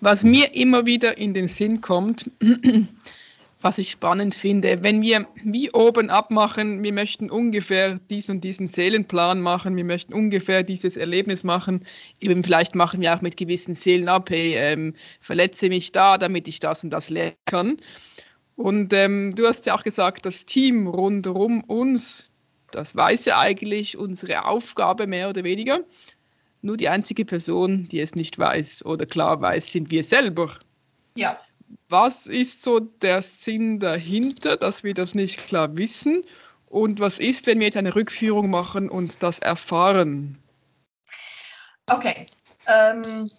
Was 0.00 0.22
mir 0.24 0.54
immer 0.54 0.86
wieder 0.86 1.18
in 1.18 1.34
den 1.34 1.48
Sinn 1.48 1.80
kommt, 1.80 2.30
was 3.62 3.78
ich 3.78 3.90
spannend 3.90 4.34
finde. 4.34 4.82
Wenn 4.82 5.00
wir 5.02 5.26
wie 5.42 5.72
oben 5.72 6.10
abmachen, 6.10 6.82
wir 6.82 6.92
möchten 6.92 7.30
ungefähr 7.30 7.98
diesen 8.10 8.36
und 8.36 8.44
diesen 8.44 8.68
Seelenplan 8.68 9.40
machen, 9.40 9.76
wir 9.76 9.84
möchten 9.84 10.12
ungefähr 10.12 10.62
dieses 10.62 10.96
Erlebnis 10.96 11.42
machen, 11.42 11.84
eben 12.20 12.44
vielleicht 12.44 12.74
machen 12.74 13.00
wir 13.00 13.14
auch 13.14 13.22
mit 13.22 13.36
gewissen 13.36 13.74
Seelen 13.74 14.08
ab, 14.08 14.30
hey, 14.30 14.54
ähm, 14.56 14.94
verletze 15.20 15.68
mich 15.68 15.92
da, 15.92 16.18
damit 16.18 16.46
ich 16.46 16.60
das 16.60 16.84
und 16.84 16.90
das 16.90 17.08
lernen 17.08 17.34
kann. 17.46 17.76
Und 18.56 18.92
ähm, 18.92 19.34
du 19.34 19.46
hast 19.46 19.66
ja 19.66 19.74
auch 19.74 19.82
gesagt, 19.82 20.26
das 20.26 20.46
Team 20.46 20.86
rundherum 20.86 21.62
uns, 21.64 22.32
das 22.70 22.96
weiß 22.96 23.26
ja 23.26 23.38
eigentlich 23.38 23.96
unsere 23.96 24.46
Aufgabe 24.46 25.06
mehr 25.06 25.28
oder 25.28 25.44
weniger. 25.44 25.80
Nur 26.62 26.76
die 26.76 26.88
einzige 26.88 27.24
Person, 27.24 27.86
die 27.88 28.00
es 28.00 28.14
nicht 28.14 28.38
weiß 28.38 28.84
oder 28.84 29.06
klar 29.06 29.40
weiß, 29.40 29.70
sind 29.70 29.90
wir 29.90 30.02
selber. 30.02 30.58
Ja 31.16 31.38
was 31.88 32.26
ist 32.26 32.62
so 32.62 32.80
der 32.80 33.22
Sinn 33.22 33.78
dahinter, 33.78 34.56
dass 34.56 34.84
wir 34.84 34.94
das 34.94 35.14
nicht 35.14 35.46
klar 35.46 35.76
wissen? 35.76 36.24
Und 36.66 37.00
was 37.00 37.18
ist, 37.18 37.46
wenn 37.46 37.58
wir 37.58 37.66
jetzt 37.66 37.76
eine 37.76 37.94
Rückführung 37.94 38.50
machen 38.50 38.88
und 38.90 39.22
das 39.22 39.38
erfahren? 39.38 40.38
Okay. 41.86 42.26
Ähm, 42.66 43.30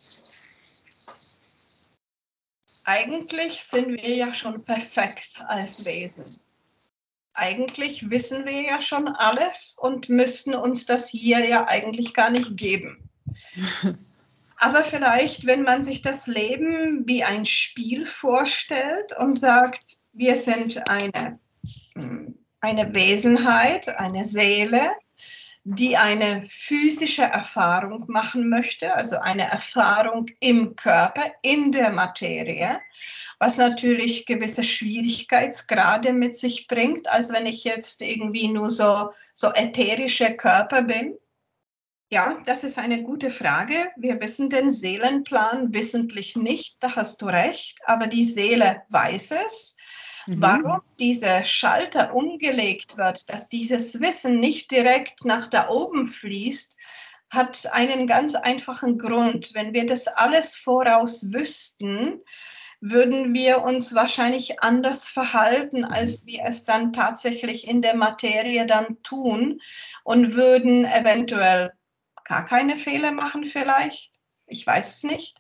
eigentlich 2.88 3.64
sind 3.64 4.02
wir 4.02 4.16
ja 4.16 4.34
schon 4.34 4.64
perfekt 4.64 5.44
als 5.46 5.84
Wesen. 5.84 6.40
Eigentlich 7.34 8.10
wissen 8.10 8.46
wir 8.46 8.62
ja 8.62 8.82
schon 8.82 9.10
alles 9.10 9.78
und 9.78 10.08
müssten 10.08 10.56
uns 10.56 10.86
das 10.86 11.10
hier 11.10 11.46
ja 11.46 11.68
eigentlich 11.68 12.14
gar 12.14 12.30
nicht 12.30 12.56
geben. 12.56 13.10
Aber 14.56 14.86
vielleicht, 14.86 15.46
wenn 15.46 15.64
man 15.64 15.84
sich 15.84 16.02
das 16.02 16.28
Leben 16.28 17.06
wie 17.06 17.26
ein 17.26 17.46
Spiel 17.46 18.06
vorstellt 18.06 19.16
und 19.20 19.38
sagt, 19.38 19.98
wir 20.14 20.38
sind 20.38 20.90
eine, 20.90 21.40
eine 22.62 22.94
Wesenheit, 22.94 23.90
eine 23.90 24.24
Seele, 24.24 24.92
die 25.70 25.98
eine 25.98 26.44
physische 26.44 27.24
Erfahrung 27.24 28.06
machen 28.08 28.48
möchte, 28.48 28.96
also 28.96 29.18
eine 29.18 29.52
Erfahrung 29.52 30.28
im 30.40 30.78
Körper, 30.78 31.24
in 31.42 31.74
der 31.74 31.92
Materie, 31.92 32.80
was 33.38 33.58
natürlich 33.58 34.26
gewisse 34.26 34.64
Schwierigkeitsgrade 34.64 36.14
mit 36.14 36.38
sich 36.38 36.68
bringt, 36.68 37.10
als 37.10 37.34
wenn 37.34 37.46
ich 37.46 37.66
jetzt 37.66 38.02
irgendwie 38.02 38.48
nur 38.48 38.70
so, 38.70 39.12
so 39.34 39.52
ätherische 39.54 40.38
Körper 40.38 40.84
bin. 40.84 41.18
Ja, 42.10 42.42
das 42.46 42.64
ist 42.64 42.80
eine 42.80 43.04
gute 43.04 43.30
Frage. 43.30 43.92
Wir 43.98 44.22
wissen 44.22 44.50
den 44.50 44.70
Seelenplan 44.70 45.74
wissentlich 45.74 46.38
nicht, 46.38 46.78
da 46.80 46.96
hast 46.96 47.22
du 47.22 47.26
recht, 47.26 47.80
aber 47.84 48.08
die 48.08 48.24
Seele 48.24 48.84
weiß 48.88 49.32
es. 49.46 49.76
Mhm. 50.28 50.42
Warum 50.42 50.82
dieser 51.00 51.46
Schalter 51.46 52.14
umgelegt 52.14 52.98
wird, 52.98 53.30
dass 53.30 53.50
dieses 53.50 54.02
Wissen 54.02 54.40
nicht 54.40 54.72
direkt 54.72 55.26
nach 55.26 55.48
da 55.48 55.70
oben 55.70 56.06
fließt, 56.06 56.78
hat 57.30 57.68
einen 57.72 58.08
ganz 58.08 58.36
einfachen 58.36 58.98
Grund. 58.98 59.54
Wenn 59.54 59.74
wir 59.74 59.86
das 59.86 60.08
alles 60.08 60.56
voraus 60.56 61.34
wüssten, 61.34 62.22
würden 62.80 63.34
wir 63.34 63.64
uns 63.64 63.96
wahrscheinlich 63.96 64.62
anders 64.62 65.10
verhalten, 65.10 65.84
als 65.84 66.26
wir 66.26 66.44
es 66.46 66.66
dann 66.66 66.94
tatsächlich 66.94 67.68
in 67.68 67.82
der 67.82 67.96
Materie 67.96 68.66
dann 68.66 69.02
tun 69.04 69.62
und 70.04 70.36
würden 70.36 70.86
eventuell 70.86 71.74
gar 72.24 72.46
keine 72.46 72.76
Fehler 72.76 73.12
machen 73.12 73.46
vielleicht. 73.46 74.12
Ich 74.46 74.68
weiß 74.68 74.98
es 74.98 75.04
nicht. 75.04 75.38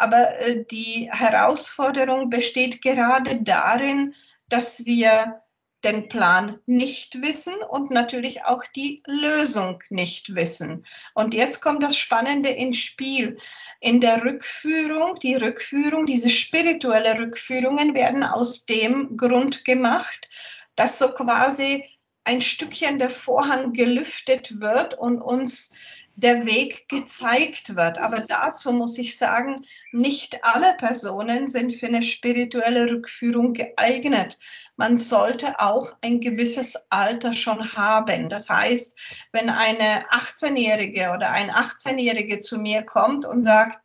Aber 0.00 0.38
äh, 0.38 0.64
die 0.64 1.10
Herausforderung 1.12 2.30
besteht 2.30 2.80
gerade 2.80 3.42
darin, 3.42 4.14
dass 4.48 4.86
wir 4.86 5.42
den 5.84 6.08
Plan 6.08 6.58
nicht 6.64 7.20
wissen 7.20 7.54
und 7.68 7.90
natürlich 7.90 8.44
auch 8.44 8.64
die 8.74 9.02
Lösung 9.06 9.82
nicht 9.90 10.34
wissen. 10.34 10.86
Und 11.14 11.34
jetzt 11.34 11.60
kommt 11.60 11.82
das 11.82 11.98
Spannende 11.98 12.48
ins 12.48 12.78
Spiel. 12.78 13.36
In 13.80 14.00
der 14.00 14.24
Rückführung, 14.24 15.18
die 15.18 15.34
Rückführung, 15.34 16.06
diese 16.06 16.30
spirituelle 16.30 17.18
Rückführungen 17.18 17.94
werden 17.94 18.24
aus 18.24 18.64
dem 18.64 19.18
Grund 19.18 19.66
gemacht, 19.66 20.28
dass 20.76 20.98
so 20.98 21.12
quasi 21.12 21.84
ein 22.24 22.40
Stückchen 22.40 22.98
der 22.98 23.10
Vorhang 23.10 23.74
gelüftet 23.74 24.62
wird 24.62 24.94
und 24.94 25.20
uns 25.20 25.74
der 26.20 26.46
Weg 26.46 26.88
gezeigt 26.88 27.76
wird. 27.76 27.98
Aber 27.98 28.20
dazu 28.20 28.72
muss 28.72 28.98
ich 28.98 29.16
sagen, 29.16 29.56
nicht 29.92 30.44
alle 30.44 30.74
Personen 30.74 31.46
sind 31.46 31.74
für 31.74 31.86
eine 31.86 32.02
spirituelle 32.02 32.90
Rückführung 32.90 33.54
geeignet. 33.54 34.38
Man 34.76 34.96
sollte 34.96 35.60
auch 35.60 35.94
ein 36.00 36.20
gewisses 36.20 36.86
Alter 36.90 37.34
schon 37.34 37.74
haben. 37.74 38.28
Das 38.28 38.48
heißt, 38.48 38.98
wenn 39.32 39.50
eine 39.50 40.04
18-Jährige 40.10 41.12
oder 41.14 41.30
ein 41.30 41.50
18-Jährige 41.50 42.40
zu 42.40 42.58
mir 42.58 42.82
kommt 42.82 43.26
und 43.26 43.44
sagt, 43.44 43.78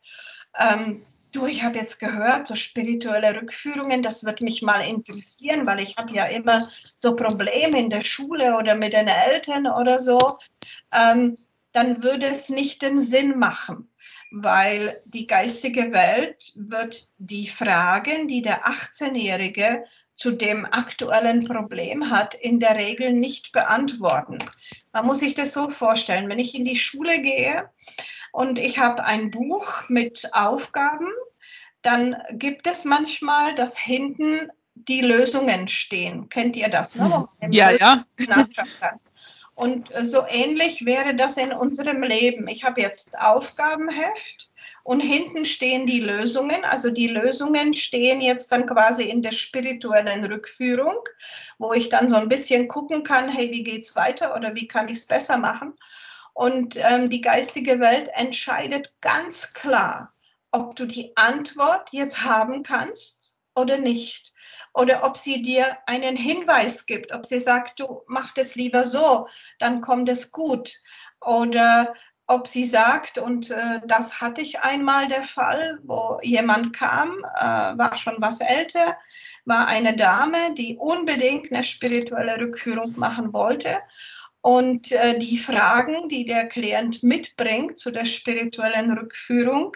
ähm, 0.58 1.02
du, 1.32 1.46
ich 1.46 1.62
habe 1.62 1.78
jetzt 1.78 1.98
gehört, 1.98 2.46
so 2.46 2.54
spirituelle 2.54 3.34
Rückführungen, 3.34 4.02
das 4.02 4.24
wird 4.24 4.40
mich 4.40 4.62
mal 4.62 4.80
interessieren, 4.80 5.66
weil 5.66 5.80
ich 5.80 5.96
habe 5.96 6.14
ja 6.14 6.24
immer 6.26 6.66
so 6.98 7.14
Probleme 7.14 7.78
in 7.78 7.90
der 7.90 8.04
Schule 8.04 8.56
oder 8.56 8.74
mit 8.74 8.92
den 8.92 9.08
Eltern 9.08 9.66
oder 9.66 9.98
so. 9.98 10.38
Ähm, 10.92 11.36
dann 11.76 12.02
würde 12.02 12.24
es 12.24 12.48
nicht 12.48 12.80
den 12.80 12.98
Sinn 12.98 13.38
machen, 13.38 13.92
weil 14.30 15.02
die 15.04 15.26
geistige 15.26 15.92
Welt 15.92 16.54
wird 16.56 17.12
die 17.18 17.48
Fragen, 17.48 18.28
die 18.28 18.40
der 18.40 18.66
18-Jährige 18.66 19.84
zu 20.14 20.30
dem 20.30 20.64
aktuellen 20.64 21.44
Problem 21.44 22.08
hat, 22.08 22.34
in 22.34 22.60
der 22.60 22.76
Regel 22.76 23.12
nicht 23.12 23.52
beantworten. 23.52 24.38
Man 24.94 25.04
muss 25.04 25.18
sich 25.18 25.34
das 25.34 25.52
so 25.52 25.68
vorstellen, 25.68 26.30
wenn 26.30 26.38
ich 26.38 26.54
in 26.54 26.64
die 26.64 26.78
Schule 26.78 27.20
gehe 27.20 27.68
und 28.32 28.58
ich 28.58 28.78
habe 28.78 29.04
ein 29.04 29.30
Buch 29.30 29.86
mit 29.90 30.30
Aufgaben, 30.32 31.10
dann 31.82 32.16
gibt 32.32 32.66
es 32.66 32.86
manchmal, 32.86 33.54
dass 33.54 33.76
hinten 33.76 34.48
die 34.74 35.02
Lösungen 35.02 35.68
stehen. 35.68 36.30
Kennt 36.30 36.56
ihr 36.56 36.70
das? 36.70 36.96
Ne? 36.96 37.28
Ja, 37.50 37.70
ja. 37.70 38.02
Und 39.56 39.88
so 40.02 40.26
ähnlich 40.28 40.84
wäre 40.84 41.16
das 41.16 41.38
in 41.38 41.50
unserem 41.50 42.02
Leben. 42.02 42.46
Ich 42.46 42.62
habe 42.64 42.82
jetzt 42.82 43.18
Aufgabenheft 43.18 44.50
und 44.84 45.00
hinten 45.00 45.46
stehen 45.46 45.86
die 45.86 45.98
Lösungen. 45.98 46.62
Also 46.62 46.90
die 46.90 47.08
Lösungen 47.08 47.72
stehen 47.72 48.20
jetzt 48.20 48.52
dann 48.52 48.66
quasi 48.66 49.04
in 49.04 49.22
der 49.22 49.32
spirituellen 49.32 50.26
Rückführung, 50.26 50.98
wo 51.56 51.72
ich 51.72 51.88
dann 51.88 52.06
so 52.06 52.16
ein 52.16 52.28
bisschen 52.28 52.68
gucken 52.68 53.02
kann, 53.02 53.30
hey, 53.30 53.50
wie 53.50 53.64
geht 53.64 53.84
es 53.84 53.96
weiter 53.96 54.36
oder 54.36 54.54
wie 54.54 54.68
kann 54.68 54.88
ich 54.88 54.98
es 54.98 55.06
besser 55.06 55.38
machen? 55.38 55.72
Und 56.34 56.76
ähm, 56.76 57.08
die 57.08 57.22
geistige 57.22 57.80
Welt 57.80 58.10
entscheidet 58.12 58.92
ganz 59.00 59.54
klar, 59.54 60.12
ob 60.50 60.76
du 60.76 60.84
die 60.84 61.16
Antwort 61.16 61.88
jetzt 61.92 62.24
haben 62.24 62.62
kannst 62.62 63.38
oder 63.54 63.78
nicht 63.78 64.34
oder 64.76 65.04
ob 65.04 65.16
sie 65.16 65.42
dir 65.42 65.78
einen 65.86 66.16
Hinweis 66.16 66.84
gibt, 66.84 67.12
ob 67.12 67.24
sie 67.24 67.40
sagt, 67.40 67.80
du 67.80 68.02
mach 68.06 68.34
das 68.34 68.56
lieber 68.56 68.84
so, 68.84 69.26
dann 69.58 69.80
kommt 69.80 70.08
es 70.10 70.32
gut. 70.32 70.80
Oder 71.22 71.94
ob 72.26 72.46
sie 72.46 72.64
sagt, 72.64 73.16
und 73.16 73.50
äh, 73.50 73.80
das 73.86 74.20
hatte 74.20 74.42
ich 74.42 74.60
einmal 74.60 75.08
der 75.08 75.22
Fall, 75.22 75.78
wo 75.82 76.20
jemand 76.22 76.76
kam, 76.76 77.24
äh, 77.36 77.78
war 77.78 77.96
schon 77.96 78.16
was 78.18 78.40
älter, 78.40 78.98
war 79.46 79.66
eine 79.66 79.96
Dame, 79.96 80.52
die 80.54 80.76
unbedingt 80.76 81.50
eine 81.50 81.64
spirituelle 81.64 82.38
Rückführung 82.38 82.98
machen 82.98 83.32
wollte. 83.32 83.78
Und 84.42 84.92
äh, 84.92 85.18
die 85.18 85.38
Fragen, 85.38 86.10
die 86.10 86.26
der 86.26 86.48
Klient 86.48 87.02
mitbringt 87.02 87.78
zu 87.78 87.92
der 87.92 88.04
spirituellen 88.04 88.92
Rückführung, 88.92 89.74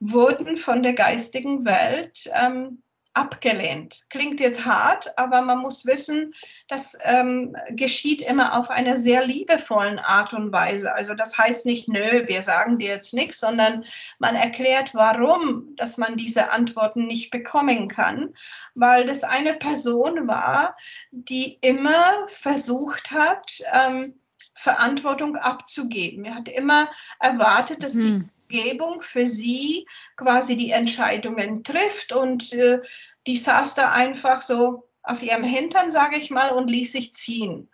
wurden 0.00 0.56
von 0.56 0.82
der 0.82 0.94
geistigen 0.94 1.64
Welt 1.64 2.28
ähm, 2.34 2.82
abgelehnt. 3.14 4.04
Klingt 4.08 4.40
jetzt 4.40 4.64
hart, 4.64 5.18
aber 5.18 5.42
man 5.42 5.58
muss 5.58 5.84
wissen, 5.86 6.34
das 6.68 6.96
ähm, 7.02 7.54
geschieht 7.70 8.22
immer 8.22 8.58
auf 8.58 8.70
einer 8.70 8.96
sehr 8.96 9.26
liebevollen 9.26 9.98
Art 9.98 10.32
und 10.32 10.52
Weise. 10.52 10.94
Also 10.94 11.14
das 11.14 11.36
heißt 11.36 11.66
nicht, 11.66 11.88
nö, 11.88 12.26
wir 12.26 12.42
sagen 12.42 12.78
dir 12.78 12.88
jetzt 12.88 13.12
nichts, 13.12 13.40
sondern 13.40 13.84
man 14.18 14.34
erklärt, 14.34 14.94
warum, 14.94 15.76
dass 15.76 15.98
man 15.98 16.16
diese 16.16 16.50
Antworten 16.50 17.06
nicht 17.06 17.30
bekommen 17.30 17.88
kann, 17.88 18.34
weil 18.74 19.06
das 19.06 19.24
eine 19.24 19.54
Person 19.54 20.26
war, 20.26 20.76
die 21.10 21.58
immer 21.60 22.26
versucht 22.28 23.10
hat, 23.10 23.62
ähm, 23.72 24.14
Verantwortung 24.54 25.36
abzugeben. 25.36 26.24
Er 26.24 26.36
hat 26.36 26.48
immer 26.48 26.88
erwartet, 27.18 27.82
dass 27.82 27.94
mhm. 27.94 28.02
die 28.02 28.31
Umgebung 28.52 29.00
für 29.00 29.26
sie 29.26 29.86
quasi 30.16 30.56
die 30.56 30.70
Entscheidungen 30.70 31.64
trifft 31.64 32.12
und 32.12 32.52
äh, 32.52 32.80
die 33.26 33.36
saß 33.36 33.74
da 33.74 33.92
einfach 33.92 34.42
so 34.42 34.88
auf 35.02 35.22
ihrem 35.22 35.44
Hintern, 35.44 35.90
sage 35.90 36.16
ich 36.16 36.30
mal, 36.30 36.50
und 36.50 36.68
ließ 36.68 36.92
sich 36.92 37.12
ziehen. 37.12 37.70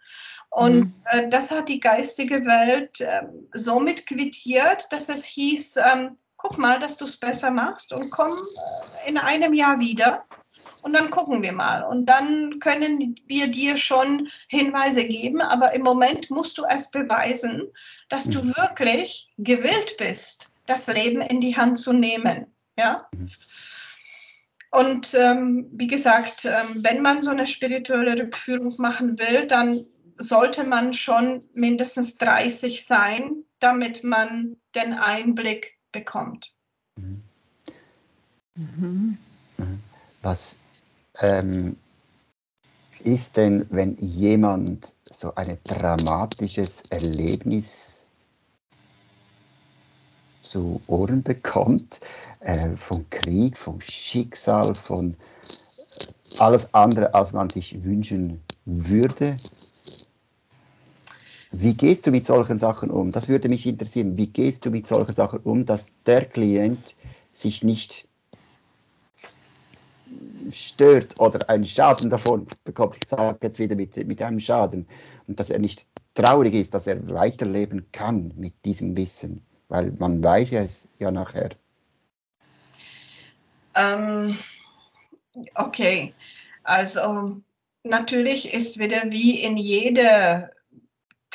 Und 0.50 0.78
mhm. 0.78 0.94
äh, 1.06 1.28
das 1.28 1.50
hat 1.50 1.68
die 1.68 1.80
geistige 1.80 2.46
Welt 2.46 3.00
äh, 3.00 3.22
somit 3.52 4.06
quittiert, 4.06 4.86
dass 4.90 5.08
es 5.08 5.24
hieß, 5.24 5.78
ähm, 5.78 6.16
guck 6.36 6.58
mal, 6.58 6.78
dass 6.78 6.96
du 6.96 7.04
es 7.04 7.18
besser 7.18 7.50
machst 7.50 7.92
und 7.92 8.10
komm 8.10 8.32
äh, 8.32 9.08
in 9.08 9.18
einem 9.18 9.52
Jahr 9.52 9.80
wieder. 9.80 10.24
Und 10.82 10.92
dann 10.92 11.10
gucken 11.10 11.42
wir 11.42 11.52
mal. 11.52 11.82
Und 11.82 12.06
dann 12.06 12.58
können 12.60 13.16
wir 13.26 13.48
dir 13.48 13.76
schon 13.76 14.28
Hinweise 14.48 15.06
geben, 15.06 15.40
aber 15.40 15.74
im 15.74 15.82
Moment 15.82 16.30
musst 16.30 16.58
du 16.58 16.64
es 16.64 16.90
beweisen, 16.90 17.68
dass 18.08 18.24
du 18.24 18.42
mhm. 18.42 18.56
wirklich 18.56 19.32
gewillt 19.38 19.96
bist, 19.98 20.54
das 20.66 20.86
Leben 20.86 21.20
in 21.20 21.40
die 21.40 21.56
Hand 21.56 21.78
zu 21.78 21.92
nehmen. 21.92 22.46
Ja? 22.78 23.08
Mhm. 23.12 23.30
Und 24.70 25.14
ähm, 25.14 25.68
wie 25.72 25.86
gesagt, 25.86 26.44
ähm, 26.44 26.82
wenn 26.84 27.00
man 27.00 27.22
so 27.22 27.30
eine 27.30 27.46
spirituelle 27.46 28.18
Rückführung 28.18 28.74
machen 28.78 29.18
will, 29.18 29.46
dann 29.46 29.86
sollte 30.18 30.64
man 30.64 30.92
schon 30.94 31.48
mindestens 31.54 32.18
30 32.18 32.84
sein, 32.84 33.44
damit 33.60 34.04
man 34.04 34.56
den 34.74 34.92
Einblick 34.92 35.78
bekommt. 35.90 36.52
Mhm. 36.96 37.22
Mhm. 38.54 39.18
Was 40.22 40.58
ähm, 41.20 41.76
ist 43.04 43.36
denn, 43.36 43.66
wenn 43.70 43.96
jemand 43.96 44.94
so 45.10 45.34
ein 45.34 45.58
dramatisches 45.64 46.82
Erlebnis 46.90 48.08
zu 50.42 50.80
Ohren 50.86 51.22
bekommt, 51.22 52.00
äh, 52.40 52.74
vom 52.76 53.08
Krieg, 53.10 53.56
vom 53.56 53.80
Schicksal, 53.80 54.74
von 54.74 55.16
alles 56.38 56.72
andere, 56.74 57.14
als 57.14 57.32
man 57.32 57.50
sich 57.50 57.82
wünschen 57.84 58.40
würde? 58.64 59.36
Wie 61.50 61.74
gehst 61.74 62.06
du 62.06 62.10
mit 62.10 62.26
solchen 62.26 62.58
Sachen 62.58 62.90
um? 62.90 63.10
Das 63.12 63.28
würde 63.28 63.48
mich 63.48 63.66
interessieren. 63.66 64.16
Wie 64.16 64.26
gehst 64.26 64.64
du 64.64 64.70
mit 64.70 64.86
solchen 64.86 65.14
Sachen 65.14 65.40
um, 65.40 65.64
dass 65.64 65.86
der 66.04 66.24
Klient 66.26 66.94
sich 67.32 67.62
nicht 67.62 68.07
stört 70.50 71.18
oder 71.18 71.48
einen 71.48 71.64
Schaden 71.64 72.10
davon 72.10 72.46
bekommt, 72.64 72.96
ich 73.02 73.08
sage 73.08 73.38
jetzt 73.42 73.58
wieder 73.58 73.76
mit, 73.76 73.96
mit 74.06 74.22
einem 74.22 74.40
Schaden, 74.40 74.86
und 75.26 75.38
dass 75.38 75.50
er 75.50 75.58
nicht 75.58 75.86
traurig 76.14 76.54
ist, 76.54 76.74
dass 76.74 76.86
er 76.86 77.08
weiterleben 77.10 77.86
kann 77.92 78.32
mit 78.36 78.54
diesem 78.64 78.96
Wissen, 78.96 79.42
weil 79.68 79.92
man 79.98 80.22
weiß 80.22 80.50
ja 80.50 80.62
es 80.62 80.88
ja 80.98 81.10
nachher. 81.10 81.50
Ähm, 83.74 84.38
okay, 85.54 86.12
also 86.64 87.40
natürlich 87.84 88.52
ist 88.52 88.78
wieder 88.78 89.10
wie 89.10 89.40
in 89.40 89.56
jeder 89.56 90.50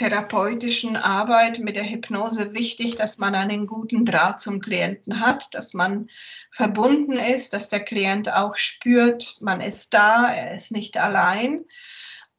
therapeutischen 0.04 0.98
Arbeit 0.98 1.60
mit 1.60 1.78
der 1.78 1.90
Hypnose 1.90 2.54
wichtig, 2.54 2.98
dass 2.98 3.20
man 3.20 3.36
einen 3.36 3.68
guten 3.68 4.04
Draht 4.04 4.42
zum 4.42 4.60
Klienten 4.60 5.22
hat, 5.22 5.48
dass 5.54 5.74
man 5.74 6.10
verbunden 6.52 7.14
ist, 7.14 7.54
dass 7.54 7.70
der 7.70 7.80
Klient 7.80 8.30
auch 8.30 8.58
spürt, 8.58 9.38
man 9.40 9.62
ist 9.62 9.94
da, 9.94 10.28
er 10.28 10.56
ist 10.56 10.74
nicht 10.74 10.98
allein. 10.98 11.64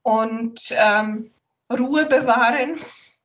Und 0.03 0.61
ähm, 0.73 1.31
Ruhe 1.73 2.05
bewahren 2.05 2.79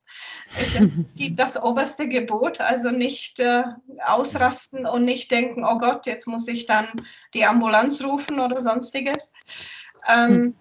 ist 0.58 0.76
im 0.76 0.90
Prinzip 0.90 1.36
das 1.36 1.62
oberste 1.62 2.08
Gebot, 2.08 2.62
also 2.62 2.90
nicht 2.92 3.40
äh, 3.40 3.64
ausrasten 4.02 4.86
und 4.86 5.04
nicht 5.04 5.30
denken, 5.30 5.66
oh 5.66 5.76
Gott, 5.76 6.06
jetzt 6.06 6.26
muss 6.26 6.48
ich 6.48 6.64
dann 6.64 6.86
die 7.34 7.44
Ambulanz 7.44 8.02
rufen 8.02 8.40
oder 8.40 8.62
sonstiges. 8.62 9.34
Ähm, 10.08 10.30
hm 10.30 10.54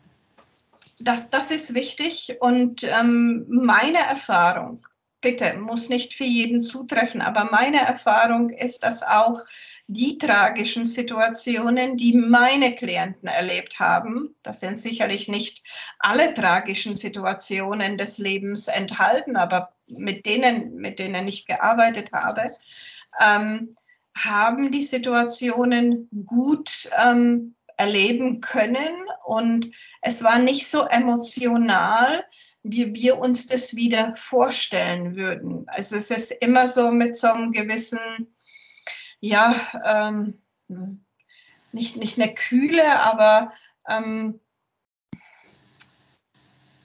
das, 1.00 1.30
das 1.30 1.52
ist 1.52 1.74
wichtig. 1.74 2.38
Und 2.39 2.84
ähm, 2.84 3.45
meine 3.50 4.00
Erfahrung, 4.00 4.86
bitte, 5.22 5.56
muss 5.58 5.89
nicht 5.89 6.14
für 6.14 6.26
jeden 6.26 6.62
zutreffen, 6.62 7.22
aber 7.22 7.50
meine 7.52 7.80
Erfahrung 7.80 8.50
ist, 8.50 8.84
dass 8.84 9.04
auch 9.04 9.43
die 9.91 10.20
tragischen 10.20 10.86
Situationen, 10.86 11.97
die 11.97 12.14
meine 12.14 12.76
Klienten 12.76 13.28
erlebt 13.28 13.80
haben, 13.80 14.36
das 14.43 14.60
sind 14.60 14.78
sicherlich 14.78 15.28
nicht 15.28 15.64
alle 15.97 16.36
tragischen 16.36 16.95
Situationen 16.95 17.97
des 17.97 18.20
Lebens 18.20 18.68
enthalten, 18.68 19.36
aber 19.36 19.74
mit 19.88 20.28
denen, 20.28 20.76
mit 20.76 21.00
denen 21.00 21.28
ich 21.28 21.47
gearbeitet 21.47 22.12
habe, 22.14 22.56
ähm, 23.20 23.76
haben 24.16 24.72
die 24.72 24.84
Situationen 24.84 26.08
gut 26.26 26.88
ähm, 27.04 27.56
erleben 27.80 28.42
können. 28.42 28.94
Und 29.26 29.72
es 30.02 30.24
war 30.24 30.40
nicht 30.40 30.68
so 30.68 30.84
emotional, 30.84 32.26
wie 32.62 32.94
wir 32.94 33.18
uns 33.18 33.48
das 33.48 33.76
wieder 33.76 34.14
vorstellen 34.14 35.16
würden. 35.16 35.64
Also 35.68 35.96
es 35.96 36.12
ist 36.12 36.32
immer 36.32 36.68
so 36.68 36.92
mit 36.92 37.16
so 37.16 37.28
einem 37.28 37.52
gewissen, 37.52 38.34
ja, 39.22 39.56
ähm, 39.86 40.42
nicht, 41.72 41.96
nicht 41.96 42.20
eine 42.20 42.34
Kühle, 42.34 43.02
aber 43.02 43.54
ähm, 43.88 44.42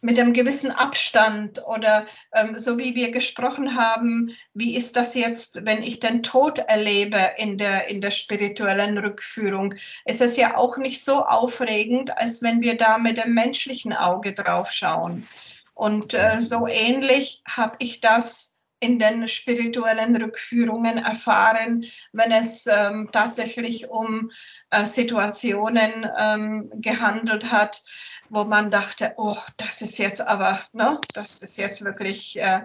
mit 0.05 0.21
einem 0.21 0.35
gewissen 0.35 0.71
Abstand 0.71 1.63
oder 1.67 2.05
ähm, 2.35 2.59
so 2.59 2.79
wie 2.79 2.95
wir 2.95 3.11
gesprochen 3.11 3.75
haben, 3.75 4.37
wie 4.53 4.77
ist 4.77 4.97
das 4.97 5.15
jetzt, 5.15 5.65
wenn 5.65 5.83
ich 5.83 5.99
den 5.99 6.23
Tod 6.23 6.59
erlebe 6.59 7.19
in 7.39 7.57
der, 7.57 7.89
in 7.89 8.03
der 8.03 8.11
spirituellen 8.11 8.99
Rückführung? 8.99 9.75
Ist 10.05 10.21
es 10.21 10.37
ja 10.37 10.59
auch 10.59 10.77
nicht 10.77 11.03
so 11.03 11.25
aufregend, 11.25 12.17
als 12.19 12.43
wenn 12.43 12.61
wir 12.61 12.77
da 12.77 12.99
mit 12.99 13.17
dem 13.17 13.33
menschlichen 13.33 13.95
Auge 13.95 14.35
drauf 14.35 14.71
schauen. 14.71 15.27
Und 15.73 16.13
äh, 16.13 16.39
so 16.39 16.69
ähnlich 16.69 17.43
habe 17.49 17.77
ich 17.79 18.03
das 18.03 18.61
in 18.81 18.99
den 18.99 19.27
spirituellen 19.27 20.15
Rückführungen 20.15 20.99
erfahren, 20.99 21.87
wenn 22.13 22.31
es 22.31 22.67
ähm, 22.67 23.09
tatsächlich 23.11 23.89
um 23.89 24.31
äh, 24.69 24.85
Situationen 24.85 26.07
ähm, 26.19 26.71
gehandelt 26.75 27.51
hat, 27.51 27.83
wo 28.35 28.45
man 28.45 28.71
dachte, 28.71 29.15
oh, 29.17 29.37
das 29.57 29.81
ist 29.81 29.99
jetzt 29.99 30.21
aber, 30.21 30.61
ne, 30.73 30.99
das 31.15 31.37
ist 31.37 31.57
jetzt 31.57 31.85
wirklich 31.85 32.39
äh, 32.39 32.63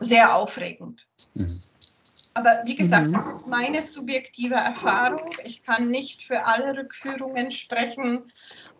sehr 0.00 0.34
aufregend. 0.34 1.06
Mhm. 1.34 1.62
Aber 2.34 2.62
wie 2.64 2.74
gesagt, 2.74 3.06
mhm. 3.06 3.12
das 3.12 3.28
ist 3.28 3.46
meine 3.46 3.80
subjektive 3.80 4.56
Erfahrung. 4.56 5.30
Ich 5.44 5.62
kann 5.62 5.86
nicht 5.86 6.24
für 6.24 6.44
alle 6.46 6.76
Rückführungen 6.76 7.52
sprechen. 7.52 8.32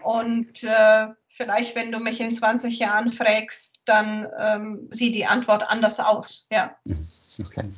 Und 0.03 0.65
äh, 0.65 1.07
vielleicht, 1.29 1.77
wenn 1.77 1.93
du 1.93 2.01
mich 2.01 2.21
in 2.21 2.33
20 2.33 2.81
Jahren 2.81 3.11
fragst, 3.11 3.83
dann 3.85 4.27
ähm, 4.37 4.89
sieht 4.91 5.15
die 5.15 5.27
Antwort 5.27 5.63
anders 5.63 6.01
aus. 6.01 6.49
Ja. 6.51 6.77
Mhm. 6.85 7.09
Okay. 7.41 7.71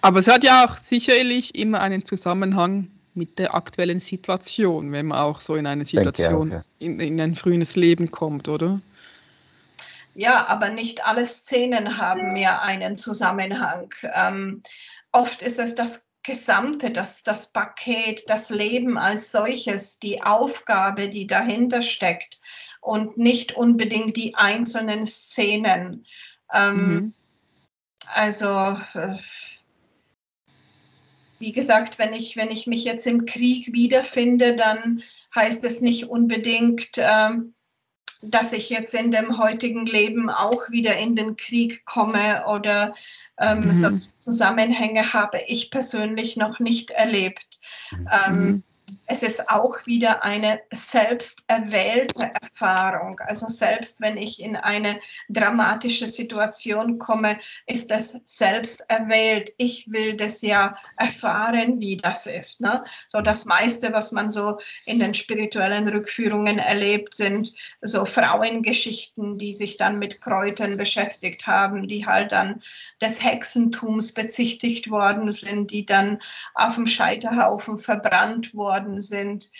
Aber 0.00 0.18
es 0.18 0.28
hat 0.28 0.44
ja 0.44 0.64
auch 0.64 0.78
sicherlich 0.78 1.54
immer 1.54 1.80
einen 1.80 2.06
Zusammenhang 2.06 2.90
mit 3.14 3.38
der 3.38 3.54
aktuellen 3.54 4.00
Situation, 4.00 4.92
wenn 4.92 5.06
man 5.06 5.18
auch 5.18 5.40
so 5.40 5.54
in 5.54 5.66
eine 5.66 5.84
Situation, 5.84 6.50
auch, 6.50 6.56
ja. 6.56 6.64
in, 6.78 7.00
in 7.00 7.20
ein 7.20 7.34
frühes 7.34 7.76
Leben 7.76 8.10
kommt, 8.10 8.48
oder? 8.48 8.80
Ja, 10.14 10.48
aber 10.48 10.68
nicht 10.68 11.04
alle 11.04 11.24
Szenen 11.26 11.96
haben 11.96 12.32
mehr 12.32 12.62
einen 12.62 12.96
Zusammenhang. 12.96 13.94
Ähm, 14.14 14.62
oft 15.10 15.42
ist 15.42 15.58
es 15.58 15.74
das 15.74 16.10
Gesamte, 16.22 16.90
das, 16.90 17.22
das 17.24 17.52
Paket, 17.52 18.24
das 18.28 18.50
Leben 18.50 18.96
als 18.96 19.32
solches, 19.32 19.98
die 19.98 20.22
Aufgabe, 20.22 21.08
die 21.08 21.26
dahinter 21.26 21.82
steckt 21.82 22.40
und 22.80 23.16
nicht 23.16 23.52
unbedingt 23.56 24.16
die 24.16 24.34
einzelnen 24.34 25.06
Szenen. 25.06 26.06
Ähm, 26.52 26.94
mhm. 26.94 27.14
Also 28.14 28.78
äh, 28.94 29.16
wie 31.42 31.52
gesagt, 31.52 31.98
wenn 31.98 32.12
ich, 32.12 32.36
wenn 32.36 32.52
ich 32.52 32.68
mich 32.68 32.84
jetzt 32.84 33.04
im 33.04 33.26
Krieg 33.26 33.72
wiederfinde, 33.72 34.54
dann 34.54 35.02
heißt 35.34 35.64
es 35.64 35.80
nicht 35.80 36.08
unbedingt, 36.08 36.92
ähm, 36.98 37.54
dass 38.22 38.52
ich 38.52 38.70
jetzt 38.70 38.94
in 38.94 39.10
dem 39.10 39.38
heutigen 39.38 39.84
Leben 39.84 40.30
auch 40.30 40.70
wieder 40.70 40.96
in 40.96 41.16
den 41.16 41.36
Krieg 41.36 41.84
komme 41.84 42.46
oder 42.46 42.94
ähm, 43.40 43.66
mhm. 43.66 43.72
so 43.72 43.90
Zusammenhänge 44.20 45.12
habe 45.12 45.40
ich 45.48 45.72
persönlich 45.72 46.36
noch 46.36 46.60
nicht 46.60 46.92
erlebt. 46.92 47.58
Mhm. 47.90 48.08
Ähm, 48.24 48.62
es 49.12 49.22
ist 49.22 49.50
auch 49.50 49.84
wieder 49.84 50.24
eine 50.24 50.62
selbst 50.72 51.44
erwählte 51.46 52.30
Erfahrung. 52.40 53.20
Also 53.20 53.46
selbst 53.46 54.00
wenn 54.00 54.16
ich 54.16 54.40
in 54.40 54.56
eine 54.56 54.98
dramatische 55.28 56.06
Situation 56.06 56.98
komme, 56.98 57.38
ist 57.66 57.90
das 57.90 58.22
selbst 58.24 58.88
erwählt. 58.88 59.52
Ich 59.58 59.92
will 59.92 60.16
das 60.16 60.40
ja 60.40 60.76
erfahren, 60.96 61.78
wie 61.78 61.98
das 61.98 62.26
ist. 62.26 62.62
Ne? 62.62 62.84
So 63.06 63.20
das 63.20 63.44
meiste, 63.44 63.92
was 63.92 64.12
man 64.12 64.32
so 64.32 64.58
in 64.86 64.98
den 64.98 65.12
spirituellen 65.12 65.86
Rückführungen 65.88 66.58
erlebt, 66.58 67.14
sind 67.14 67.52
so 67.82 68.06
Frauengeschichten, 68.06 69.36
die 69.36 69.52
sich 69.52 69.76
dann 69.76 69.98
mit 69.98 70.22
Kräutern 70.22 70.78
beschäftigt 70.78 71.46
haben, 71.46 71.86
die 71.86 72.06
halt 72.06 72.32
dann 72.32 72.62
des 73.02 73.22
Hexentums 73.22 74.14
bezichtigt 74.14 74.88
worden 74.90 75.30
sind, 75.32 75.70
die 75.70 75.84
dann 75.84 76.18
auf 76.54 76.76
dem 76.76 76.86
Scheiterhaufen 76.86 77.76
verbrannt 77.76 78.54
worden 78.54 79.01
sind. 79.02 79.50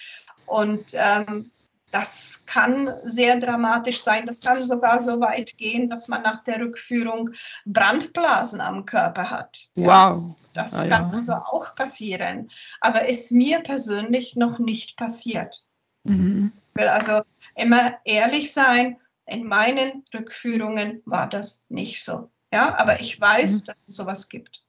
Und 0.47 0.87
ähm, 0.93 1.51
das 1.93 2.45
kann 2.47 2.95
sehr 3.05 3.39
dramatisch 3.39 4.03
sein. 4.03 4.27
Das 4.27 4.41
kann 4.41 4.67
sogar 4.67 5.01
so 5.01 5.21
weit 5.21 5.59
gehen, 5.59 5.91
dass 5.91 6.09
man 6.09 6.23
nach 6.23 6.43
der 6.45 6.59
Rückführung 6.61 7.31
Brandblasen 7.67 8.61
am 8.61 8.87
Körper 8.87 9.31
hat. 9.31 9.69
Wow. 9.75 10.35
Das 10.55 10.75
ah, 10.75 10.89
kann 10.89 11.11
ja. 11.11 11.17
also 11.19 11.35
auch 11.35 11.75
passieren. 11.77 12.49
Aber 12.81 13.09
ist 13.09 13.31
mir 13.31 13.61
persönlich 13.61 14.37
noch 14.37 14.59
nicht 14.59 14.97
passiert. 14.97 15.65
Mhm. 16.05 16.53
Ich 16.71 16.81
will 16.81 16.89
also 16.89 17.23
immer 17.55 17.99
ehrlich 18.05 18.53
sein. 18.53 18.97
In 19.27 19.47
meinen 19.47 20.03
Rückführungen 20.15 21.03
war 21.05 21.29
das 21.29 21.67
nicht 21.69 22.05
so. 22.05 22.31
Ja, 22.53 22.77
aber 22.79 23.01
ich 23.01 23.21
weiß, 23.21 23.63
mhm. 23.63 23.65
dass 23.67 23.85
es 23.87 23.97
sowas 23.97 24.29
gibt. 24.29 24.65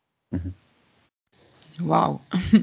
Wow. 1.80 2.22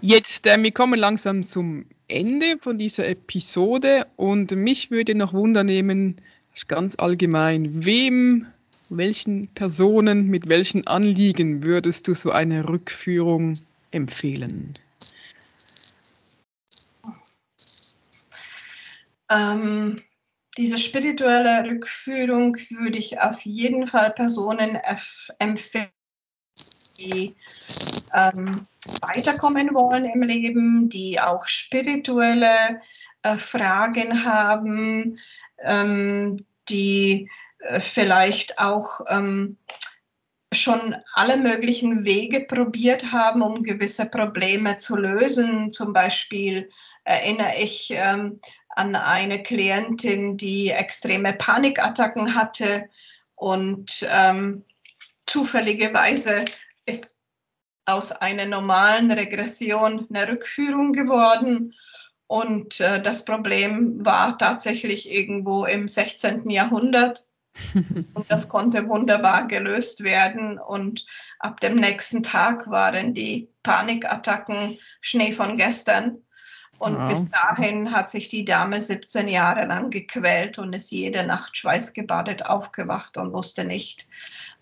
Jetzt, 0.00 0.46
äh, 0.46 0.62
wir 0.62 0.72
kommen 0.72 0.98
langsam 0.98 1.44
zum 1.44 1.86
Ende 2.08 2.58
von 2.58 2.78
dieser 2.78 3.06
Episode 3.08 4.06
und 4.16 4.52
mich 4.52 4.90
würde 4.90 5.14
noch 5.14 5.32
Wunder 5.32 5.64
nehmen, 5.64 6.20
ganz 6.68 6.96
allgemein, 6.98 7.84
wem, 7.84 8.46
welchen 8.88 9.48
Personen, 9.48 10.26
mit 10.28 10.48
welchen 10.48 10.86
Anliegen 10.86 11.62
würdest 11.62 12.08
du 12.08 12.14
so 12.14 12.30
eine 12.30 12.68
Rückführung 12.68 13.60
empfehlen? 13.90 14.78
Ähm, 19.30 19.96
diese 20.56 20.78
spirituelle 20.78 21.70
Rückführung 21.70 22.56
würde 22.70 22.98
ich 22.98 23.20
auf 23.20 23.42
jeden 23.42 23.86
Fall 23.86 24.10
Personen 24.10 24.76
empfehlen, 25.38 25.88
die 27.00 27.34
ähm, 28.14 28.66
weiterkommen 29.00 29.74
wollen 29.74 30.04
im 30.04 30.22
Leben, 30.22 30.88
die 30.88 31.20
auch 31.20 31.46
spirituelle 31.46 32.80
äh, 33.22 33.36
Fragen 33.36 34.24
haben, 34.24 35.18
ähm, 35.62 36.44
die 36.68 37.28
äh, 37.58 37.80
vielleicht 37.80 38.58
auch 38.58 39.00
ähm, 39.08 39.56
schon 40.52 40.96
alle 41.14 41.36
möglichen 41.36 42.04
Wege 42.04 42.40
probiert 42.40 43.12
haben, 43.12 43.42
um 43.42 43.62
gewisse 43.62 44.06
Probleme 44.06 44.78
zu 44.78 44.96
lösen. 44.96 45.70
Zum 45.70 45.92
Beispiel 45.92 46.68
erinnere 47.04 47.54
ich 47.60 47.92
ähm, 47.92 48.40
an 48.70 48.96
eine 48.96 49.42
Klientin, 49.42 50.36
die 50.36 50.70
extreme 50.70 51.32
Panikattacken 51.32 52.34
hatte 52.34 52.88
und 53.36 54.06
ähm, 54.10 54.64
zufälligerweise 55.26 56.44
ist 56.90 57.20
aus 57.86 58.12
einer 58.12 58.46
normalen 58.46 59.10
Regression 59.10 60.06
eine 60.12 60.28
Rückführung 60.28 60.92
geworden. 60.92 61.74
Und 62.26 62.80
äh, 62.80 63.02
das 63.02 63.24
Problem 63.24 64.04
war 64.04 64.38
tatsächlich 64.38 65.10
irgendwo 65.10 65.64
im 65.64 65.88
16. 65.88 66.48
Jahrhundert. 66.48 67.26
Und 67.74 68.30
das 68.30 68.48
konnte 68.48 68.88
wunderbar 68.88 69.48
gelöst 69.48 70.04
werden. 70.04 70.58
Und 70.58 71.06
ab 71.40 71.60
dem 71.60 71.74
nächsten 71.74 72.22
Tag 72.22 72.70
waren 72.70 73.14
die 73.14 73.48
Panikattacken 73.62 74.78
Schnee 75.00 75.32
von 75.32 75.56
gestern. 75.56 76.18
Und 76.78 76.96
wow. 76.96 77.10
bis 77.10 77.30
dahin 77.30 77.92
hat 77.92 78.08
sich 78.08 78.28
die 78.28 78.46
Dame 78.46 78.80
17 78.80 79.28
Jahre 79.28 79.66
lang 79.66 79.90
gequält 79.90 80.58
und 80.58 80.72
ist 80.72 80.90
jede 80.90 81.26
Nacht 81.26 81.54
schweißgebadet 81.56 82.46
aufgewacht 82.46 83.18
und 83.18 83.34
wusste 83.34 83.64
nicht, 83.64 84.08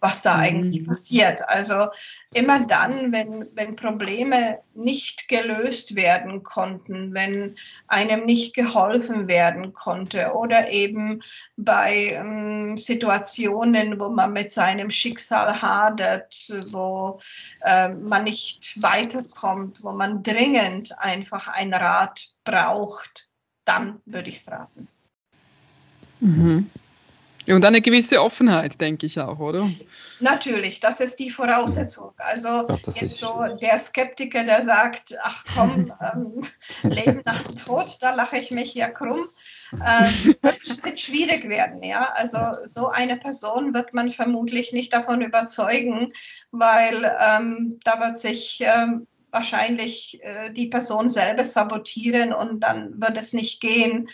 was 0.00 0.22
da 0.22 0.36
eigentlich 0.36 0.82
mhm. 0.82 0.86
passiert. 0.86 1.48
Also 1.48 1.88
immer 2.32 2.66
dann, 2.66 3.12
wenn, 3.12 3.48
wenn 3.54 3.76
Probleme 3.76 4.58
nicht 4.74 5.28
gelöst 5.28 5.96
werden 5.96 6.42
konnten, 6.42 7.14
wenn 7.14 7.56
einem 7.86 8.24
nicht 8.24 8.54
geholfen 8.54 9.28
werden 9.28 9.72
konnte 9.72 10.34
oder 10.34 10.70
eben 10.70 11.22
bei 11.56 12.12
ähm, 12.12 12.76
Situationen, 12.76 13.98
wo 13.98 14.08
man 14.10 14.32
mit 14.32 14.52
seinem 14.52 14.90
Schicksal 14.90 15.60
hadert, 15.62 16.48
wo 16.70 17.18
äh, 17.62 17.88
man 17.88 18.24
nicht 18.24 18.80
weiterkommt, 18.80 19.82
wo 19.82 19.92
man 19.92 20.22
dringend 20.22 20.98
einfach 20.98 21.48
ein 21.48 21.74
Rat 21.74 22.28
braucht, 22.44 23.28
dann 23.64 24.00
würde 24.06 24.30
ich 24.30 24.36
es 24.36 24.50
raten. 24.50 24.88
Mhm. 26.20 26.70
Und 27.48 27.64
eine 27.64 27.80
gewisse 27.80 28.22
Offenheit, 28.22 28.80
denke 28.80 29.06
ich 29.06 29.18
auch, 29.18 29.38
oder? 29.38 29.70
Natürlich, 30.20 30.80
das 30.80 31.00
ist 31.00 31.18
die 31.18 31.30
Voraussetzung. 31.30 32.12
Also 32.18 32.66
jetzt 32.94 33.18
so 33.18 33.44
der 33.60 33.78
Skeptiker, 33.78 34.44
der 34.44 34.62
sagt, 34.62 35.16
ach 35.22 35.44
komm, 35.54 35.92
ähm, 36.14 36.42
Leben 36.82 37.22
nach 37.24 37.42
dem 37.42 37.56
Tod, 37.56 37.96
da 38.00 38.14
lache 38.14 38.36
ich 38.38 38.50
mich 38.50 38.74
ja 38.74 38.88
krumm, 38.88 39.28
ähm, 39.72 40.34
wird, 40.42 40.84
wird 40.84 41.00
schwierig 41.00 41.48
werden. 41.48 41.82
Ja? 41.82 42.12
Also 42.14 42.38
so 42.64 42.88
eine 42.88 43.16
Person 43.16 43.72
wird 43.72 43.94
man 43.94 44.10
vermutlich 44.10 44.72
nicht 44.72 44.92
davon 44.92 45.22
überzeugen, 45.22 46.08
weil 46.50 47.10
ähm, 47.20 47.80
da 47.82 47.98
wird 48.00 48.18
sich 48.18 48.60
ähm, 48.60 49.06
wahrscheinlich 49.30 50.20
äh, 50.22 50.50
die 50.50 50.66
Person 50.66 51.08
selber 51.08 51.44
sabotieren 51.44 52.32
und 52.32 52.60
dann 52.60 53.00
wird 53.00 53.16
es 53.18 53.32
nicht 53.32 53.60
gehen. 53.60 54.08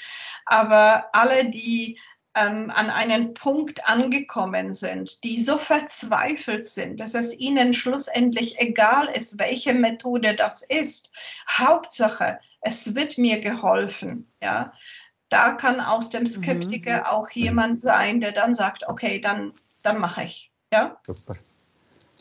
Aber 0.47 1.07
alle, 1.13 1.51
die 1.51 1.99
ähm, 2.35 2.71
an 2.71 2.91
einen 2.91 3.35
Punkt 3.35 3.87
angekommen 3.87 4.73
sind, 4.73 5.23
die 5.25 5.39
so 5.39 5.57
verzweifelt 5.59 6.67
sind, 6.67 7.01
dass 7.01 7.15
es 7.15 7.39
ihnen 7.39 7.75
schlussendlich 7.75 8.61
egal 8.61 9.07
ist, 9.09 9.39
welche 9.39 9.75
Methode 9.75 10.35
das 10.35 10.63
ist. 10.63 11.11
Hauptsache, 11.49 12.39
es 12.61 12.95
wird 12.95 13.19
mir 13.19 13.41
geholfen. 13.41 14.27
Ja? 14.43 14.73
Da 15.29 15.53
kann 15.53 15.81
aus 15.81 16.11
dem 16.11 16.27
Skeptiker 16.27 16.99
mhm. 17.01 17.07
auch 17.07 17.31
jemand 17.31 17.81
sein, 17.81 18.21
der 18.21 18.33
dann 18.33 18.55
sagt, 18.55 18.89
okay, 18.89 19.21
dann, 19.21 19.53
dann 19.83 19.99
mache 19.99 20.25
ich. 20.25 20.51
Ja? 20.73 20.99
Super. 21.07 21.37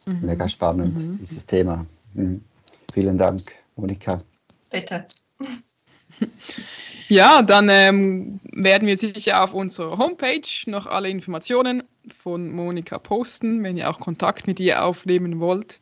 Mhm. 0.06 0.22
Mega 0.22 0.48
spannend, 0.48 0.96
mhm. 0.96 1.18
dieses 1.20 1.46
Thema. 1.46 1.86
Mhm. 2.14 2.44
Vielen 2.94 3.18
Dank, 3.18 3.54
Monika. 3.76 4.22
Bitte. 4.70 5.08
Ja, 7.08 7.42
dann 7.42 7.70
ähm, 7.70 8.40
werden 8.52 8.88
wir 8.88 8.98
sicher 8.98 9.44
auf 9.44 9.54
unserer 9.54 9.98
Homepage 9.98 10.42
noch 10.66 10.86
alle 10.86 11.10
Informationen 11.10 11.84
von 12.22 12.52
Monika 12.52 13.00
posten, 13.00 13.64
wenn 13.64 13.78
ihr 13.78 13.90
auch 13.90 14.00
Kontakt 14.00 14.48
mit 14.48 14.60
ihr 14.60 14.84
aufnehmen 14.84 15.40
wollt. 15.40 15.80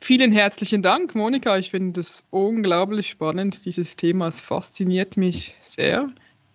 Vielen 0.00 0.32
herzlichen 0.32 0.82
Dank, 0.82 1.14
Monika. 1.14 1.58
Ich 1.58 1.70
finde 1.70 2.00
das 2.00 2.24
unglaublich 2.30 3.08
spannend. 3.08 3.64
Dieses 3.64 3.96
Thema 3.96 4.28
es 4.28 4.40
fasziniert 4.40 5.16
mich 5.16 5.56
sehr. 5.60 6.08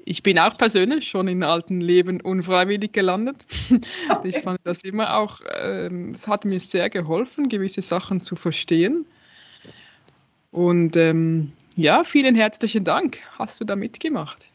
Ich 0.06 0.24
bin 0.24 0.40
auch 0.40 0.58
persönlich 0.58 1.08
schon 1.08 1.28
in 1.28 1.44
alten 1.44 1.80
Leben 1.80 2.20
unfreiwillig 2.22 2.92
gelandet. 2.94 3.46
Okay. 4.10 4.30
Ich 4.30 4.38
fand 4.40 4.60
das 4.64 4.84
immer 4.84 5.18
auch, 5.18 5.42
ähm, 5.62 6.12
es 6.12 6.28
hat 6.28 6.46
mir 6.46 6.60
sehr 6.60 6.90
geholfen, 6.90 7.50
gewisse 7.50 7.82
Sachen 7.82 8.22
zu 8.22 8.36
verstehen. 8.36 9.06
Und 10.54 10.96
ähm, 10.98 11.52
ja, 11.76 12.04
vielen 12.04 12.36
herzlichen 12.36 12.84
Dank. 12.84 13.18
Hast 13.40 13.60
du 13.60 13.66
da 13.66 13.76
mitgemacht? 13.76 14.52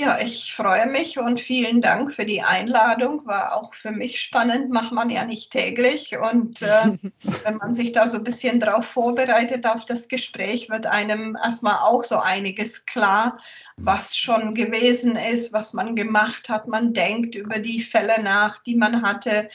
Ja, 0.00 0.18
ich 0.20 0.52
freue 0.52 0.86
mich 0.86 1.18
und 1.18 1.38
vielen 1.38 1.80
Dank 1.80 2.12
für 2.12 2.24
die 2.24 2.42
Einladung. 2.42 3.24
War 3.24 3.54
auch 3.54 3.72
für 3.74 3.92
mich 3.92 4.20
spannend, 4.20 4.70
macht 4.70 4.92
man 4.92 5.10
ja 5.10 5.24
nicht 5.24 5.52
täglich. 5.52 6.16
Und 6.18 6.60
äh, 6.62 6.98
wenn 7.44 7.56
man 7.56 7.74
sich 7.74 7.92
da 7.92 8.08
so 8.08 8.18
ein 8.18 8.24
bisschen 8.24 8.58
drauf 8.58 8.84
vorbereitet 8.84 9.64
auf 9.64 9.84
das 9.84 10.08
Gespräch, 10.08 10.70
wird 10.70 10.86
einem 10.86 11.36
erstmal 11.40 11.78
auch 11.78 12.02
so 12.02 12.18
einiges 12.18 12.84
klar, 12.84 13.38
was 13.76 14.16
schon 14.16 14.54
gewesen 14.54 15.14
ist, 15.14 15.52
was 15.52 15.72
man 15.72 15.94
gemacht 15.94 16.48
hat. 16.48 16.66
Man 16.66 16.94
denkt 16.94 17.36
über 17.36 17.60
die 17.60 17.80
Fälle 17.80 18.20
nach, 18.24 18.60
die 18.64 18.74
man 18.74 19.02
hatte. 19.02 19.46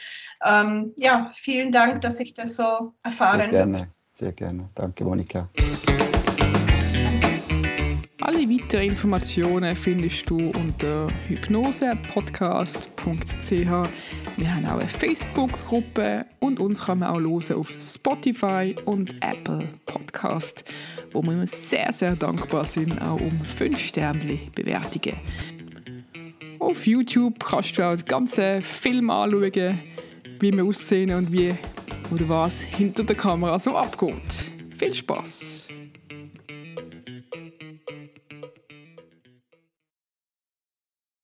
Ähm, 0.46 0.94
ja, 0.98 1.30
vielen 1.34 1.74
Dank, 1.74 2.00
dass 2.02 2.22
ich 2.22 2.34
das 2.34 2.56
so 2.56 2.94
erfahren 3.04 3.52
habe. 3.58 3.88
Sehr 4.16 4.32
gerne. 4.32 4.70
Danke, 4.76 5.04
Monika. 5.04 5.50
Alle 8.22 8.48
weiteren 8.48 8.84
Informationen 8.84 9.76
findest 9.76 10.30
du 10.30 10.52
unter 10.52 11.08
hypnosepodcast.ch. 11.28 13.50
Wir 13.50 14.56
haben 14.56 14.66
auch 14.66 14.80
eine 14.80 14.88
Facebook-Gruppe 14.88 16.26
und 16.40 16.60
uns 16.60 16.86
kann 16.86 17.00
man 17.00 17.10
auch 17.10 17.20
hören 17.20 17.58
auf 17.58 17.74
Spotify 17.80 18.76
und 18.86 19.16
Apple 19.22 19.70
Podcast, 19.86 20.64
wo 21.12 21.24
wir 21.24 21.46
sehr, 21.48 21.92
sehr 21.92 22.16
dankbar 22.16 22.66
sind, 22.66 23.02
auch 23.02 23.20
um 23.20 23.42
5 23.42 23.80
Sterne 23.80 24.40
Bewertungen. 24.56 25.18
Auf 26.60 26.88
YouTube 26.88 27.44
kannst 27.44 27.78
du 27.78 27.84
auch 27.84 27.96
den 27.96 28.06
ganzen 28.06 28.62
Film 28.62 29.10
anschauen, 29.10 29.80
wie 30.44 30.52
wir 30.52 30.66
aussehen 30.66 31.14
und 31.14 31.32
wie 31.32 31.56
oder 32.12 32.28
was 32.28 32.62
hinter 32.62 33.06
der 33.06 33.16
Kamera 33.16 33.58
so 33.58 33.78
abgeht. 33.78 34.52
Viel 34.78 34.94
Spaß! 34.94 35.63